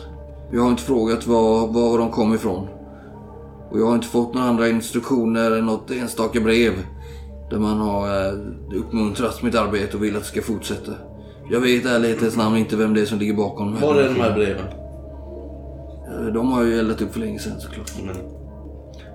Jag 0.52 0.62
har 0.62 0.70
inte 0.70 0.82
frågat 0.82 1.26
var, 1.26 1.66
var 1.66 1.98
de 1.98 2.10
kom 2.10 2.34
ifrån. 2.34 2.68
Och 3.70 3.80
jag 3.80 3.86
har 3.86 3.94
inte 3.94 4.06
fått 4.06 4.34
några 4.34 4.48
andra 4.48 4.68
instruktioner 4.68 5.50
än 5.50 5.66
något 5.66 5.90
enstaka 5.90 6.40
brev. 6.40 6.72
Där 7.50 7.58
man 7.58 7.78
har 7.78 8.26
eh, 8.26 8.32
uppmuntrat 8.74 9.42
mitt 9.42 9.54
arbete 9.54 9.96
och 9.96 10.02
vill 10.02 10.16
att 10.16 10.22
det 10.22 10.28
ska 10.28 10.42
fortsätta. 10.42 10.92
Jag 11.50 11.60
vet 11.60 11.84
i 11.84 11.88
ärlighetens 11.88 12.36
namn 12.36 12.56
inte 12.56 12.76
vem 12.76 12.94
det 12.94 13.00
är 13.00 13.06
som 13.06 13.18
ligger 13.18 13.34
bakom 13.34 13.80
Var 13.80 13.94
är 13.94 14.08
de 14.08 14.20
här 14.20 14.34
breven? 14.34 14.66
Eh, 16.08 16.34
De 16.34 16.52
har 16.52 16.64
ju 16.64 16.78
eldat 16.78 17.02
upp 17.02 17.12
för 17.12 17.20
länge 17.20 17.38
sedan 17.38 17.60
såklart. 17.60 17.92
Mm. 18.02 18.16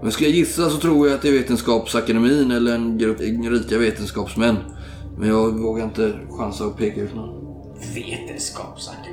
Men 0.01 0.11
ska 0.11 0.23
jag 0.23 0.34
gissa 0.34 0.69
så 0.69 0.77
tror 0.77 1.07
jag 1.07 1.15
att 1.15 1.21
det 1.21 1.27
är 1.29 1.34
Vetenskapsakademin 1.34 2.51
eller 2.51 2.75
en 2.75 2.97
grupp 2.97 3.19
rika 3.19 3.77
vetenskapsmän. 3.77 4.55
Men 5.17 5.29
jag 5.29 5.59
vågar 5.59 5.84
inte 5.84 6.13
chansa 6.29 6.65
och 6.65 6.77
peka 6.77 7.01
ut 7.01 7.15
någon. 7.15 7.29
Vetenskapsakademin. 7.95 9.12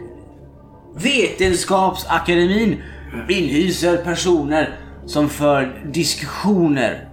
Vetenskapsakademin 0.97 2.83
inhyser 3.29 3.97
personer 3.97 4.79
som 5.07 5.29
för 5.29 5.83
diskussioner. 5.93 7.07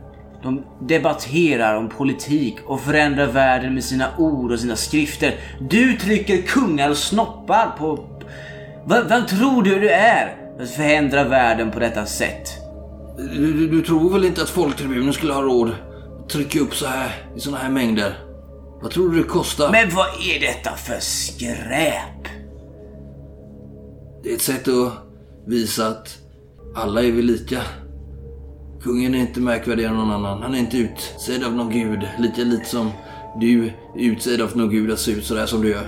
De 0.44 0.64
debatterar 0.82 1.76
om 1.76 1.90
politik 1.90 2.56
och 2.66 2.82
förändrar 2.82 3.26
världen 3.28 3.74
med 3.74 3.84
sina 3.84 4.18
ord 4.18 4.52
och 4.52 4.60
sina 4.60 4.76
skrifter. 4.76 5.36
Du 5.70 5.98
trycker 5.98 6.42
kungar 6.42 6.90
och 6.90 6.98
snoppar 6.98 7.76
på... 7.80 7.96
V- 8.86 9.02
vem 9.10 9.26
tror 9.26 9.64
du 9.64 9.80
du 9.80 9.90
är? 9.90 10.36
Att 10.60 10.70
förändra 10.70 11.24
världen 11.24 11.72
på 11.72 11.80
detta 11.80 12.06
sätt. 12.06 12.50
Du, 13.18 13.68
du, 13.68 13.82
tror 13.82 14.14
väl 14.14 14.26
inte 14.26 14.42
att 14.42 14.50
Folktribunen 14.50 15.14
skulle 15.14 15.34
ha 15.34 15.42
råd 15.42 15.72
att 16.24 16.30
trycka 16.30 16.60
upp 16.60 16.76
så 16.76 16.86
här 16.88 17.10
i 17.36 17.40
såna 17.40 17.58
här 17.58 17.70
mängder? 17.70 18.14
Vad 18.82 18.92
tror 18.92 19.10
du 19.10 19.18
det 19.18 19.28
kostar? 19.28 19.72
Men 19.72 19.90
vad 19.90 20.08
är 20.08 20.40
detta 20.40 20.72
för 20.76 21.00
skräp? 21.00 22.37
Det 24.24 24.32
är 24.32 24.36
ett 24.36 24.42
sätt 24.42 24.68
att 24.68 24.94
visa 25.46 25.88
att 25.88 26.18
alla 26.76 27.04
är 27.04 27.12
vi 27.12 27.22
lika. 27.22 27.62
Kungen 28.82 29.16
är 29.16 29.20
inte 29.20 29.40
märkvärdigare 29.40 29.92
än 29.92 29.98
någon 29.98 30.12
annan. 30.12 30.42
Han 30.42 30.56
är 30.56 30.60
inte 30.60 30.78
utsedd 30.78 31.44
av 31.44 31.54
någon 31.54 31.70
gud. 31.70 32.08
Lika 32.20 32.42
lite 32.42 32.66
som 32.66 32.92
du 33.40 33.66
är 33.66 33.74
utsedd 33.96 34.42
av 34.42 34.58
någon 34.58 34.70
gud 34.70 34.92
att 34.92 35.00
se 35.00 35.12
ut 35.12 35.26
sådär 35.26 35.46
som 35.46 35.62
du 35.62 35.70
gör. 35.70 35.88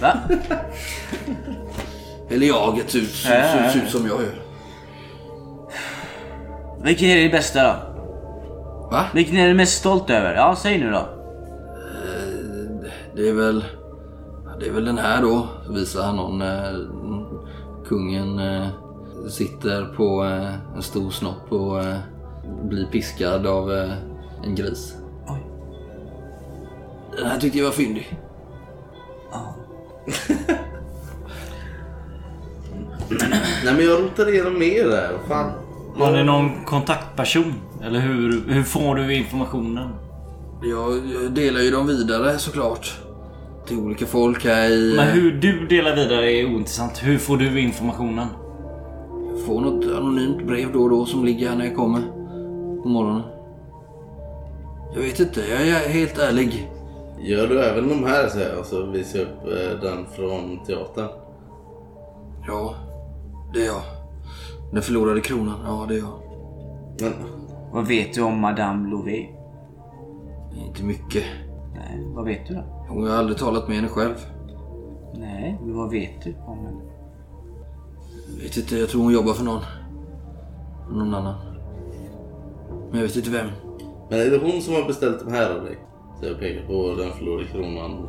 Va? 0.00 0.18
Eller 2.30 2.46
jag 2.46 2.80
att 2.80 2.90
se 2.90 2.98
ut, 2.98 3.10
se, 3.10 3.28
se, 3.28 3.70
se 3.72 3.78
ut 3.78 3.90
som 3.90 4.06
jag 4.06 4.22
gör. 4.22 4.34
Vilken 6.82 7.08
är 7.08 7.22
det 7.22 7.28
bästa 7.28 7.62
då? 7.62 7.74
Va? 8.90 9.04
Vilken 9.14 9.36
är 9.36 9.48
du 9.48 9.54
mest 9.54 9.78
stolt 9.78 10.10
över? 10.10 10.34
Ja, 10.34 10.56
säg 10.58 10.78
nu 10.78 10.90
då. 10.90 11.08
Det 13.16 13.28
är 13.28 13.32
väl... 13.32 13.64
Det 14.60 14.66
är 14.66 14.72
väl 14.72 14.84
den 14.84 14.98
här 14.98 15.22
då. 15.22 15.48
Visar 15.70 16.02
han 16.02 16.16
någon... 16.16 16.42
Kungen 17.88 18.38
eh, 18.38 18.68
sitter 19.30 19.84
på 19.84 20.24
eh, 20.24 20.76
en 20.76 20.82
stor 20.82 21.10
snopp 21.10 21.52
och 21.52 21.84
eh, 21.84 21.96
blir 22.62 22.86
piskad 22.86 23.46
av 23.46 23.72
eh, 23.72 23.92
en 24.44 24.54
gris. 24.54 24.94
Oj. 25.28 25.46
Den 27.16 27.26
här 27.26 27.38
tyckte 27.40 27.58
jag 27.58 27.64
var 27.64 27.72
fyndig. 27.72 28.18
Nej 33.64 33.74
men 33.74 33.84
jag 33.84 34.02
rotar 34.02 34.28
igenom 34.34 34.58
mer 34.58 34.84
där. 34.84 35.18
Fan. 35.28 35.52
Har 35.96 36.12
ni 36.12 36.24
någon 36.24 36.64
kontaktperson? 36.64 37.54
Eller 37.82 38.00
hur, 38.00 38.44
hur 38.48 38.62
får 38.62 38.94
du 38.94 39.14
informationen? 39.14 39.90
Jag, 40.62 40.92
jag 41.22 41.32
delar 41.32 41.60
ju 41.60 41.70
dem 41.70 41.86
vidare 41.86 42.38
såklart. 42.38 43.05
Till 43.66 43.78
olika 43.78 44.06
folk 44.06 44.44
här 44.44 44.70
i... 44.70 44.94
Men 44.96 45.08
hur 45.08 45.32
du 45.32 45.66
delar 45.66 45.96
vidare 45.96 46.32
är 46.32 46.44
ointressant. 46.46 46.98
Hur 47.04 47.18
får 47.18 47.36
du 47.36 47.60
informationen? 47.60 48.26
Får 49.46 49.60
något 49.60 49.84
anonymt 49.96 50.46
brev 50.46 50.72
då 50.72 50.82
och 50.82 50.90
då 50.90 51.06
som 51.06 51.24
ligger 51.24 51.48
här 51.48 51.56
när 51.56 51.64
jag 51.64 51.76
kommer. 51.76 52.02
På 52.82 52.88
morgonen. 52.88 53.22
Jag 54.94 55.02
vet 55.02 55.20
inte, 55.20 55.40
jag 55.40 55.68
är 55.68 55.88
helt 55.88 56.18
ärlig. 56.18 56.70
Gör 57.20 57.46
du 57.46 57.64
även 57.64 57.88
de 57.88 58.04
här 58.04 58.28
säger 58.28 58.50
jag 58.50 58.58
och 58.58 58.66
så 58.66 58.86
visar 58.86 59.18
jag 59.18 59.28
upp 59.28 59.44
eh, 59.44 59.80
den 59.80 60.06
från 60.16 60.64
teatern. 60.66 61.08
Ja, 62.46 62.74
det 63.54 63.62
är 63.62 63.66
jag. 63.66 63.82
Den 64.72 64.82
förlorade 64.82 65.20
kronan, 65.20 65.60
ja 65.64 65.86
det 65.88 65.94
är 65.94 65.98
jag. 65.98 66.20
Men 67.00 67.12
Vad 67.72 67.86
vet 67.86 68.14
du 68.14 68.22
om 68.22 68.40
Madame 68.40 68.88
Louvet? 68.88 69.30
Inte 70.66 70.84
mycket. 70.84 71.24
Nej, 71.74 72.04
vad 72.14 72.24
vet 72.24 72.46
du 72.46 72.54
då? 72.54 72.75
Hon 72.88 73.06
har 73.06 73.16
aldrig 73.16 73.38
talat 73.38 73.68
med 73.68 73.76
henne 73.76 73.88
själv. 73.88 74.14
Nej, 75.14 75.58
men 75.62 75.76
vad 75.76 75.90
vet 75.90 76.24
du 76.24 76.34
om 76.46 76.58
henne? 76.58 76.80
Jag 78.36 78.42
vet 78.42 78.56
inte, 78.56 78.76
jag 78.76 78.88
tror 78.88 79.02
hon 79.02 79.12
jobbar 79.12 79.32
för 79.32 79.44
någon. 79.44 79.62
Någon 80.90 81.14
annan. 81.14 81.34
Men 82.90 83.00
jag 83.00 83.06
vet 83.06 83.16
inte 83.16 83.30
vem. 83.30 83.46
Men 84.10 84.20
är 84.20 84.30
det 84.30 84.38
hon 84.38 84.62
som 84.62 84.74
har 84.74 84.86
beställt 84.86 85.24
de 85.24 85.32
här 85.32 85.50
av 85.50 85.64
dig? 85.64 85.78
Så 86.20 86.26
jag 86.26 86.38
pekar 86.38 86.66
på 86.66 86.94
den 87.02 87.12
förlorade 87.12 87.48
kronan. 87.48 88.08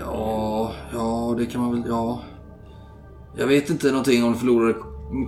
Ja, 0.00 0.72
ja, 0.92 1.34
det 1.38 1.46
kan 1.46 1.60
man 1.60 1.72
väl... 1.72 1.82
Ja. 1.88 2.20
Jag 3.36 3.46
vet 3.46 3.70
inte 3.70 3.88
någonting 3.88 4.24
om 4.24 4.30
den 4.30 4.38
förlorade 4.38 4.74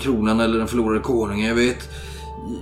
kronan 0.01 0.41
eller 0.41 0.59
den 0.59 0.69
förlorade 0.69 1.01
konungen. 1.01 1.47
Jag 1.47 1.55
vet... 1.55 1.89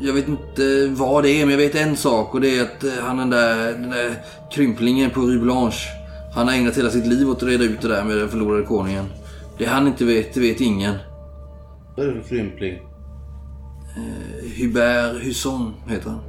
Jag 0.01 0.12
vet 0.12 0.28
inte 0.28 0.89
vad 0.89 1.24
det 1.24 1.30
är, 1.30 1.47
men 1.47 1.51
jag 1.51 1.59
vet 1.59 1.74
en 1.74 1.97
sak 1.97 2.34
och 2.34 2.41
det 2.41 2.59
är 2.59 2.62
att 2.62 2.84
eh, 2.84 2.91
han 3.03 3.16
den 3.16 3.30
där, 3.30 3.72
den 3.72 3.91
där 3.91 4.14
krymplingen 4.53 5.11
på 5.11 5.20
Rue 5.20 5.39
Blanche. 5.39 5.89
Han 6.34 6.49
har 6.49 6.55
ägnat 6.55 6.78
hela 6.78 6.91
sitt 6.91 7.07
liv 7.07 7.30
åt 7.30 7.37
att 7.37 7.49
reda 7.49 7.64
ut 7.64 7.80
det 7.80 7.89
där 7.89 8.05
med 8.05 8.16
den 8.16 8.28
förlorade 8.28 8.62
konungen. 8.62 9.05
Det 9.59 9.64
han 9.64 9.87
inte 9.87 10.05
vet, 10.05 10.34
det 10.34 10.41
vet 10.41 10.61
ingen. 10.61 10.95
Vad 11.97 12.07
är 12.07 12.14
det 12.14 12.22
för 12.22 12.28
krympling? 12.28 12.78
Hubert 14.59 15.22
Husson 15.22 15.74
heter 15.87 16.11
han. 16.11 16.20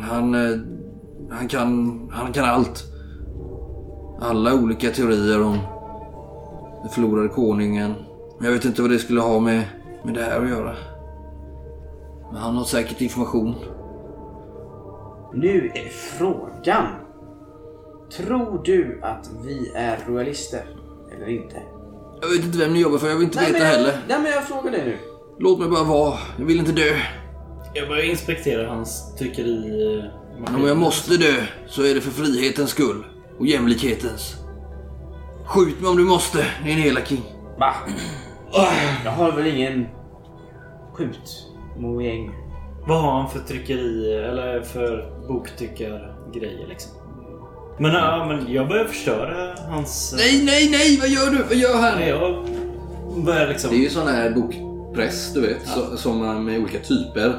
Han, 0.00 0.34
eh, 0.34 0.58
han, 1.30 1.48
kan, 1.48 2.00
han 2.12 2.32
kan 2.32 2.44
allt. 2.44 2.84
Alla 4.20 4.54
olika 4.54 4.90
teorier 4.90 5.42
om 5.42 5.58
den 6.82 6.90
förlorade 6.90 7.28
konungen. 7.28 7.94
Men 8.38 8.46
jag 8.46 8.52
vet 8.52 8.64
inte 8.64 8.82
vad 8.82 8.90
det 8.90 8.98
skulle 8.98 9.20
ha 9.20 9.40
med, 9.40 9.62
med 10.04 10.14
det 10.14 10.22
här 10.22 10.42
att 10.42 10.48
göra. 10.48 10.76
Men 12.32 12.40
han 12.42 12.56
har 12.56 12.64
säkert 12.64 13.00
information. 13.00 13.54
Nu 15.34 15.70
är 15.74 15.88
frågan. 15.88 16.86
Tror 18.16 18.60
du 18.64 19.00
att 19.02 19.30
vi 19.44 19.72
är 19.74 19.98
royalister? 20.08 20.64
Eller 21.16 21.28
inte? 21.28 21.62
Jag 22.20 22.28
vet 22.28 22.44
inte 22.44 22.58
vem 22.58 22.72
ni 22.72 22.80
jobbar 22.80 22.98
för, 22.98 23.08
jag 23.08 23.14
vill 23.16 23.24
inte 23.24 23.38
veta 23.38 23.52
men 23.52 23.60
jag, 23.62 23.68
heller. 23.68 23.98
Nej 24.08 24.18
men 24.22 24.32
jag 24.32 24.44
frågar 24.44 24.70
dig 24.70 24.84
nu. 24.84 24.96
Låt 25.38 25.58
mig 25.58 25.68
bara 25.68 25.84
vara. 25.84 26.18
Jag 26.38 26.44
vill 26.46 26.58
inte 26.58 26.72
dö. 26.72 26.96
Jag 27.74 27.88
börjar 27.88 28.04
inspektera 28.04 28.68
hans 28.68 29.14
tryckeri... 29.18 29.94
eh, 30.48 30.54
Om 30.54 30.66
jag 30.66 30.76
måste 30.76 31.16
dö 31.16 31.34
så 31.66 31.82
är 31.82 31.94
det 31.94 32.00
för 32.00 32.10
frihetens 32.10 32.70
skull. 32.70 33.04
Och 33.38 33.46
jämlikhetens. 33.46 34.36
Skjut 35.46 35.80
mig 35.80 35.90
om 35.90 35.96
du 35.96 36.04
måste, 36.04 36.38
din 36.64 36.78
hela 36.78 37.00
king. 37.00 37.22
Va? 37.58 37.74
Jag 39.04 39.10
har 39.10 39.32
väl 39.32 39.46
ingen 39.46 39.86
skjut 40.94 41.46
mojäng. 41.78 42.30
Vad 42.86 43.00
har 43.00 43.12
han 43.20 43.30
för 43.30 43.38
tryckeri 43.38 44.14
eller 44.14 44.60
för 44.60 45.10
boktryckargrejer 45.28 46.66
liksom? 46.68 46.92
Men, 47.78 47.92
ja, 47.92 48.26
men 48.28 48.52
jag 48.52 48.68
börjar 48.68 48.84
förstöra 48.84 49.54
hans... 49.68 50.14
Nej, 50.16 50.42
nej, 50.44 50.70
nej! 50.70 50.98
Vad 51.00 51.08
gör 51.08 51.30
du? 51.30 51.42
Vad 51.42 51.56
gör 51.56 51.76
han? 51.76 51.98
Nej, 51.98 52.08
jag 52.08 52.44
börjar 53.24 53.48
liksom... 53.48 53.70
Det 53.70 53.76
är 53.76 53.80
ju 53.80 53.90
sån 53.90 54.08
här 54.08 54.30
bokpress, 54.30 55.32
du 55.34 55.40
vet, 55.40 55.66
så, 55.66 55.96
som 55.96 56.18
man 56.18 56.44
med 56.44 56.60
olika 56.60 56.78
typer 56.78 57.32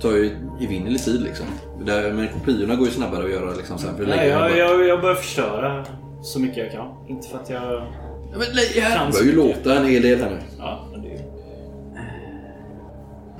tar 0.00 0.10
ju 0.10 0.36
evinnerlig 0.60 1.04
tid 1.04 1.22
liksom. 1.22 1.46
Där, 1.84 2.12
men 2.12 2.28
kopiorna 2.28 2.76
går 2.76 2.86
ju 2.86 2.92
snabbare 2.92 3.24
att 3.24 3.30
göra 3.30 3.54
liksom 3.54 3.78
sen. 3.78 3.96
För 3.96 4.06
Nej, 4.06 4.28
jag, 4.28 4.58
jag, 4.58 4.86
jag 4.86 5.00
börjar 5.00 5.16
förstöra 5.16 5.84
så 6.22 6.40
mycket 6.40 6.56
jag 6.56 6.72
kan. 6.72 6.88
Inte 7.08 7.28
för 7.28 7.38
att 7.38 7.50
jag... 7.50 7.62
Ja, 7.62 8.38
men 8.38 8.46
nej, 8.54 8.80
här 8.80 8.96
Kan 8.96 9.10
börjar 9.10 9.24
ju 9.24 9.36
låta 9.36 9.76
en 9.76 9.86
hel 9.86 10.02
del 10.02 10.20
här 10.20 10.30
nu. 10.30 10.38
Ja, 10.58 10.88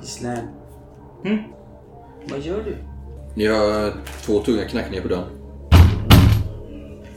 men. 0.03 0.07
Gislaine. 0.07 0.47
Mm. 1.25 1.37
Vad 2.29 2.39
gör 2.39 2.63
du? 2.63 2.77
Ni 3.35 3.47
hör 3.47 3.93
två 4.25 4.39
tunga 4.39 4.65
knackningar 4.65 5.01
på 5.01 5.07
dörren. 5.07 5.27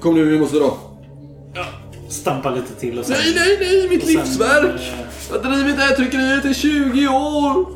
Kom 0.00 0.14
nu, 0.14 0.24
vi 0.24 0.38
måste 0.38 0.56
dra. 0.56 0.78
Ja, 1.54 1.64
stampa 2.08 2.50
lite 2.50 2.74
till 2.74 2.98
och 2.98 3.04
sen... 3.04 3.16
Nej, 3.18 3.34
nej, 3.36 3.58
nej! 3.60 3.88
Mitt 3.88 4.04
sen, 4.06 4.12
livsverk! 4.14 4.80
Jag 5.32 5.38
har 5.42 5.56
drivit 5.56 5.76
det 5.76 5.82
här 5.82 5.94
tryckeriet 5.96 6.44
i 6.44 6.54
20 6.54 7.08
år! 7.08 7.66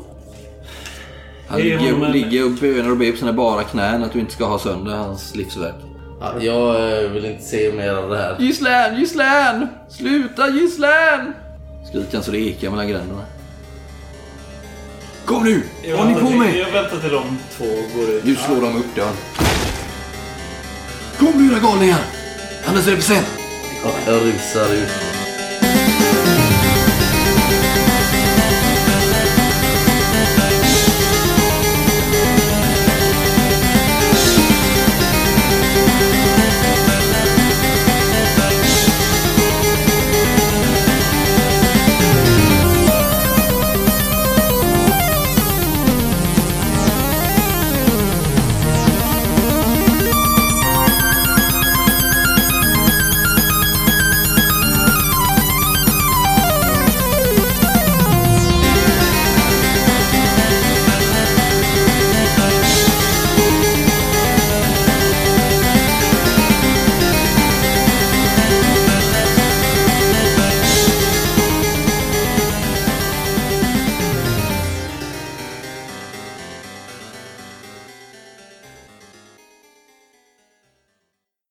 Han 1.47 1.59
Ge 1.59 1.63
ligger, 1.63 1.79
honom 1.91 2.03
en- 2.03 2.11
ligger 2.11 2.45
och 2.45 2.51
bönar 2.51 2.91
och 2.91 2.97
ber 2.97 3.11
på 3.11 3.17
sina 3.17 3.33
bara 3.33 3.63
knän 3.63 4.03
att 4.03 4.13
du 4.13 4.19
inte 4.19 4.31
ska 4.33 4.45
ha 4.45 4.59
sönder 4.59 4.91
hans 4.95 5.35
livsverk. 5.35 5.75
Ja, 6.19 6.33
jag 6.41 7.03
eh, 7.03 7.09
vill 7.11 7.25
inte 7.25 7.43
se 7.43 7.71
mer 7.77 7.93
av 7.93 8.09
det 8.09 8.17
här. 8.17 8.35
Gislän, 8.39 8.95
Gislän! 8.99 9.67
Sluta 9.89 10.49
Gislän! 10.49 11.33
Skriker 11.89 12.13
han 12.13 12.23
så 12.23 12.31
det 12.31 12.37
ekar 12.39 12.69
mellan 12.69 12.87
gränderna. 12.87 13.21
Kom 15.31 15.43
nu! 15.43 15.63
Jag 15.83 15.97
håller 15.97 16.11
ni 16.11 16.21
på 16.21 16.29
med? 16.29 16.55
Jag 16.57 16.71
väntar 16.71 16.97
till 16.97 17.09
de 17.11 17.37
två 17.57 17.65
går 17.65 18.09
ut. 18.09 18.23
Nu 18.23 18.35
slår 18.35 18.61
de 18.61 18.77
upp 18.77 18.95
dörren. 18.95 19.13
Kom 21.19 21.47
nu 21.47 21.53
era 21.53 21.59
galningar! 21.59 21.99
Annars 22.65 22.87
är 22.87 22.91
det 22.91 22.97
för 22.97 23.13
sent. 23.13 23.27
Ja, 23.83 23.91
jag 24.05 24.15
rusar 24.15 24.73
ut. 24.73 25.10